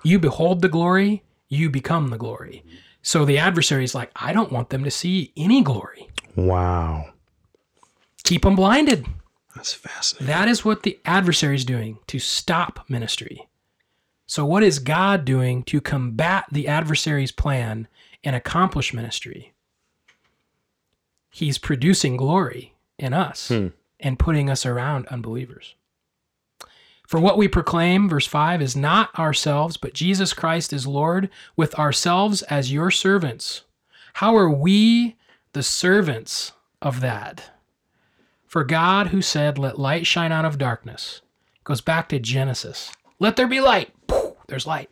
You 0.04 0.18
behold 0.18 0.62
the 0.62 0.68
glory, 0.68 1.24
you 1.48 1.70
become 1.70 2.08
the 2.08 2.18
glory. 2.18 2.64
So 3.02 3.24
the 3.24 3.38
adversary 3.38 3.82
is 3.84 3.94
like, 3.94 4.10
I 4.14 4.32
don't 4.32 4.52
want 4.52 4.70
them 4.70 4.84
to 4.84 4.90
see 4.90 5.32
any 5.36 5.60
glory. 5.62 6.08
wow, 6.36 7.06
Keep 8.24 8.42
them 8.42 8.54
blinded. 8.54 9.04
that's 9.56 9.74
fascinating. 9.74 10.28
That 10.28 10.46
is 10.46 10.64
what 10.64 10.84
the 10.84 11.00
adversary 11.04 11.56
is 11.56 11.64
doing 11.64 11.98
to 12.06 12.20
stop 12.20 12.84
ministry. 12.88 13.48
So, 14.32 14.46
what 14.46 14.62
is 14.62 14.78
God 14.78 15.26
doing 15.26 15.62
to 15.64 15.78
combat 15.82 16.46
the 16.50 16.66
adversary's 16.66 17.32
plan 17.32 17.86
and 18.24 18.34
accomplish 18.34 18.94
ministry? 18.94 19.52
He's 21.30 21.58
producing 21.58 22.16
glory 22.16 22.72
in 22.98 23.12
us 23.12 23.48
hmm. 23.48 23.66
and 24.00 24.18
putting 24.18 24.48
us 24.48 24.64
around 24.64 25.06
unbelievers. 25.08 25.74
For 27.06 27.20
what 27.20 27.36
we 27.36 27.46
proclaim, 27.46 28.08
verse 28.08 28.26
5, 28.26 28.62
is 28.62 28.74
not 28.74 29.18
ourselves, 29.18 29.76
but 29.76 29.92
Jesus 29.92 30.32
Christ 30.32 30.72
is 30.72 30.86
Lord, 30.86 31.28
with 31.54 31.78
ourselves 31.78 32.40
as 32.44 32.72
your 32.72 32.90
servants. 32.90 33.64
How 34.14 34.34
are 34.34 34.48
we 34.48 35.16
the 35.52 35.62
servants 35.62 36.52
of 36.80 37.00
that? 37.02 37.50
For 38.46 38.64
God, 38.64 39.08
who 39.08 39.20
said, 39.20 39.58
Let 39.58 39.78
light 39.78 40.06
shine 40.06 40.32
out 40.32 40.46
of 40.46 40.56
darkness, 40.56 41.20
goes 41.64 41.82
back 41.82 42.08
to 42.08 42.18
Genesis. 42.18 42.92
Let 43.22 43.36
there 43.36 43.46
be 43.46 43.60
light. 43.60 43.92
There's 44.52 44.66
light. 44.66 44.90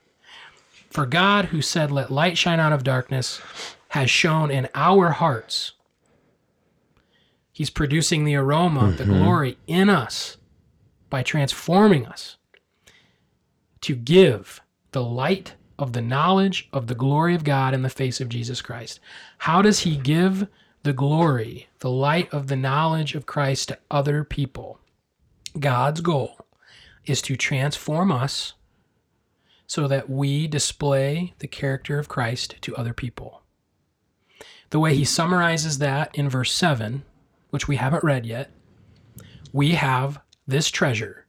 For 0.89 1.05
God, 1.05 1.45
who 1.47 1.61
said, 1.61 1.91
Let 1.91 2.11
light 2.11 2.39
shine 2.39 2.59
out 2.59 2.73
of 2.73 2.83
darkness, 2.83 3.43
has 3.89 4.11
shone 4.11 4.51
in 4.51 4.71
our 4.75 5.11
hearts. 5.11 5.73
He's 7.53 7.69
producing 7.69 8.25
the 8.25 8.37
aroma, 8.37 8.93
the 8.93 9.05
mm-hmm. 9.05 9.13
glory 9.23 9.59
in 9.67 9.91
us 9.91 10.39
by 11.11 11.23
transforming 11.23 12.07
us 12.07 12.39
to 13.83 13.95
give 13.95 14.63
the 14.93 15.05
light 15.05 15.57
of 15.79 15.93
the 15.93 16.01
knowledge 16.01 16.71
of 16.73 16.87
the 16.87 16.95
glory 16.95 17.35
of 17.35 17.45
God 17.45 17.75
in 17.75 17.83
the 17.83 17.91
face 17.91 18.19
of 18.19 18.31
Jesus 18.31 18.63
Christ. 18.63 18.99
How 19.37 19.61
does 19.61 19.81
he 19.81 19.95
give 19.95 20.49
the 20.85 20.95
glory, 20.95 21.69
the 21.81 21.91
light 21.91 22.33
of 22.33 22.47
the 22.47 22.57
knowledge 22.57 23.15
of 23.15 23.27
Christ 23.27 23.69
to 23.69 23.79
other 23.91 24.25
people? 24.25 24.79
God's 25.59 26.01
goal 26.01 26.39
is 27.05 27.21
to 27.21 27.37
transform 27.37 28.11
us 28.11 28.55
so 29.71 29.87
that 29.87 30.11
we 30.11 30.49
display 30.49 31.33
the 31.39 31.47
character 31.47 32.01
of 32.01 32.09
Christ 32.09 32.57
to 32.63 32.75
other 32.75 32.93
people. 32.93 33.43
The 34.71 34.81
way 34.81 34.97
he 34.97 35.05
summarizes 35.05 35.79
that 35.79 36.11
in 36.13 36.29
verse 36.29 36.51
7, 36.51 37.05
which 37.51 37.69
we 37.69 37.77
haven't 37.77 38.03
read 38.03 38.27
yet, 38.27 38.51
we 39.53 39.75
have 39.77 40.21
this 40.45 40.73
treasure 40.73 41.25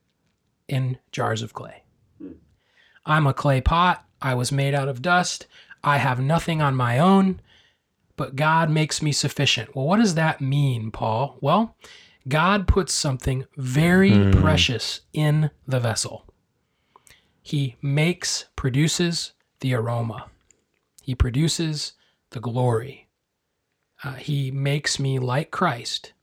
in 0.68 0.98
jars 1.12 1.44
of 1.44 1.54
clay. 1.54 1.84
I'm 3.06 3.28
a 3.28 3.34
clay 3.36 3.62
pot. 3.62 4.06
I 4.24 4.34
was 4.34 4.52
made 4.52 4.74
out 4.74 4.90
of 4.90 5.04
dust. 5.04 5.46
I 5.84 6.00
have 6.00 6.20
nothing 6.20 6.64
on 6.64 6.76
my 6.76 6.98
own, 6.98 7.42
but 8.16 8.36
God 8.36 8.72
makes 8.72 9.04
me 9.04 9.12
sufficient. 9.12 9.76
Well, 9.76 9.86
what 9.86 10.00
does 10.00 10.16
that 10.16 10.42
mean, 10.42 10.90
Paul? 10.90 11.38
Well, 11.42 11.76
God 12.28 12.68
puts 12.68 12.92
something 12.92 13.46
very 13.56 14.16
hmm. 14.16 14.32
precious 14.32 15.02
in 15.14 15.52
the 15.68 15.80
vessel. 15.80 16.26
He 17.42 17.76
makes, 17.82 18.46
produces 18.56 19.34
the 19.60 19.74
aroma, 19.74 20.28
He 21.02 21.16
produces 21.16 21.94
the 22.32 22.40
glory. 22.40 23.08
Uh, 24.04 24.14
he 24.14 24.50
makes 24.50 25.00
me 25.00 25.20
like 25.20 25.52
Christ 25.52 26.14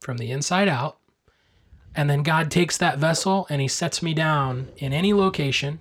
from 0.00 0.16
the 0.16 0.30
inside 0.30 0.68
out. 0.68 0.98
And 1.94 2.08
then 2.08 2.22
God 2.22 2.50
takes 2.50 2.78
that 2.78 2.98
vessel 2.98 3.46
and 3.50 3.60
He 3.60 3.68
sets 3.68 4.02
me 4.02 4.14
down 4.14 4.68
in 4.78 4.92
any 4.92 5.12
location. 5.12 5.80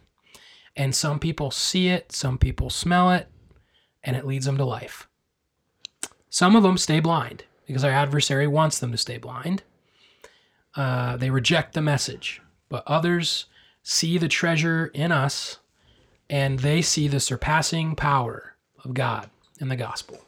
And 0.76 0.94
some 0.94 1.20
people 1.20 1.52
see 1.52 1.88
it, 1.88 2.12
some 2.12 2.38
people 2.38 2.70
smell 2.70 3.12
it, 3.12 3.28
and 4.04 4.16
it 4.16 4.26
leads 4.26 4.46
them 4.46 4.58
to 4.58 4.66
life. 4.66 5.08
Some 6.30 6.56
of 6.56 6.64
them 6.64 6.78
stay 6.78 7.00
blind 7.00 7.44
because 7.66 7.84
our 7.84 7.92
adversary 7.92 8.48
wants 8.48 8.80
them 8.80 8.92
to 8.92 8.98
stay 8.98 9.18
blind. 9.18 9.64
Uh, 10.76 11.18
they 11.18 11.30
reject 11.30 11.74
the 11.74 11.82
message, 11.82 12.42
but 12.70 12.84
others 12.88 13.46
see 13.84 14.18
the 14.18 14.28
treasure 14.28 14.92
in 14.94 15.12
us 15.12 15.58
and 16.30 16.60
they 16.60 16.82
see 16.82 17.08
the 17.08 17.20
surpassing 17.20 17.96
power 17.96 18.56
of 18.84 18.94
God 18.94 19.30
in 19.60 19.70
the 19.70 19.76
gospel. 19.76 20.20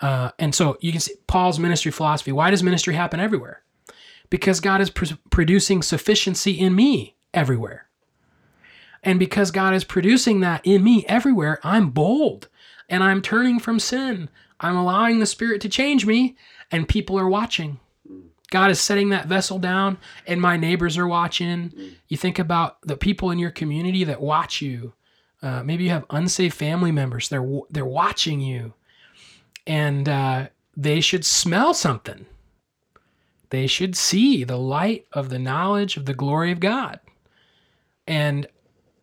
Uh, 0.00 0.30
and 0.38 0.54
so 0.54 0.76
you 0.80 0.92
can 0.92 1.00
see 1.00 1.14
Paul's 1.26 1.58
ministry 1.58 1.90
philosophy. 1.90 2.32
Why 2.32 2.50
does 2.50 2.62
ministry 2.62 2.94
happen 2.94 3.20
everywhere? 3.20 3.62
Because 4.28 4.60
God 4.60 4.80
is 4.80 4.90
pr- 4.90 5.14
producing 5.30 5.82
sufficiency 5.82 6.52
in 6.52 6.74
me 6.74 7.16
everywhere. 7.32 7.88
And 9.02 9.18
because 9.18 9.50
God 9.50 9.74
is 9.74 9.84
producing 9.84 10.40
that 10.40 10.62
in 10.64 10.82
me 10.82 11.04
everywhere, 11.08 11.58
I'm 11.62 11.90
bold 11.90 12.48
and 12.88 13.02
I'm 13.02 13.22
turning 13.22 13.58
from 13.58 13.78
sin. 13.78 14.28
I'm 14.60 14.76
allowing 14.76 15.18
the 15.18 15.26
Spirit 15.26 15.60
to 15.62 15.68
change 15.68 16.06
me, 16.06 16.36
and 16.70 16.88
people 16.88 17.18
are 17.18 17.28
watching. 17.28 17.80
God 18.54 18.70
is 18.70 18.78
setting 18.78 19.08
that 19.08 19.26
vessel 19.26 19.58
down, 19.58 19.98
and 20.28 20.40
my 20.40 20.56
neighbors 20.56 20.96
are 20.96 21.08
watching. 21.08 21.72
You 22.06 22.16
think 22.16 22.38
about 22.38 22.80
the 22.82 22.96
people 22.96 23.32
in 23.32 23.40
your 23.40 23.50
community 23.50 24.04
that 24.04 24.20
watch 24.20 24.62
you. 24.62 24.92
Uh, 25.42 25.64
maybe 25.64 25.82
you 25.82 25.90
have 25.90 26.04
unsafe 26.08 26.54
family 26.54 26.92
members. 26.92 27.28
They're 27.28 27.44
they're 27.68 27.84
watching 27.84 28.40
you, 28.40 28.74
and 29.66 30.08
uh, 30.08 30.46
they 30.76 31.00
should 31.00 31.24
smell 31.24 31.74
something. 31.74 32.26
They 33.50 33.66
should 33.66 33.96
see 33.96 34.44
the 34.44 34.56
light 34.56 35.06
of 35.12 35.30
the 35.30 35.40
knowledge 35.40 35.96
of 35.96 36.06
the 36.06 36.14
glory 36.14 36.52
of 36.52 36.60
God. 36.60 37.00
And 38.06 38.46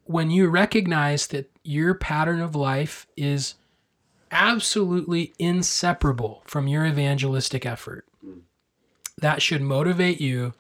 when 0.06 0.32
you 0.32 0.48
recognize 0.48 1.28
that 1.28 1.52
your 1.62 1.94
pattern 1.94 2.40
of 2.40 2.56
life 2.56 3.06
is 3.18 3.56
absolutely 4.32 5.34
inseparable 5.40 6.42
from 6.46 6.70
your 6.70 6.86
evangelistic 6.86 7.66
effort, 7.66 8.06
that 9.22 9.42
should 9.42 9.62
motivate 9.62 10.20
you 10.20 10.54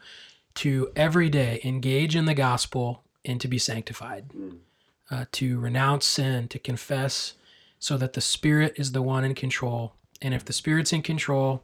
to 0.56 0.92
every 0.96 1.30
day 1.30 1.60
engage 1.64 2.16
in 2.16 2.26
the 2.26 2.34
gospel 2.34 3.04
and 3.24 3.40
to 3.42 3.48
be 3.48 3.58
sanctified, 3.58 4.30
uh, 5.10 5.26
to 5.34 5.60
renounce 5.60 6.06
sin, 6.06 6.48
to 6.48 6.60
confess, 6.60 7.34
so 7.80 7.98
that 7.98 8.14
the 8.14 8.22
Spirit 8.22 8.74
is 8.78 8.92
the 8.92 9.02
one 9.02 9.24
in 9.24 9.36
control. 9.36 9.94
And 10.22 10.34
if 10.34 10.46
the 10.46 10.54
Spirit's 10.54 10.94
in 10.94 11.02
control, 11.02 11.64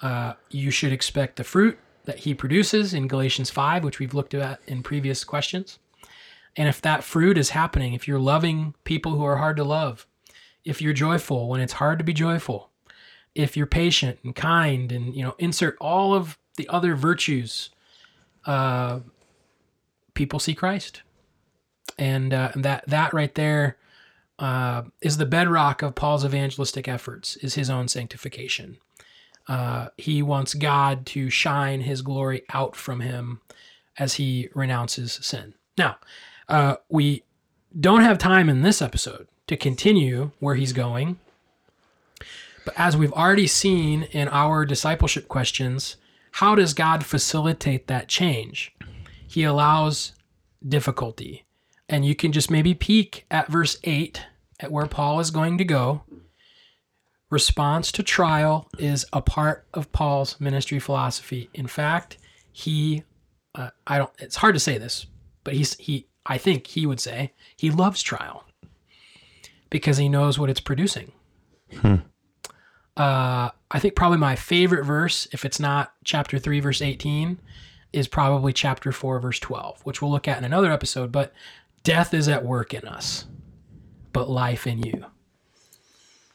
uh, 0.00 0.34
you 0.50 0.70
should 0.70 0.92
expect 0.92 1.36
the 1.36 1.44
fruit 1.44 1.78
that 2.04 2.20
He 2.20 2.34
produces 2.34 2.94
in 2.94 3.08
Galatians 3.08 3.50
5, 3.50 3.84
which 3.84 3.98
we've 3.98 4.14
looked 4.14 4.34
at 4.34 4.60
in 4.66 4.82
previous 4.82 5.24
questions. 5.24 5.78
And 6.56 6.68
if 6.68 6.80
that 6.82 7.04
fruit 7.04 7.38
is 7.38 7.50
happening, 7.50 7.94
if 7.94 8.08
you're 8.08 8.18
loving 8.18 8.74
people 8.84 9.12
who 9.12 9.24
are 9.24 9.36
hard 9.36 9.56
to 9.58 9.64
love, 9.64 10.06
if 10.64 10.82
you're 10.82 10.92
joyful 10.92 11.48
when 11.48 11.60
it's 11.60 11.74
hard 11.74 11.98
to 11.98 12.04
be 12.04 12.12
joyful, 12.12 12.70
if 13.34 13.56
you're 13.56 13.66
patient 13.66 14.18
and 14.24 14.34
kind, 14.34 14.92
and 14.92 15.14
you 15.14 15.22
know, 15.22 15.34
insert 15.38 15.76
all 15.80 16.14
of 16.14 16.38
the 16.56 16.68
other 16.68 16.94
virtues, 16.94 17.70
uh, 18.46 19.00
people 20.14 20.38
see 20.38 20.54
Christ, 20.54 21.02
and, 21.98 22.32
uh, 22.32 22.50
and 22.54 22.64
that 22.64 22.84
that 22.88 23.12
right 23.12 23.34
there 23.34 23.76
uh, 24.38 24.82
is 25.00 25.16
the 25.16 25.26
bedrock 25.26 25.82
of 25.82 25.94
Paul's 25.94 26.24
evangelistic 26.24 26.88
efforts. 26.88 27.36
Is 27.36 27.54
his 27.54 27.70
own 27.70 27.88
sanctification. 27.88 28.78
Uh, 29.48 29.88
he 29.96 30.22
wants 30.22 30.54
God 30.54 31.06
to 31.06 31.30
shine 31.30 31.80
His 31.80 32.02
glory 32.02 32.42
out 32.52 32.76
from 32.76 33.00
him 33.00 33.40
as 33.98 34.14
he 34.14 34.48
renounces 34.54 35.18
sin. 35.22 35.54
Now, 35.76 35.96
uh, 36.48 36.76
we 36.88 37.24
don't 37.78 38.02
have 38.02 38.18
time 38.18 38.48
in 38.48 38.62
this 38.62 38.82
episode 38.82 39.26
to 39.46 39.56
continue 39.56 40.32
where 40.38 40.54
he's 40.54 40.72
going. 40.72 41.18
But 42.64 42.74
as 42.76 42.96
we've 42.96 43.12
already 43.12 43.46
seen 43.46 44.04
in 44.04 44.28
our 44.28 44.64
discipleship 44.64 45.28
questions, 45.28 45.96
how 46.32 46.54
does 46.54 46.74
God 46.74 47.04
facilitate 47.04 47.86
that 47.86 48.08
change? 48.08 48.74
He 49.26 49.44
allows 49.44 50.12
difficulty. 50.66 51.44
And 51.88 52.04
you 52.04 52.14
can 52.14 52.32
just 52.32 52.50
maybe 52.50 52.74
peek 52.74 53.24
at 53.30 53.48
verse 53.48 53.78
8 53.84 54.22
at 54.60 54.70
where 54.70 54.86
Paul 54.86 55.20
is 55.20 55.30
going 55.30 55.58
to 55.58 55.64
go. 55.64 56.02
Response 57.30 57.92
to 57.92 58.02
trial 58.02 58.68
is 58.78 59.04
a 59.12 59.20
part 59.20 59.66
of 59.74 59.92
Paul's 59.92 60.40
ministry 60.40 60.78
philosophy. 60.78 61.50
In 61.54 61.66
fact, 61.66 62.18
he, 62.52 63.04
uh, 63.54 63.70
I 63.86 63.98
don't, 63.98 64.12
it's 64.18 64.36
hard 64.36 64.54
to 64.54 64.60
say 64.60 64.78
this, 64.78 65.06
but 65.44 65.54
he's, 65.54 65.74
he, 65.76 66.06
I 66.26 66.38
think 66.38 66.66
he 66.66 66.86
would 66.86 67.00
say 67.00 67.32
he 67.56 67.70
loves 67.70 68.02
trial 68.02 68.44
because 69.70 69.98
he 69.98 70.08
knows 70.08 70.38
what 70.38 70.50
it's 70.50 70.60
producing. 70.60 71.12
Uh, 72.98 73.50
I 73.70 73.78
think 73.78 73.94
probably 73.94 74.18
my 74.18 74.34
favorite 74.34 74.84
verse, 74.84 75.28
if 75.32 75.44
it's 75.44 75.60
not 75.60 75.92
chapter 76.04 76.38
3, 76.38 76.58
verse 76.60 76.82
18, 76.82 77.38
is 77.92 78.08
probably 78.08 78.52
chapter 78.52 78.90
4, 78.90 79.20
verse 79.20 79.38
12, 79.38 79.80
which 79.82 80.02
we'll 80.02 80.10
look 80.10 80.26
at 80.26 80.38
in 80.38 80.44
another 80.44 80.72
episode. 80.72 81.12
But 81.12 81.32
death 81.84 82.12
is 82.12 82.28
at 82.28 82.44
work 82.44 82.74
in 82.74 82.84
us, 82.86 83.26
but 84.12 84.28
life 84.28 84.66
in 84.66 84.82
you. 84.82 85.06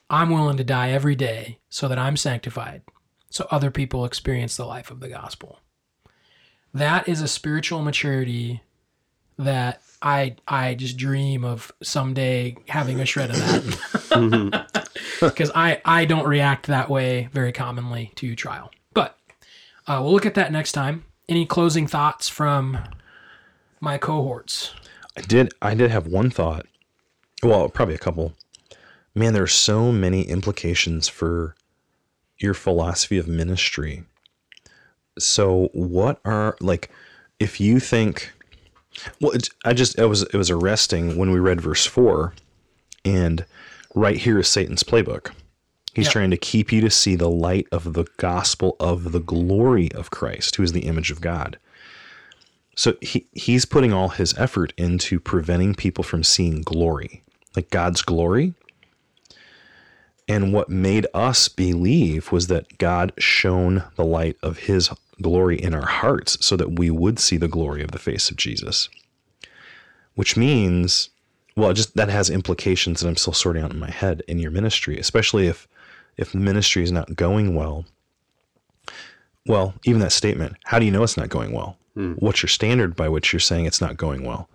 I'm 0.10 0.30
willing 0.30 0.58
to 0.58 0.64
die 0.64 0.92
every 0.92 1.16
day 1.16 1.60
so 1.70 1.88
that 1.90 2.00
I'm 2.00 2.16
sanctified, 2.16 2.84
so 3.30 3.46
other 3.52 3.70
people 3.70 4.06
experience 4.06 4.56
the 4.56 4.66
life 4.66 4.90
of 4.90 5.02
the 5.02 5.10
gospel. 5.10 5.60
That 6.74 7.10
is 7.10 7.22
a 7.22 7.28
spiritual 7.28 7.82
maturity 7.82 8.62
that 9.38 9.82
I 10.02 10.36
I 10.48 10.76
just 10.76 10.98
dream 10.98 11.44
of 11.44 11.72
someday 11.82 12.56
having 12.68 13.00
a 13.00 13.06
shred 13.06 13.32
of 13.32 13.38
that. 13.38 14.80
Because 15.20 15.52
I 15.56 15.82
I 15.86 16.06
don't 16.06 16.28
react 16.28 16.68
that 16.68 16.90
way 16.90 17.30
very 17.32 17.52
commonly 17.52 18.12
to 18.16 18.36
trial. 18.36 18.72
But 18.94 19.18
uh, 19.88 20.00
we'll 20.02 20.14
look 20.14 20.26
at 20.26 20.36
that 20.36 20.52
next 20.52 20.74
time. 20.74 21.06
Any 21.28 21.46
closing 21.46 21.88
thoughts 21.88 22.30
from 22.30 22.78
my 23.80 23.98
cohorts? 23.98 24.74
I 25.18 25.22
did. 25.22 25.54
I 25.62 25.74
did 25.74 25.92
have 25.92 26.08
one 26.08 26.30
thought. 26.30 26.66
Well, 27.42 27.70
probably 27.70 27.96
a 27.96 28.00
couple. 28.00 28.34
Man, 29.16 29.34
there's 29.34 29.54
so 29.54 29.92
many 29.92 30.24
implications 30.24 31.08
for 31.08 31.56
your 32.38 32.54
philosophy 32.54 33.18
of 33.18 33.28
ministry. 33.28 34.04
So, 35.20 35.70
what 35.74 36.20
are 36.26 36.56
like, 36.60 36.90
if 37.40 37.60
you 37.60 37.80
think, 37.80 38.32
well, 39.22 39.32
it, 39.32 39.50
I 39.64 39.74
just 39.74 40.00
it 40.00 40.06
was 40.06 40.24
it 40.24 40.36
was 40.36 40.50
arresting 40.50 41.16
when 41.18 41.32
we 41.32 41.40
read 41.40 41.62
verse 41.62 41.86
four, 41.86 42.34
and 43.06 43.46
right 43.96 44.18
here 44.18 44.40
is 44.40 44.48
Satan's 44.48 44.84
playbook. 44.84 45.32
He's 45.94 46.06
Yeah. 46.08 46.12
trying 46.12 46.32
to 46.32 46.38
keep 46.38 46.72
you 46.72 46.82
to 46.82 46.90
see 46.90 47.16
the 47.16 47.30
light 47.30 47.68
of 47.72 47.94
the 47.94 48.06
gospel 48.18 48.76
of 48.80 49.12
the 49.12 49.20
glory 49.20 49.92
of 49.94 50.10
Christ, 50.10 50.56
who 50.56 50.64
is 50.64 50.72
the 50.72 50.86
image 50.86 51.12
of 51.12 51.22
God. 51.22 51.58
So 52.76 52.96
he 53.02 53.28
he's 53.34 53.66
putting 53.66 53.94
all 53.94 54.10
his 54.10 54.34
effort 54.38 54.74
into 54.78 55.20
preventing 55.20 55.76
people 55.76 56.04
from 56.04 56.24
seeing 56.24 56.62
glory, 56.64 57.22
like 57.56 57.70
God's 57.70 58.02
glory. 58.02 58.56
And 60.28 60.54
what 60.54 60.70
made 60.70 61.06
us 61.14 61.48
believe 61.50 62.32
was 62.32 62.48
that 62.48 62.78
God 62.80 63.12
shone 63.20 63.84
the 63.96 64.06
light 64.06 64.38
of 64.42 64.60
his 64.60 64.90
glory 65.22 65.62
in 65.62 65.76
our 65.76 65.86
hearts 65.86 66.44
so 66.44 66.56
that 66.56 66.80
we 66.80 66.90
would 66.90 67.20
see 67.20 67.38
the 67.38 67.48
glory 67.48 67.84
of 67.84 67.92
the 67.92 68.00
face 68.00 68.32
of 68.32 68.38
Jesus. 68.38 68.90
Which 70.16 70.38
means, 70.38 71.10
well, 71.56 71.70
it 71.70 71.76
just 71.76 71.96
that 71.96 72.10
has 72.10 72.30
implications 72.30 73.02
that 73.02 73.08
I'm 73.08 73.16
still 73.18 73.34
sorting 73.34 73.64
out 73.64 73.72
in 73.72 73.80
my 73.80 73.92
head 73.92 74.24
in 74.28 74.40
your 74.40 74.52
ministry, 74.52 74.98
especially 74.98 75.48
if 75.48 75.68
if 76.18 76.32
the 76.32 76.38
ministry 76.40 76.84
is 76.84 76.92
not 76.92 77.16
going 77.16 77.56
well. 77.56 77.86
Well, 79.46 79.74
even 79.86 80.00
that 80.02 80.12
statement, 80.12 80.56
how 80.66 80.80
do 80.80 80.86
you 80.86 80.92
know 80.92 81.04
it's 81.04 81.18
not 81.18 81.30
going 81.30 81.52
well? 81.52 81.78
What's 81.96 82.42
your 82.42 82.50
standard 82.50 82.96
by 82.96 83.08
which 83.08 83.32
you're 83.34 83.40
saying 83.40 83.66
it's 83.66 83.82
not 83.82 83.98
going 83.98 84.24
well? 84.26 84.50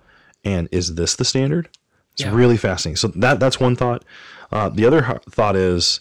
And 0.44 0.68
is 0.72 0.96
this 0.96 1.14
the 1.14 1.24
standard? 1.24 1.68
It's 2.14 2.22
Yeah. 2.22 2.34
really 2.34 2.56
fascinating. 2.56 2.96
So 2.96 3.08
that 3.08 3.38
that's 3.38 3.60
one 3.60 3.76
thought. 3.76 4.04
Uh, 4.50 4.68
the 4.70 4.84
other 4.86 5.20
thought 5.30 5.54
is, 5.54 6.00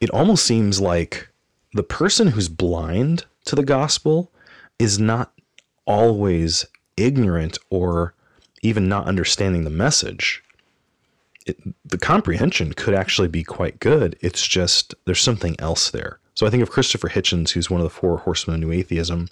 it 0.00 0.10
almost 0.10 0.44
seems 0.44 0.80
like 0.80 1.28
the 1.72 1.82
person 1.82 2.28
who's 2.28 2.48
blind 2.48 3.24
to 3.46 3.56
the 3.56 3.64
gospel 3.64 4.30
is 4.78 4.98
not 5.00 5.32
always 5.86 6.66
ignorant 6.96 7.58
or 7.70 8.14
even 8.62 8.88
not 8.88 9.06
understanding 9.06 9.64
the 9.64 9.70
message. 9.70 10.42
It, 11.46 11.58
the 11.84 11.98
comprehension 11.98 12.72
could 12.72 12.94
actually 12.94 13.28
be 13.28 13.44
quite 13.44 13.80
good. 13.80 14.16
It's 14.20 14.46
just 14.46 14.94
there's 15.04 15.20
something 15.20 15.56
else 15.58 15.90
there. 15.90 16.18
So 16.34 16.46
I 16.46 16.50
think 16.50 16.62
of 16.62 16.70
Christopher 16.70 17.08
Hitchens, 17.08 17.50
who's 17.50 17.70
one 17.70 17.80
of 17.80 17.84
the 17.84 17.90
four 17.90 18.18
horsemen 18.18 18.54
of 18.54 18.60
New 18.68 18.72
Atheism. 18.72 19.28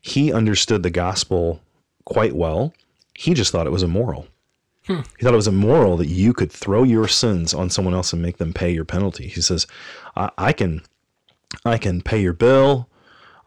He 0.00 0.32
understood 0.32 0.82
the 0.82 0.90
gospel 0.90 1.60
quite 2.04 2.36
well. 2.36 2.72
He 3.14 3.34
just 3.34 3.50
thought 3.50 3.66
it 3.66 3.72
was 3.72 3.82
immoral. 3.82 4.28
Hmm. 4.86 5.00
He 5.18 5.24
thought 5.24 5.32
it 5.34 5.36
was 5.36 5.48
immoral 5.48 5.96
that 5.96 6.08
you 6.08 6.32
could 6.32 6.52
throw 6.52 6.84
your 6.84 7.08
sins 7.08 7.52
on 7.52 7.70
someone 7.70 7.94
else 7.94 8.12
and 8.12 8.22
make 8.22 8.36
them 8.36 8.52
pay 8.52 8.70
your 8.70 8.84
penalty. 8.84 9.26
He 9.26 9.40
says, 9.40 9.66
I, 10.14 10.30
I 10.38 10.52
can 10.52 10.82
I 11.64 11.78
can 11.78 12.02
pay 12.02 12.20
your 12.20 12.32
bill, 12.32 12.88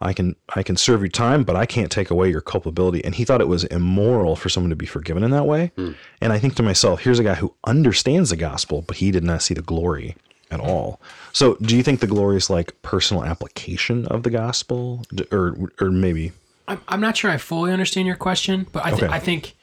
I 0.00 0.12
can 0.12 0.34
I 0.56 0.62
can 0.62 0.76
serve 0.76 1.00
your 1.00 1.08
time, 1.10 1.44
but 1.44 1.56
I 1.56 1.66
can't 1.66 1.90
take 1.90 2.10
away 2.10 2.30
your 2.30 2.40
culpability. 2.40 3.04
And 3.04 3.14
he 3.14 3.24
thought 3.24 3.40
it 3.40 3.48
was 3.48 3.64
immoral 3.64 4.34
for 4.34 4.48
someone 4.48 4.70
to 4.70 4.76
be 4.76 4.86
forgiven 4.86 5.22
in 5.22 5.30
that 5.32 5.44
way. 5.46 5.72
Hmm. 5.76 5.92
And 6.20 6.32
I 6.32 6.38
think 6.38 6.54
to 6.56 6.62
myself, 6.62 7.00
here's 7.00 7.18
a 7.18 7.24
guy 7.24 7.34
who 7.34 7.54
understands 7.64 8.30
the 8.30 8.36
gospel, 8.36 8.82
but 8.82 8.96
he 8.96 9.10
did 9.10 9.24
not 9.24 9.42
see 9.42 9.52
the 9.54 9.62
glory 9.62 10.16
at 10.50 10.58
all. 10.58 11.00
So, 11.32 11.54
do 11.56 11.76
you 11.76 11.82
think 11.82 12.00
the 12.00 12.06
glory 12.06 12.36
is 12.38 12.48
like 12.50 12.80
personal 12.82 13.24
application 13.24 14.06
of 14.06 14.22
the 14.22 14.30
gospel, 14.30 15.04
or 15.30 15.56
or 15.80 15.90
maybe? 15.90 16.32
I'm, 16.66 16.80
I'm 16.88 17.00
not 17.00 17.16
sure 17.16 17.30
I 17.30 17.36
fully 17.36 17.72
understand 17.72 18.06
your 18.06 18.16
question, 18.16 18.66
but 18.72 18.84
I, 18.84 18.90
th- 18.90 19.02
Okay. 19.02 19.12
I 19.12 19.18
think 19.18 19.54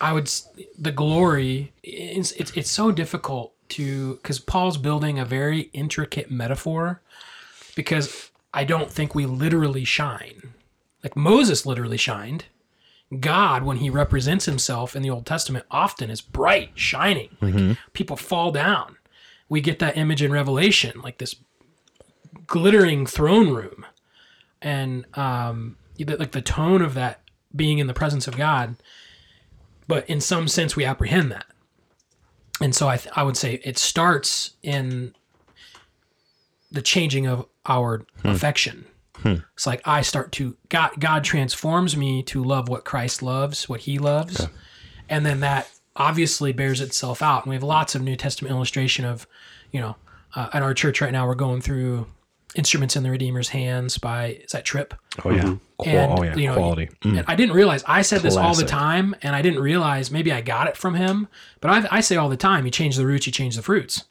I 0.00 0.12
would 0.12 0.30
the 0.78 0.92
glory. 0.92 1.72
It's 1.82 2.32
it's, 2.32 2.50
it's 2.56 2.70
so 2.70 2.90
difficult 2.90 3.52
to 3.70 4.14
because 4.16 4.40
Paul's 4.40 4.78
building 4.78 5.18
a 5.18 5.24
very 5.24 5.70
intricate 5.72 6.30
metaphor 6.30 7.00
because 7.76 8.29
I 8.52 8.64
don't 8.64 8.90
think 8.90 9.14
we 9.14 9.26
literally 9.26 9.84
shine 9.84 10.54
like 11.02 11.16
Moses 11.16 11.66
literally 11.66 11.96
shined. 11.96 12.46
God, 13.18 13.64
when 13.64 13.78
he 13.78 13.90
represents 13.90 14.44
himself 14.44 14.94
in 14.94 15.02
the 15.02 15.10
Old 15.10 15.26
Testament, 15.26 15.64
often 15.70 16.10
is 16.10 16.20
bright, 16.20 16.70
shining. 16.74 17.30
Like 17.40 17.54
people 17.92 18.16
fall 18.16 18.52
down. 18.52 18.96
We 19.48 19.60
get 19.60 19.80
that 19.80 19.96
image 19.96 20.22
in 20.22 20.30
Revelation, 20.30 21.00
like 21.02 21.18
this 21.18 21.34
glittering 22.46 23.06
throne 23.06 23.50
room, 23.50 23.84
and 24.62 25.06
um, 25.18 25.76
like 25.98 26.30
the 26.30 26.42
tone 26.42 26.82
of 26.82 26.94
that 26.94 27.20
being 27.54 27.78
in 27.78 27.88
the 27.88 27.94
presence 27.94 28.28
of 28.28 28.36
God. 28.36 28.76
But 29.88 30.08
in 30.08 30.20
some 30.20 30.46
sense, 30.46 30.76
we 30.76 30.84
apprehend 30.84 31.32
that, 31.32 31.46
and 32.60 32.76
so 32.76 32.88
I 32.88 32.96
th- 32.96 33.12
I 33.16 33.24
would 33.24 33.36
say 33.36 33.60
it 33.64 33.76
starts 33.76 34.52
in 34.62 35.16
the 36.70 36.82
changing 36.82 37.26
of 37.26 37.46
our 37.66 38.04
affection. 38.24 38.86
It's 39.22 39.66
like 39.66 39.82
I 39.86 40.00
start 40.00 40.32
to 40.32 40.56
God 40.70 40.92
God 40.98 41.24
transforms 41.24 41.94
me 41.96 42.22
to 42.24 42.42
love 42.42 42.68
what 42.70 42.84
Christ 42.86 43.22
loves, 43.22 43.68
what 43.68 43.80
he 43.80 43.98
loves. 43.98 44.46
And 45.10 45.26
then 45.26 45.40
that 45.40 45.70
obviously 45.94 46.52
bears 46.52 46.80
itself 46.80 47.20
out. 47.20 47.44
And 47.44 47.50
we 47.50 47.56
have 47.56 47.62
lots 47.62 47.94
of 47.94 48.00
New 48.00 48.16
Testament 48.16 48.54
illustration 48.54 49.04
of, 49.04 49.26
you 49.72 49.80
know, 49.80 49.96
uh, 50.34 50.48
at 50.54 50.62
our 50.62 50.72
church 50.72 51.00
right 51.02 51.12
now 51.12 51.26
we're 51.26 51.34
going 51.34 51.60
through 51.60 52.06
Instruments 52.56 52.96
in 52.96 53.04
the 53.04 53.10
Redeemer's 53.10 53.50
Hands 53.50 53.96
by 53.98 54.40
is 54.44 54.50
that 54.50 54.64
Tripp? 54.64 54.94
Oh 55.24 55.30
yeah, 55.30 55.54
Qua- 55.76 55.92
And, 55.92 56.18
oh 56.18 56.22
yeah, 56.24 56.34
you 56.34 56.46
know, 56.48 56.54
quality. 56.54 56.88
Mm. 57.04 57.18
And 57.18 57.24
I 57.28 57.36
didn't 57.36 57.54
realize 57.54 57.84
I 57.86 58.02
said 58.02 58.22
this 58.22 58.36
all 58.36 58.54
the 58.56 58.64
time, 58.64 59.14
and 59.22 59.36
I 59.36 59.42
didn't 59.42 59.60
realize 59.60 60.10
maybe 60.10 60.32
I 60.32 60.40
got 60.40 60.66
it 60.66 60.76
from 60.76 60.94
him. 60.94 61.28
But 61.60 61.70
I, 61.70 61.98
I 61.98 62.00
say 62.00 62.16
all 62.16 62.28
the 62.28 62.36
time, 62.36 62.64
you 62.64 62.72
change 62.72 62.96
the 62.96 63.06
roots, 63.06 63.24
you 63.26 63.32
change 63.32 63.54
the 63.54 63.62
fruits. 63.62 64.04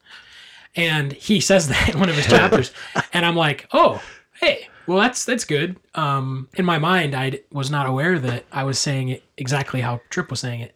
And 0.75 1.11
he 1.11 1.39
says 1.39 1.67
that 1.67 1.89
in 1.89 1.99
one 1.99 2.09
of 2.09 2.15
his 2.15 2.27
chapters, 2.27 2.71
and 3.13 3.25
I'm 3.25 3.35
like, 3.35 3.67
oh, 3.71 4.01
hey, 4.39 4.67
well 4.87 4.99
that's 4.99 5.25
that's 5.25 5.45
good. 5.45 5.77
Um, 5.95 6.47
in 6.55 6.65
my 6.65 6.79
mind, 6.79 7.15
I 7.15 7.41
was 7.51 7.69
not 7.69 7.87
aware 7.87 8.19
that 8.19 8.45
I 8.51 8.63
was 8.63 8.79
saying 8.79 9.09
it 9.09 9.23
exactly 9.37 9.81
how 9.81 10.01
Tripp 10.09 10.29
was 10.29 10.39
saying 10.39 10.61
it. 10.61 10.75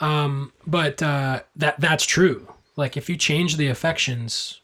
Um, 0.00 0.52
but 0.66 1.02
uh, 1.02 1.42
that 1.56 1.80
that's 1.80 2.04
true. 2.04 2.48
Like 2.76 2.96
if 2.96 3.08
you 3.08 3.16
change 3.16 3.56
the 3.56 3.68
affections, 3.68 4.60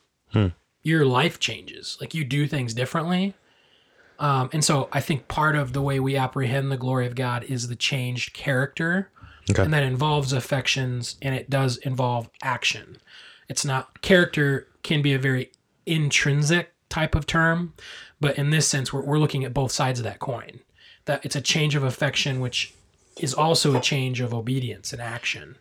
your 0.83 1.05
life 1.05 1.39
changes. 1.39 1.99
Like 2.01 2.15
you 2.15 2.25
do 2.25 2.47
things 2.47 2.75
differently. 2.75 3.35
Um, 4.19 4.51
and 4.53 4.65
so 4.65 4.89
I 4.93 5.01
think 5.01 5.29
part 5.29 5.57
of 5.57 5.73
the 5.73 5.83
way 5.83 5.99
we 5.99 6.17
apprehend 6.17 6.71
the 6.71 6.77
glory 6.77 7.07
of 7.07 7.15
God 7.15 7.45
is 7.45 7.69
the 7.69 7.77
changed 7.77 8.35
character. 8.35 9.11
Okay. 9.51 9.63
And 9.63 9.73
that 9.73 9.83
involves 9.83 10.33
affections 10.33 11.17
and 11.23 11.35
it 11.35 11.51
does 11.51 11.79
involve 11.79 12.29
action. 12.43 12.99
It's 13.51 13.65
not 13.65 14.01
character 14.01 14.69
can 14.85 15.03
be 15.03 15.13
a 15.13 15.19
very 15.19 15.51
intrinsic 15.85 16.73
type 16.89 17.17
of 17.17 17.27
term, 17.27 17.75
but 18.21 18.39
in 18.39 18.51
this 18.51 18.69
sense, 18.69 18.93
we're, 18.93 19.03
we're 19.03 19.19
looking 19.19 19.45
at 19.45 19.53
both 19.53 19.73
sides 19.73 19.99
of 19.99 20.05
that 20.05 20.21
coin. 20.21 20.61
That 21.07 21.25
it's 21.25 21.35
a 21.35 21.41
change 21.41 21.75
of 21.75 21.83
affection, 21.83 22.39
which 22.39 22.73
is 23.19 23.35
also 23.35 23.77
a 23.77 23.81
change 23.81 24.21
of 24.21 24.33
obedience 24.33 24.93
and 24.93 25.03
action. 25.03 25.59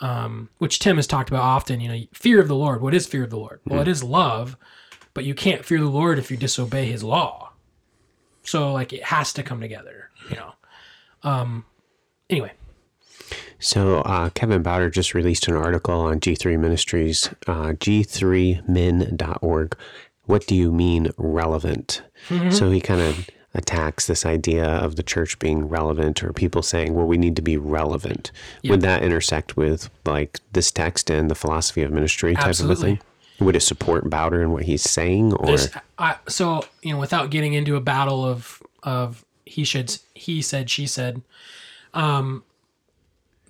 Um, 0.00 0.48
which 0.56 0.78
Tim 0.78 0.96
has 0.96 1.06
talked 1.06 1.28
about 1.28 1.42
often. 1.42 1.82
You 1.82 1.88
know, 1.88 2.00
fear 2.14 2.40
of 2.40 2.48
the 2.48 2.56
Lord. 2.56 2.80
What 2.80 2.94
is 2.94 3.06
fear 3.06 3.24
of 3.24 3.30
the 3.30 3.36
Lord? 3.36 3.60
Well, 3.66 3.82
it 3.82 3.88
is 3.88 4.02
love, 4.02 4.56
but 5.12 5.24
you 5.24 5.34
can't 5.34 5.62
fear 5.62 5.78
the 5.78 5.86
Lord 5.86 6.18
if 6.18 6.30
you 6.30 6.38
disobey 6.38 6.86
His 6.86 7.04
law. 7.04 7.52
So, 8.44 8.72
like, 8.72 8.94
it 8.94 9.04
has 9.04 9.34
to 9.34 9.42
come 9.42 9.60
together. 9.60 10.08
You 10.30 10.36
know. 10.36 10.52
Um. 11.22 11.66
Anyway, 12.30 12.52
So 13.60 13.98
uh, 14.00 14.30
Kevin 14.30 14.62
Bauder 14.62 14.90
just 14.90 15.14
released 15.14 15.46
an 15.48 15.54
article 15.54 16.00
on 16.00 16.18
G3 16.18 16.58
Ministries, 16.58 17.28
uh, 17.46 17.72
g3min.org. 17.72 19.76
What 20.24 20.46
do 20.46 20.54
you 20.54 20.72
mean 20.72 21.10
relevant? 21.16 22.02
So 22.50 22.70
he 22.70 22.80
kind 22.80 23.00
of 23.00 23.28
attacks 23.54 24.06
this 24.06 24.24
idea 24.24 24.64
of 24.64 24.96
the 24.96 25.02
church 25.02 25.38
being 25.38 25.68
relevant 25.68 26.22
or 26.22 26.32
people 26.32 26.62
saying, 26.62 26.94
well, 26.94 27.06
we 27.06 27.18
need 27.18 27.36
to 27.36 27.42
be 27.42 27.56
relevant. 27.56 28.30
Would 28.64 28.82
that 28.82 29.02
intersect 29.02 29.56
with 29.56 29.90
like 30.06 30.38
this 30.52 30.70
text 30.70 31.10
and 31.10 31.30
the 31.30 31.34
philosophy 31.34 31.82
of 31.82 31.90
ministry 31.90 32.34
type 32.34 32.60
of 32.60 32.70
a 32.70 32.76
thing? 32.76 33.00
Would 33.40 33.56
it 33.56 33.60
support 33.60 34.08
Bauder 34.08 34.42
and 34.42 34.52
what 34.52 34.64
he's 34.64 34.82
saying? 34.82 35.32
Or 35.32 35.46
this 35.46 35.70
I, 35.98 36.16
so 36.28 36.64
you 36.82 36.92
know 36.92 37.00
without 37.00 37.30
getting 37.30 37.54
into 37.54 37.74
a 37.74 37.80
battle 37.80 38.24
of 38.24 38.62
of 38.82 39.24
he 39.46 39.64
should 39.64 39.98
he 40.14 40.42
said 40.42 40.70
she 40.70 40.86
said 40.86 41.22
um 41.94 42.44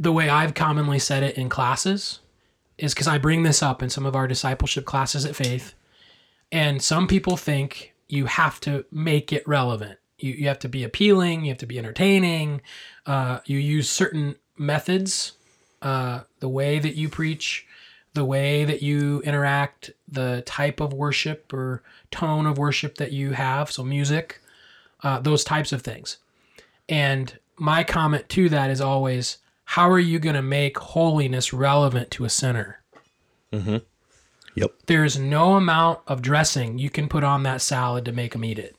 the 0.00 0.12
way 0.12 0.28
i've 0.28 0.54
commonly 0.54 0.98
said 0.98 1.22
it 1.22 1.36
in 1.36 1.48
classes 1.48 2.18
is 2.76 2.92
because 2.92 3.06
i 3.06 3.16
bring 3.16 3.44
this 3.44 3.62
up 3.62 3.82
in 3.82 3.88
some 3.88 4.04
of 4.04 4.16
our 4.16 4.26
discipleship 4.26 4.84
classes 4.84 5.24
at 5.24 5.36
faith 5.36 5.74
and 6.50 6.82
some 6.82 7.06
people 7.06 7.36
think 7.36 7.94
you 8.08 8.26
have 8.26 8.58
to 8.58 8.84
make 8.90 9.32
it 9.32 9.46
relevant 9.46 9.98
you, 10.18 10.32
you 10.32 10.48
have 10.48 10.58
to 10.58 10.68
be 10.68 10.82
appealing 10.82 11.44
you 11.44 11.50
have 11.50 11.58
to 11.58 11.66
be 11.66 11.78
entertaining 11.78 12.60
uh, 13.06 13.38
you 13.46 13.58
use 13.58 13.88
certain 13.88 14.34
methods 14.56 15.32
uh, 15.82 16.20
the 16.40 16.48
way 16.48 16.80
that 16.80 16.96
you 16.96 17.08
preach 17.08 17.66
the 18.14 18.24
way 18.24 18.64
that 18.64 18.82
you 18.82 19.20
interact, 19.22 19.90
the 20.08 20.42
type 20.44 20.80
of 20.80 20.92
worship 20.92 21.52
or 21.52 21.82
tone 22.10 22.46
of 22.46 22.58
worship 22.58 22.96
that 22.96 23.12
you 23.12 23.32
have, 23.32 23.70
so 23.70 23.84
music, 23.84 24.40
uh, 25.02 25.20
those 25.20 25.44
types 25.44 25.72
of 25.72 25.82
things. 25.82 26.18
And 26.88 27.38
my 27.56 27.84
comment 27.84 28.28
to 28.30 28.48
that 28.48 28.70
is 28.70 28.80
always, 28.80 29.38
how 29.70 29.88
are 29.88 30.00
you 30.00 30.18
going 30.18 30.34
to 30.34 30.42
make 30.42 30.76
holiness 30.78 31.52
relevant 31.52 32.10
to 32.10 32.24
a 32.24 32.28
sinner? 32.28 32.80
Mm-hmm. 33.52 33.76
Yep. 34.56 34.72
There's 34.86 35.16
no 35.16 35.54
amount 35.54 36.00
of 36.08 36.22
dressing 36.22 36.80
you 36.80 36.90
can 36.90 37.08
put 37.08 37.22
on 37.22 37.44
that 37.44 37.60
salad 37.60 38.04
to 38.06 38.12
make 38.12 38.32
them 38.32 38.44
eat 38.44 38.58
it. 38.58 38.74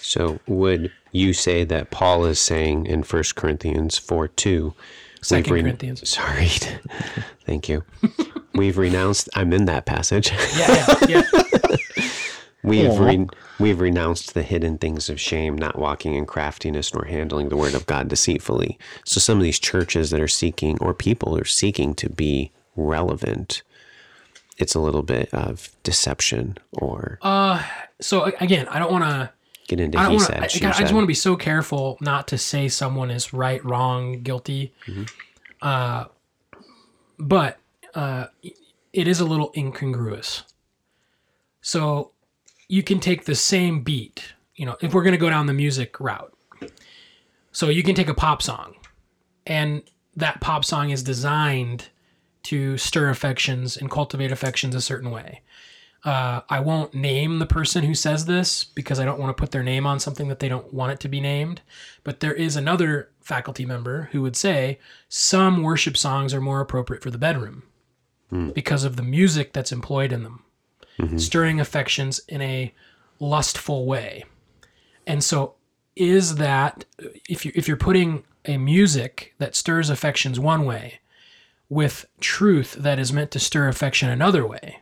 so 0.00 0.40
would 0.46 0.90
you 1.12 1.34
say 1.34 1.64
that 1.64 1.90
Paul 1.90 2.24
is 2.24 2.38
saying 2.38 2.86
in 2.86 3.02
1 3.02 3.22
Corinthians 3.36 3.98
4 3.98 4.28
2, 4.28 4.72
Second 5.20 5.52
we've 5.52 5.62
Corinthians. 5.62 6.08
Sorry. 6.08 6.46
Thank 7.44 7.68
you. 7.68 7.84
We've 8.54 8.78
renounced, 8.78 9.28
I'm 9.34 9.52
in 9.52 9.66
that 9.66 9.84
passage. 9.84 10.32
Yeah, 10.56 10.96
yeah, 11.06 11.22
yeah. 11.22 11.76
We've 12.62 12.98
re- 12.98 13.26
we've 13.58 13.80
renounced 13.80 14.34
the 14.34 14.42
hidden 14.42 14.76
things 14.78 15.08
of 15.08 15.18
shame, 15.20 15.56
not 15.56 15.78
walking 15.78 16.14
in 16.14 16.26
craftiness 16.26 16.92
nor 16.92 17.04
handling 17.06 17.48
the 17.48 17.56
word 17.56 17.74
of 17.74 17.86
God 17.86 18.08
deceitfully. 18.08 18.78
So 19.04 19.18
some 19.18 19.38
of 19.38 19.42
these 19.42 19.58
churches 19.58 20.10
that 20.10 20.20
are 20.20 20.28
seeking 20.28 20.76
or 20.80 20.92
people 20.92 21.36
are 21.38 21.44
seeking 21.46 21.94
to 21.94 22.10
be 22.10 22.52
relevant, 22.76 23.62
it's 24.58 24.74
a 24.74 24.80
little 24.80 25.02
bit 25.02 25.32
of 25.32 25.70
deception 25.84 26.58
or 26.72 27.18
So 28.00 28.24
again, 28.40 28.68
I 28.68 28.78
don't 28.78 28.92
want 28.92 29.04
to. 29.04 29.30
get 29.66 29.80
into 29.80 29.98
I 29.98 30.10
he 30.10 30.18
said, 30.18 30.36
to. 30.36 30.42
I, 30.44 30.46
she 30.48 30.64
I 30.64 30.70
said. 30.72 30.80
just 30.82 30.92
want 30.92 31.04
to 31.04 31.08
be 31.08 31.14
so 31.14 31.36
careful 31.36 31.96
not 32.02 32.28
to 32.28 32.36
say 32.38 32.68
someone 32.68 33.10
is 33.10 33.32
right, 33.32 33.64
wrong, 33.64 34.22
guilty. 34.22 34.74
Uh, 35.62 36.04
but 37.18 37.58
uh, 37.94 38.26
it 38.92 39.08
is 39.08 39.20
a 39.20 39.24
little 39.24 39.50
incongruous. 39.56 40.42
So 41.62 42.10
you 42.70 42.82
can 42.82 43.00
take 43.00 43.24
the 43.24 43.34
same 43.34 43.82
beat. 43.82 44.32
You 44.54 44.64
know, 44.66 44.76
if 44.80 44.94
we're 44.94 45.02
going 45.02 45.12
to 45.12 45.18
go 45.18 45.28
down 45.30 45.46
the 45.46 45.52
music 45.52 45.98
route, 45.98 46.32
So 47.52 47.68
you 47.68 47.82
can 47.82 47.96
take 47.96 48.08
a 48.08 48.14
pop 48.14 48.42
song, 48.42 48.76
and 49.44 49.82
that 50.14 50.40
pop 50.40 50.64
song 50.64 50.90
is 50.90 51.02
designed 51.02 51.88
to 52.44 52.78
stir 52.78 53.10
affections 53.10 53.76
and 53.76 53.90
cultivate 53.90 54.30
affections 54.30 54.74
a 54.76 54.80
certain 54.80 55.10
way. 55.10 55.42
Uh, 56.04 56.40
I 56.48 56.60
won't 56.60 56.94
name 56.94 57.40
the 57.40 57.46
person 57.46 57.82
who 57.84 57.94
says 57.94 58.24
this 58.26 58.64
because 58.64 59.00
I 59.00 59.04
don't 59.04 59.18
want 59.18 59.36
to 59.36 59.40
put 59.40 59.50
their 59.50 59.62
name 59.64 59.84
on 59.86 59.98
something 59.98 60.28
that 60.28 60.38
they 60.38 60.48
don't 60.48 60.72
want 60.72 60.92
it 60.92 61.00
to 61.00 61.08
be 61.08 61.20
named. 61.20 61.60
But 62.04 62.20
there 62.20 62.32
is 62.32 62.56
another 62.56 63.10
faculty 63.20 63.66
member 63.66 64.08
who 64.12 64.22
would 64.22 64.36
say 64.36 64.78
some 65.08 65.62
worship 65.62 65.96
songs 65.96 66.32
are 66.32 66.40
more 66.40 66.60
appropriate 66.60 67.02
for 67.02 67.10
the 67.10 67.18
bedroom 67.18 67.64
because 68.54 68.84
of 68.84 68.94
the 68.96 69.02
music 69.02 69.52
that's 69.52 69.72
employed 69.72 70.12
in 70.12 70.22
them, 70.22 70.44
Mm-hmm. 71.00 71.18
stirring 71.18 71.60
affections 71.60 72.20
in 72.28 72.42
a 72.42 72.74
lustful 73.18 73.86
way. 73.86 74.24
And 75.06 75.24
so, 75.24 75.54
is 75.96 76.36
that 76.36 76.84
if 77.28 77.44
you 77.44 77.52
if 77.54 77.66
you're 77.66 77.76
putting 77.76 78.24
a 78.44 78.56
music 78.56 79.34
that 79.38 79.54
stirs 79.54 79.90
affections 79.90 80.38
one 80.38 80.64
way 80.64 81.00
with 81.68 82.06
truth 82.20 82.74
that 82.74 82.98
is 82.98 83.12
meant 83.12 83.30
to 83.30 83.38
stir 83.38 83.68
affection 83.68 84.08
another 84.08 84.46
way, 84.46 84.80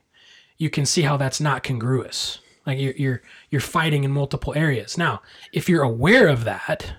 you 0.57 0.71
can 0.71 0.87
see 0.87 1.03
how 1.03 1.17
that's 1.17 1.41
not 1.41 1.63
congruous. 1.63 2.41
Like 2.67 2.79
you're 2.79 2.95
you're 2.95 3.23
you're 3.51 3.61
fighting 3.61 4.05
in 4.05 4.11
multiple 4.11 4.53
areas. 4.57 4.99
Now, 4.99 5.23
if 5.53 5.69
you're 5.69 5.83
aware 5.83 6.29
of 6.29 6.45
that 6.45 6.95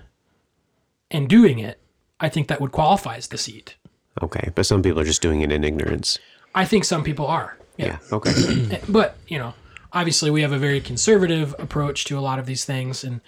and 1.10 1.28
doing 1.28 1.58
it, 1.58 1.78
I 2.18 2.28
think 2.28 2.48
that 2.48 2.60
would 2.60 2.72
qualify 2.72 3.16
as 3.16 3.28
deceit. 3.28 3.76
Okay, 4.22 4.50
but 4.54 4.66
some 4.66 4.82
people 4.82 5.00
are 5.00 5.04
just 5.04 5.22
doing 5.22 5.40
it 5.42 5.52
in 5.52 5.62
ignorance. 5.62 6.18
I 6.54 6.64
think 6.64 6.84
some 6.84 7.04
people 7.04 7.26
are. 7.26 7.56
Yeah. 7.76 7.98
Okay. 8.12 8.80
but 8.88 9.16
you 9.28 9.38
know 9.38 9.54
obviously 9.92 10.30
we 10.30 10.42
have 10.42 10.52
a 10.52 10.58
very 10.58 10.80
conservative 10.80 11.54
approach 11.58 12.04
to 12.06 12.18
a 12.18 12.20
lot 12.20 12.38
of 12.38 12.46
these 12.46 12.64
things 12.64 13.02
and 13.04 13.20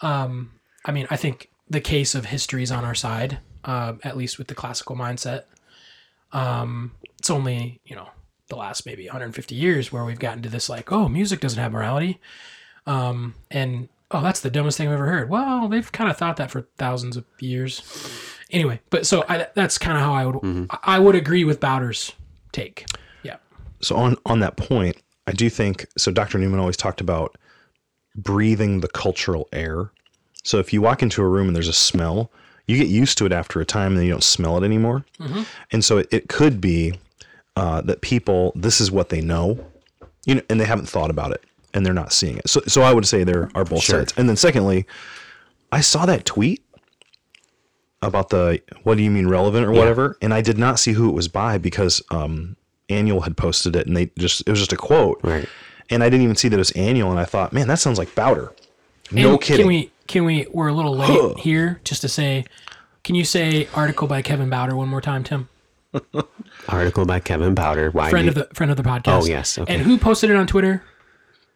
um, 0.00 0.50
i 0.84 0.90
mean 0.92 1.06
i 1.10 1.16
think 1.16 1.50
the 1.68 1.80
case 1.80 2.14
of 2.14 2.26
history 2.26 2.62
is 2.62 2.70
on 2.72 2.84
our 2.84 2.94
side 2.94 3.38
uh, 3.64 3.94
at 4.04 4.16
least 4.16 4.38
with 4.38 4.46
the 4.46 4.54
classical 4.54 4.94
mindset. 4.94 5.42
Um, 6.32 6.92
it's 7.18 7.30
only 7.30 7.80
you 7.84 7.96
know 7.96 8.08
the 8.48 8.56
last 8.56 8.86
maybe 8.86 9.06
150 9.06 9.54
years 9.56 9.90
where 9.92 10.04
we've 10.04 10.18
gotten 10.20 10.42
to 10.42 10.48
this 10.48 10.68
like 10.68 10.92
oh 10.92 11.08
music 11.08 11.40
doesn't 11.40 11.58
have 11.60 11.72
morality. 11.72 12.20
Um, 12.86 13.34
and 13.50 13.88
oh 14.12 14.20
that's 14.22 14.40
the 14.40 14.50
dumbest 14.50 14.78
thing 14.78 14.86
i've 14.86 14.94
ever 14.94 15.06
heard. 15.06 15.28
Well 15.30 15.68
they've 15.68 15.90
kind 15.90 16.10
of 16.10 16.16
thought 16.16 16.36
that 16.36 16.50
for 16.50 16.68
thousands 16.78 17.16
of 17.16 17.24
years. 17.40 17.82
Anyway 18.52 18.80
but 18.90 19.04
so 19.06 19.24
I, 19.28 19.48
that's 19.54 19.76
kind 19.78 19.98
of 19.98 20.04
how 20.04 20.14
i 20.14 20.24
would 20.24 20.68
I- 20.70 20.78
i 20.94 20.98
would 21.00 21.16
agree 21.16 21.42
with 21.42 21.58
bauder's 21.58 22.12
take 22.52 22.86
So 23.80 23.96
on 23.96 24.16
on 24.26 24.40
that 24.40 24.56
point, 24.56 24.96
I 25.26 25.32
do 25.32 25.48
think 25.50 25.86
so. 25.98 26.10
Dr. 26.10 26.38
Newman 26.38 26.60
always 26.60 26.76
talked 26.76 27.00
about 27.00 27.36
breathing 28.14 28.80
the 28.80 28.88
cultural 28.88 29.48
air. 29.52 29.90
So 30.42 30.58
if 30.58 30.72
you 30.72 30.80
walk 30.80 31.02
into 31.02 31.22
a 31.22 31.28
room 31.28 31.48
and 31.48 31.56
there's 31.56 31.68
a 31.68 31.72
smell, 31.72 32.30
you 32.66 32.76
get 32.78 32.88
used 32.88 33.18
to 33.18 33.26
it 33.26 33.32
after 33.32 33.60
a 33.60 33.64
time, 33.64 33.92
and 33.92 33.98
then 33.98 34.06
you 34.06 34.12
don't 34.12 34.22
smell 34.22 34.56
it 34.56 34.64
anymore. 34.64 35.04
And 35.72 35.84
so 35.84 35.98
it, 35.98 36.08
it 36.12 36.28
could 36.28 36.60
be 36.60 36.98
uh, 37.56 37.80
that 37.82 38.00
people 38.00 38.52
this 38.54 38.80
is 38.80 38.90
what 38.90 39.08
they 39.08 39.20
know, 39.20 39.58
you 40.24 40.36
know, 40.36 40.42
and 40.48 40.60
they 40.60 40.64
haven't 40.64 40.88
thought 40.88 41.10
about 41.10 41.32
it, 41.32 41.42
and 41.74 41.84
they're 41.84 41.92
not 41.94 42.12
seeing 42.12 42.38
it. 42.38 42.48
So 42.48 42.60
so 42.66 42.82
I 42.82 42.92
would 42.92 43.06
say 43.06 43.24
there 43.24 43.50
are 43.54 43.64
both 43.64 43.82
Sure. 43.82 44.00
sides. 44.00 44.14
And 44.16 44.28
then 44.28 44.36
secondly, 44.36 44.86
I 45.72 45.80
saw 45.80 46.06
that 46.06 46.24
tweet 46.24 46.62
about 48.02 48.28
the 48.28 48.60
what 48.84 48.96
do 48.96 49.02
you 49.02 49.10
mean 49.10 49.26
relevant 49.28 49.66
or 49.66 49.72
whatever, 49.72 50.16
and 50.22 50.32
I 50.32 50.40
did 50.42 50.58
not 50.58 50.78
see 50.78 50.92
who 50.92 51.08
it 51.08 51.12
was 51.12 51.28
by 51.28 51.58
because 51.58 52.02
um, 52.10 52.56
Aniol 52.88 53.24
had 53.24 53.36
posted 53.36 53.74
it, 53.76 53.86
and 53.86 53.96
they 53.96 54.10
just 54.18 54.42
it 54.46 54.50
was 54.50 54.58
just 54.60 54.72
a 54.72 54.76
quote, 54.76 55.20
Right. 55.22 55.48
And 55.90 56.02
I 56.02 56.08
didn't 56.08 56.24
even 56.24 56.36
see 56.36 56.48
that 56.48 56.56
it 56.56 56.58
was 56.58 56.72
Aniol, 56.72 57.10
and 57.10 57.18
I 57.20 57.24
thought, 57.24 57.52
man, 57.52 57.68
that 57.68 57.78
sounds 57.78 57.96
like 57.98 58.12
Bauder. 58.14 58.52
No 59.12 59.32
And 59.32 59.40
kidding. 59.40 59.58
Can 59.62 59.68
we? 59.68 59.90
Can 60.08 60.24
we? 60.24 60.46
We're 60.52 60.68
a 60.68 60.72
little 60.74 60.96
late 60.96 61.38
here, 61.38 61.80
just 61.84 62.00
to 62.02 62.08
say. 62.08 62.44
Can 63.04 63.14
you 63.14 63.24
say 63.24 63.68
article 63.74 64.08
by 64.08 64.20
Kevin 64.22 64.50
Bauder 64.50 64.74
one 64.74 64.88
more 64.88 65.00
time, 65.00 65.22
Tim? 65.22 65.48
Article 66.68 67.04
by 67.06 67.20
Kevin 67.20 67.54
Bauder. 67.54 67.90
Why? 67.90 68.10
Friend 68.10 68.24
you- 68.24 68.30
of 68.30 68.34
the 68.34 68.48
friend 68.54 68.70
of 68.70 68.76
the 68.76 68.82
podcast. 68.82 69.22
Oh, 69.22 69.26
yes, 69.26 69.58
okay. 69.58 69.72
And 69.74 69.82
who 69.82 69.96
posted 69.98 70.30
it 70.30 70.36
on 70.36 70.46
Twitter? 70.46 70.82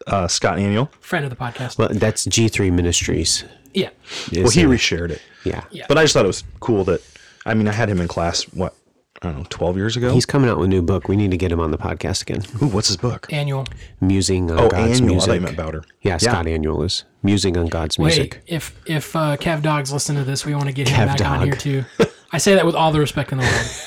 uh, 0.07 0.29
Scott 0.29 0.59
Aniol. 0.59 0.91
Friend 1.01 1.25
of 1.25 1.31
the 1.31 1.37
podcast. 1.37 1.77
well, 1.79 1.89
that's 1.93 2.27
G3 2.27 2.73
Ministries. 2.73 3.45
yeah. 3.75 3.91
is 4.33 4.39
Well, 4.43 4.51
he 4.51 4.63
it? 4.63 4.67
reshared 4.69 5.11
it. 5.11 5.21
yeah. 5.45 5.65
Yeah. 5.71 5.85
But 5.89 5.99
I 5.99 6.03
just 6.03 6.15
thought 6.15 6.25
it 6.25 6.29
was 6.29 6.43
cool 6.61 6.85
that 6.85 7.03
I 7.45 7.55
mean 7.55 7.69
I 7.69 7.73
had 7.73 7.89
him 7.89 8.01
in 8.01 8.09
class 8.09 8.45
what 8.45 8.75
I 9.23 9.29
don't 9.29 9.37
know 9.39 9.47
twelve 9.51 9.77
years 9.77 9.97
ago. 9.97 10.13
He's 10.13 10.25
coming 10.27 10.49
out 10.49 10.57
with 10.59 10.67
a 10.67 10.69
new 10.69 10.81
book. 10.83 11.07
We 11.09 11.17
need 11.17 11.31
to 11.31 11.37
get 11.37 11.53
him 11.53 11.61
on 11.61 11.71
the 11.71 11.79
podcast 11.79 12.23
again. 12.23 12.43
Ooh, 12.63 12.69
what's 12.73 12.89
his 12.89 12.97
book? 12.97 13.27
Aniol. 13.29 13.69
Musing 14.01 14.51
on 14.51 14.59
Oh, 14.59 14.69
God's 14.71 15.01
Aniol. 15.01 15.05
I 15.05 15.07
music. 15.07 15.27
thought 15.29 15.35
you 15.35 15.41
meant 15.43 15.57
Bauder. 15.57 15.85
Yeah, 16.01 16.17
Scott 16.17 16.47
Aniol 16.47 16.85
is 16.85 17.05
musing 17.23 17.57
on 17.59 17.67
God's 17.67 17.99
music. 17.99 18.41
If 18.47 18.75
if 18.87 19.15
uh, 19.15 19.37
Kev 19.37 19.61
Dog's 19.63 19.93
listen 19.93 20.17
to 20.17 20.25
this, 20.25 20.47
we 20.47 20.55
want 20.55 20.67
to 20.69 20.73
get 20.73 20.89
him 20.89 20.97
Kev 21.09 21.19
back 21.19 21.27
on 21.27 21.45
here 21.45 21.55
too. 21.55 21.85
I 22.33 22.39
say 22.39 22.55
that 22.55 22.65
with 22.65 22.75
all 22.75 22.93
the 22.93 23.01
respect 23.01 23.33
in 23.33 23.39
the 23.39 23.45
world. 23.45 23.67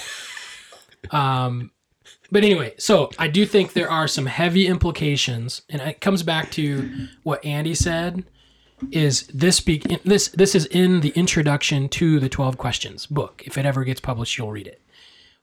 Um, 1.12 1.72
but 2.32 2.44
anyway, 2.44 2.74
so 2.78 3.12
I 3.20 3.28
do 3.28 3.46
think 3.46 3.74
there 3.74 3.90
are 3.92 4.08
some 4.08 4.26
heavy 4.26 4.68
implications, 4.68 5.62
and 5.70 5.82
it 5.82 6.02
comes 6.02 6.24
back 6.24 6.50
to 6.52 7.08
what 7.24 7.44
Andy 7.46 7.76
said. 7.76 8.24
Is 8.92 9.28
this 9.28 9.60
be 9.60 9.82
this 10.04 10.30
this 10.30 10.56
is 10.56 10.66
in 10.68 11.02
the 11.02 11.10
introduction 11.10 11.88
to 11.90 12.20
the 12.20 12.30
twelve 12.30 12.58
questions 12.58 13.06
book? 13.06 13.44
If 13.46 13.58
it 13.58 13.66
ever 13.66 13.84
gets 13.84 14.02
published, 14.02 14.38
you'll 14.38 14.52
read 14.52 14.68
it. 14.68 14.82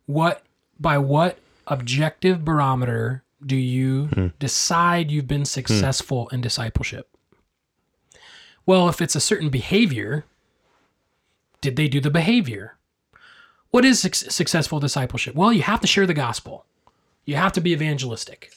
What 0.07 0.43
by 0.79 0.99
what 0.99 1.39
objective 1.67 2.45
barometer 2.45 3.23
do 3.45 3.57
you 3.57 4.33
decide 4.39 5.11
you've 5.11 5.29
been 5.29 5.45
successful 5.45 6.29
in 6.29 6.41
discipleship? 6.41 7.09
Well, 8.67 8.89
if 8.89 9.01
it's 9.01 9.17
a 9.17 9.21
certain 9.21 9.49
behavior, 9.49 10.25
did 11.61 11.77
they 11.77 11.89
do 11.89 12.01
the 12.01 12.11
behavior? 12.11 12.77
What 13.71 13.85
is 13.85 14.01
suc 14.01 14.15
successful 14.15 14.81
discipleship? 14.81 15.35
Well, 15.35 15.53
you 15.53 15.63
have 15.63 15.81
to 15.81 15.87
share 15.87 16.07
the 16.07 16.15
gospel. 16.15 16.65
You 17.25 17.37
have 17.37 17.53
to 17.53 17.61
be 17.61 17.73
evangelistic. 17.73 18.53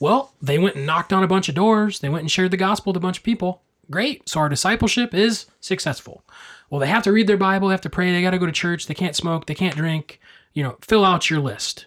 Well, 0.00 0.32
they 0.40 0.58
went 0.58 0.76
and 0.76 0.86
knocked 0.86 1.12
on 1.12 1.22
a 1.22 1.28
bunch 1.28 1.48
of 1.48 1.54
doors. 1.54 2.00
They 2.00 2.08
went 2.08 2.22
and 2.22 2.30
shared 2.30 2.50
the 2.50 2.56
gospel 2.56 2.92
with 2.92 2.96
a 2.96 3.00
bunch 3.00 3.18
of 3.18 3.24
people. 3.24 3.62
Great. 3.90 4.28
So 4.28 4.40
our 4.40 4.48
discipleship 4.48 5.14
is 5.14 5.46
successful. 5.60 6.24
Well, 6.70 6.80
they 6.80 6.86
have 6.86 7.02
to 7.02 7.12
read 7.12 7.26
their 7.26 7.36
Bible, 7.36 7.68
they 7.68 7.74
have 7.74 7.82
to 7.82 7.90
pray, 7.90 8.10
they 8.10 8.22
got 8.22 8.30
to 8.30 8.38
go 8.38 8.46
to 8.46 8.52
church, 8.52 8.86
they 8.86 8.94
can't 8.94 9.14
smoke, 9.14 9.44
they 9.46 9.54
can't 9.54 9.76
drink. 9.76 10.18
You 10.52 10.62
know, 10.62 10.76
fill 10.80 11.04
out 11.04 11.30
your 11.30 11.40
list. 11.40 11.86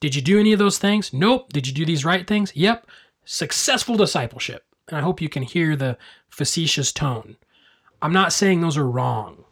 Did 0.00 0.14
you 0.14 0.22
do 0.22 0.38
any 0.38 0.52
of 0.52 0.58
those 0.58 0.78
things? 0.78 1.12
Nope. 1.12 1.52
Did 1.52 1.66
you 1.66 1.72
do 1.72 1.86
these 1.86 2.04
right 2.04 2.26
things? 2.26 2.52
Yep. 2.54 2.86
Successful 3.24 3.96
discipleship. 3.96 4.64
And 4.88 4.98
I 4.98 5.00
hope 5.00 5.20
you 5.20 5.28
can 5.28 5.42
hear 5.42 5.76
the 5.76 5.96
facetious 6.28 6.92
tone. 6.92 7.36
I'm 8.02 8.12
not 8.12 8.32
saying 8.32 8.60
those 8.60 8.76
are 8.76 8.88
wrong, 8.88 9.44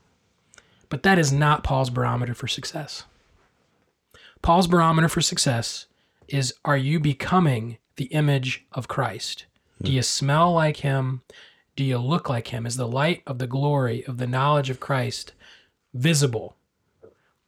but 0.91 1.05
that 1.05 1.19
is 1.19 1.33
not 1.33 1.65
Paul's 1.65 1.89
barometer 1.89 2.35
for 2.35 2.49
success. 2.49 3.05
Paul's 4.43 4.67
barometer 4.67 5.09
for 5.09 5.23
success 5.23 5.87
is 6.29 6.53
are 6.65 6.77
you 6.77 7.01
becoming 7.01 7.79
the 7.97 8.07
image 8.07 8.67
of 8.73 8.89
Christ? 8.89 9.47
Do 9.81 9.91
you 9.91 10.03
smell 10.03 10.53
like 10.53 10.79
him? 10.79 11.23
Do 11.77 11.83
you 11.83 11.99
look 11.99 12.29
like 12.29 12.49
him? 12.49 12.67
Is 12.67 12.77
the 12.77 12.87
light 12.87 13.23
of 13.27 13.39
the 13.39 13.47
glory 13.47 14.05
of 14.07 14.19
the 14.19 14.27
knowledge 14.27 14.69
of 14.69 14.81
Christ 14.81 15.33
visible? 15.95 16.57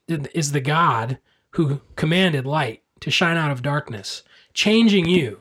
Is 0.08 0.52
the 0.52 0.60
God 0.60 1.18
who 1.50 1.80
commanded 1.96 2.46
light 2.46 2.82
to 3.00 3.10
shine 3.10 3.36
out 3.36 3.50
of 3.50 3.62
darkness 3.62 4.22
changing 4.52 5.08
you 5.08 5.40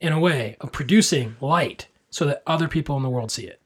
in 0.00 0.12
a 0.12 0.20
way 0.20 0.56
of 0.60 0.72
producing 0.72 1.36
light 1.40 1.88
so 2.10 2.24
that 2.26 2.42
other 2.46 2.68
people 2.68 2.96
in 2.96 3.02
the 3.02 3.10
world 3.10 3.30
see 3.30 3.46
it? 3.46 3.60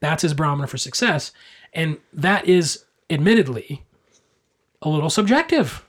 That's 0.00 0.22
his 0.22 0.34
barometer 0.34 0.66
for 0.66 0.78
success. 0.78 1.32
And 1.72 1.98
that 2.12 2.46
is 2.46 2.84
admittedly 3.08 3.84
a 4.82 4.88
little 4.88 5.10
subjective. 5.10 5.86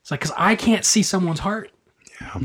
It's 0.00 0.10
like, 0.10 0.20
because 0.20 0.34
I 0.36 0.54
can't 0.54 0.84
see 0.84 1.02
someone's 1.02 1.40
heart. 1.40 1.70
Yeah. 2.20 2.40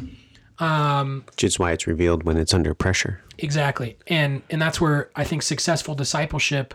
Um, 0.59 1.23
Which 1.27 1.43
is 1.43 1.59
why 1.59 1.71
it's 1.71 1.87
revealed 1.87 2.23
when 2.23 2.37
it's 2.37 2.53
under 2.53 2.73
pressure. 2.73 3.21
Exactly. 3.37 3.97
And 4.07 4.41
and 4.49 4.61
that's 4.61 4.81
where 4.81 5.09
I 5.15 5.23
think 5.23 5.41
successful 5.41 5.95
discipleship 5.95 6.73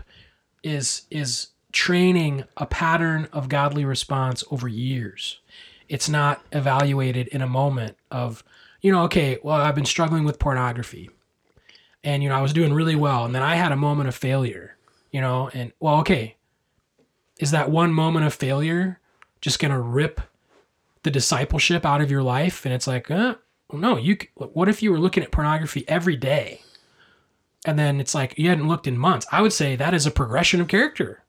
is 0.63 1.03
is 1.11 1.49
training 1.75 2.45
a 2.55 2.65
pattern 2.65 3.27
of 3.33 3.49
godly 3.49 3.83
response 3.83 4.43
over 4.49 4.67
years. 4.67 5.41
It's 5.89 6.09
not 6.09 6.41
evaluated 6.51 7.27
in 7.27 7.41
a 7.41 7.47
moment 7.47 7.97
of, 8.09 8.43
you 8.81 8.91
know, 8.91 9.03
okay, 9.03 9.37
well, 9.43 9.57
I've 9.57 9.75
been 9.75 9.85
struggling 9.85 10.23
with 10.23 10.39
pornography. 10.39 11.09
And 12.03 12.23
you 12.23 12.29
know, 12.29 12.35
I 12.35 12.41
was 12.41 12.53
doing 12.53 12.73
really 12.73 12.95
well 12.95 13.25
and 13.25 13.35
then 13.35 13.43
I 13.43 13.55
had 13.55 13.71
a 13.71 13.75
moment 13.75 14.07
of 14.07 14.15
failure, 14.15 14.77
you 15.11 15.19
know, 15.19 15.49
and 15.53 15.73
well, 15.79 15.99
okay. 15.99 16.37
Is 17.39 17.51
that 17.51 17.69
one 17.69 17.91
moment 17.91 18.25
of 18.25 18.33
failure 18.33 19.01
just 19.41 19.59
going 19.59 19.71
to 19.71 19.79
rip 19.79 20.21
the 21.03 21.11
discipleship 21.11 21.85
out 21.85 22.01
of 22.01 22.09
your 22.09 22.23
life 22.23 22.65
and 22.65 22.73
it's 22.73 22.87
like, 22.87 23.11
uh, 23.11 23.35
well, 23.69 23.81
no, 23.81 23.97
you. 23.97 24.17
What 24.35 24.69
if 24.69 24.81
you 24.81 24.91
were 24.91 24.99
looking 24.99 25.23
at 25.23 25.31
pornography 25.31 25.83
every 25.87 26.15
day, 26.15 26.61
and 27.65 27.77
then 27.77 27.99
it's 27.99 28.15
like 28.15 28.37
you 28.37 28.49
hadn't 28.49 28.67
looked 28.67 28.87
in 28.87 28.97
months? 28.97 29.25
I 29.31 29.41
would 29.41 29.53
say 29.53 29.75
that 29.75 29.93
is 29.93 30.05
a 30.05 30.11
progression 30.11 30.61
of 30.61 30.67
character. 30.67 31.24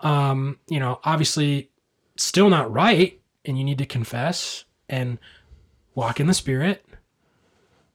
Um, 0.00 0.58
you 0.68 0.80
know, 0.80 1.00
obviously, 1.04 1.70
still 2.16 2.50
not 2.50 2.72
right, 2.72 3.20
and 3.44 3.58
you 3.58 3.64
need 3.64 3.78
to 3.78 3.86
confess 3.86 4.64
and 4.88 5.18
walk 5.94 6.20
in 6.20 6.26
the 6.26 6.34
Spirit, 6.34 6.84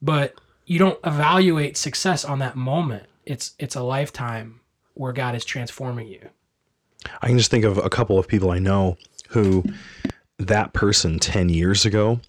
but 0.02 0.34
you 0.66 0.80
don't 0.80 1.00
evaluate 1.04 1.78
success 1.78 2.24
on 2.24 2.40
that 2.40 2.56
moment. 2.56 3.04
it's 3.26 3.54
it's 3.60 3.76
a 3.76 3.84
lifetime 3.84 4.60
where 4.94 5.14
God 5.14 5.36
is 5.36 5.46
transforming 5.46 6.08
you. 6.08 6.30
I 7.22 7.28
can 7.28 7.38
just 7.38 7.52
think 7.52 7.64
of 7.64 7.78
a 7.78 7.90
couple 7.90 8.20
of 8.20 8.28
people 8.28 8.52
I 8.52 8.60
know 8.60 8.98
who 9.30 9.64
that 10.38 10.74
person 10.74 11.20
10 11.20 11.50
years 11.50 11.86
ago 11.86 12.20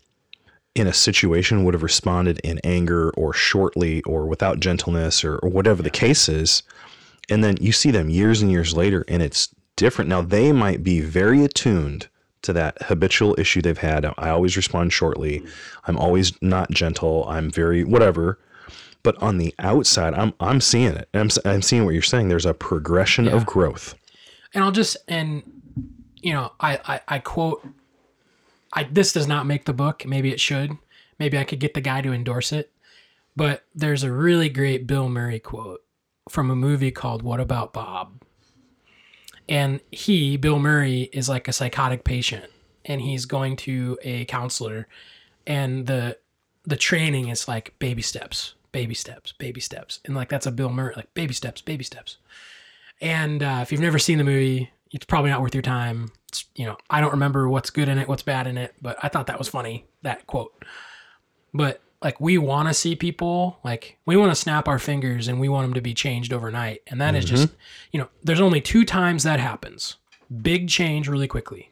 in 0.74 0.86
a 0.86 0.92
situation 0.92 1.64
would 1.64 1.74
have 1.74 1.82
responded 1.82 2.38
in 2.44 2.60
anger 2.62 3.10
or 3.10 3.32
shortly 3.32 4.02
or 4.02 4.26
without 4.26 4.60
gentleness 4.60 5.24
or, 5.24 5.36
or 5.38 5.48
whatever 5.48 5.82
the 5.82 5.90
case 5.90 6.28
is. 6.28 6.62
And 7.30 7.42
then 7.44 7.56
you 7.60 7.72
see 7.72 7.90
them 7.90 8.10
years 8.10 8.42
and 8.42 8.50
years 8.50 8.76
later 8.76 9.04
and 9.08 9.22
it's 9.22 9.54
different. 9.76 10.08
Now 10.08 10.20
they 10.22 10.52
might 10.52 10.82
be 10.82 11.00
very 11.00 11.44
attuned 11.44 12.08
to 12.42 12.52
that 12.54 12.82
habitual 12.82 13.38
issue 13.38 13.60
they've 13.62 13.78
had. 13.78 14.04
I 14.18 14.30
always 14.30 14.56
respond 14.56 14.92
shortly. 14.92 15.44
I'm 15.84 15.96
always 15.96 16.32
not 16.42 16.70
gentle. 16.70 17.26
I'm 17.28 17.50
very 17.50 17.84
whatever. 17.84 18.38
But 19.02 19.20
on 19.22 19.38
the 19.38 19.54
outside, 19.58 20.14
I'm 20.14 20.34
I'm 20.40 20.60
seeing 20.60 20.94
it. 20.94 21.08
I'm 21.14 21.30
I'm 21.44 21.62
seeing 21.62 21.84
what 21.84 21.94
you're 21.94 22.02
saying. 22.02 22.28
There's 22.28 22.46
a 22.46 22.54
progression 22.54 23.28
of 23.28 23.46
growth. 23.46 23.94
And 24.52 24.62
I'll 24.62 24.72
just 24.72 24.96
and 25.08 25.42
you 26.16 26.32
know, 26.32 26.52
I 26.60 26.78
I, 26.84 27.00
I 27.08 27.18
quote 27.18 27.66
I 28.72 28.84
this 28.84 29.12
does 29.12 29.26
not 29.26 29.46
make 29.46 29.64
the 29.64 29.72
book. 29.72 30.04
Maybe 30.06 30.30
it 30.30 30.40
should. 30.40 30.76
Maybe 31.18 31.38
I 31.38 31.44
could 31.44 31.60
get 31.60 31.74
the 31.74 31.80
guy 31.80 32.02
to 32.02 32.12
endorse 32.12 32.52
it. 32.52 32.70
But 33.36 33.64
there's 33.74 34.02
a 34.02 34.12
really 34.12 34.48
great 34.48 34.86
Bill 34.86 35.08
Murray 35.08 35.38
quote 35.38 35.82
from 36.30 36.50
a 36.50 36.56
movie 36.56 36.90
called 36.90 37.22
What 37.22 37.40
About 37.40 37.72
Bob? 37.72 38.22
And 39.48 39.80
he, 39.90 40.36
Bill 40.36 40.58
Murray, 40.58 41.10
is 41.12 41.28
like 41.28 41.48
a 41.48 41.52
psychotic 41.52 42.04
patient 42.04 42.44
and 42.84 43.00
he's 43.00 43.26
going 43.26 43.56
to 43.56 43.98
a 44.02 44.24
counselor 44.26 44.88
and 45.46 45.86
the 45.86 46.16
the 46.64 46.76
training 46.76 47.28
is 47.28 47.48
like 47.48 47.74
baby 47.78 48.02
steps, 48.02 48.54
baby 48.70 48.94
steps, 48.94 49.32
baby 49.32 49.60
steps. 49.60 49.98
And 50.04 50.14
like 50.14 50.28
that's 50.28 50.46
a 50.46 50.52
Bill 50.52 50.68
Murray, 50.68 50.92
like 50.94 51.12
baby 51.14 51.34
steps, 51.34 51.60
baby 51.60 51.84
steps. 51.84 52.18
And 53.00 53.42
uh, 53.42 53.60
if 53.62 53.72
you've 53.72 53.80
never 53.80 53.98
seen 53.98 54.18
the 54.18 54.24
movie, 54.24 54.70
it's 54.92 55.06
probably 55.06 55.30
not 55.30 55.40
worth 55.40 55.54
your 55.54 55.62
time. 55.62 56.12
It's, 56.28 56.44
you 56.54 56.66
know, 56.66 56.76
I 56.90 57.00
don't 57.00 57.12
remember 57.12 57.48
what's 57.48 57.70
good 57.70 57.88
in 57.88 57.98
it, 57.98 58.08
what's 58.08 58.22
bad 58.22 58.46
in 58.46 58.58
it, 58.58 58.74
but 58.80 58.98
I 59.02 59.08
thought 59.08 59.26
that 59.28 59.38
was 59.38 59.48
funny, 59.48 59.86
that 60.02 60.26
quote. 60.26 60.52
But 61.54 61.80
like 62.02 62.20
we 62.20 62.38
want 62.38 62.68
to 62.68 62.74
see 62.74 62.96
people, 62.96 63.58
like 63.62 63.98
we 64.06 64.16
want 64.16 64.30
to 64.30 64.34
snap 64.34 64.68
our 64.68 64.78
fingers 64.78 65.28
and 65.28 65.38
we 65.38 65.48
want 65.48 65.66
them 65.66 65.74
to 65.74 65.80
be 65.80 65.94
changed 65.94 66.32
overnight. 66.32 66.82
And 66.86 67.00
that 67.00 67.14
is 67.14 67.24
just, 67.24 67.48
mm-hmm. 67.48 67.56
you 67.92 68.00
know, 68.00 68.08
there's 68.24 68.40
only 68.40 68.60
two 68.60 68.84
times 68.84 69.22
that 69.24 69.38
happens. 69.38 69.96
Big 70.42 70.68
change 70.68 71.08
really 71.08 71.28
quickly. 71.28 71.70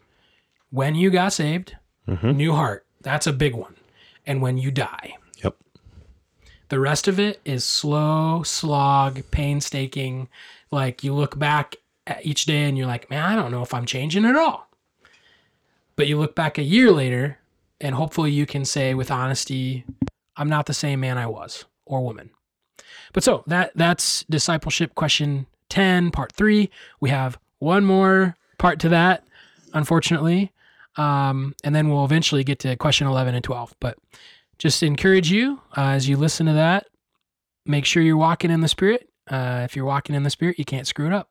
When 0.70 0.94
you 0.94 1.10
got 1.10 1.32
saved, 1.32 1.76
mm-hmm. 2.06 2.32
new 2.32 2.52
heart, 2.52 2.84
that's 3.00 3.26
a 3.26 3.32
big 3.32 3.54
one. 3.54 3.74
And 4.26 4.42
when 4.42 4.58
you 4.58 4.70
die. 4.70 5.16
Yep. 5.42 5.56
The 6.68 6.80
rest 6.80 7.08
of 7.08 7.18
it 7.18 7.40
is 7.46 7.64
slow, 7.64 8.42
slog, 8.42 9.22
painstaking. 9.30 10.28
Like 10.70 11.02
you 11.02 11.14
look 11.14 11.38
back 11.38 11.76
at 12.06 12.26
each 12.26 12.44
day 12.44 12.64
and 12.64 12.76
you're 12.76 12.86
like, 12.86 13.08
man, 13.08 13.24
I 13.24 13.34
don't 13.34 13.50
know 13.50 13.62
if 13.62 13.72
I'm 13.72 13.86
changing 13.86 14.26
at 14.26 14.36
all. 14.36 14.68
But 15.96 16.06
you 16.06 16.18
look 16.18 16.34
back 16.34 16.58
a 16.58 16.62
year 16.62 16.90
later 16.90 17.38
and 17.80 17.94
hopefully 17.94 18.30
you 18.30 18.44
can 18.44 18.66
say 18.66 18.92
with 18.92 19.10
honesty, 19.10 19.84
I'm 20.38 20.48
not 20.48 20.66
the 20.66 20.74
same 20.74 21.00
man 21.00 21.18
I 21.18 21.26
was 21.26 21.66
or 21.84 22.02
woman. 22.02 22.30
But 23.12 23.24
so 23.24 23.42
that 23.46 23.72
that's 23.74 24.24
discipleship 24.30 24.94
question 24.94 25.46
10, 25.68 26.10
part 26.10 26.32
three. 26.32 26.70
We 27.00 27.10
have 27.10 27.38
one 27.58 27.84
more 27.84 28.36
part 28.56 28.78
to 28.80 28.88
that, 28.90 29.24
unfortunately. 29.74 30.52
Um, 30.96 31.54
and 31.62 31.74
then 31.74 31.90
we'll 31.90 32.04
eventually 32.04 32.44
get 32.44 32.58
to 32.60 32.76
question 32.76 33.06
11 33.06 33.34
and 33.34 33.44
12. 33.44 33.74
But 33.80 33.98
just 34.58 34.82
encourage 34.82 35.30
you 35.30 35.60
uh, 35.76 35.90
as 35.90 36.08
you 36.08 36.16
listen 36.16 36.46
to 36.46 36.54
that, 36.54 36.86
make 37.66 37.84
sure 37.84 38.02
you're 38.02 38.16
walking 38.16 38.50
in 38.50 38.60
the 38.60 38.68
Spirit. 38.68 39.08
Uh, 39.28 39.62
if 39.64 39.76
you're 39.76 39.84
walking 39.84 40.14
in 40.16 40.22
the 40.22 40.30
Spirit, 40.30 40.58
you 40.58 40.64
can't 40.64 40.86
screw 40.86 41.06
it 41.06 41.12
up. 41.12 41.30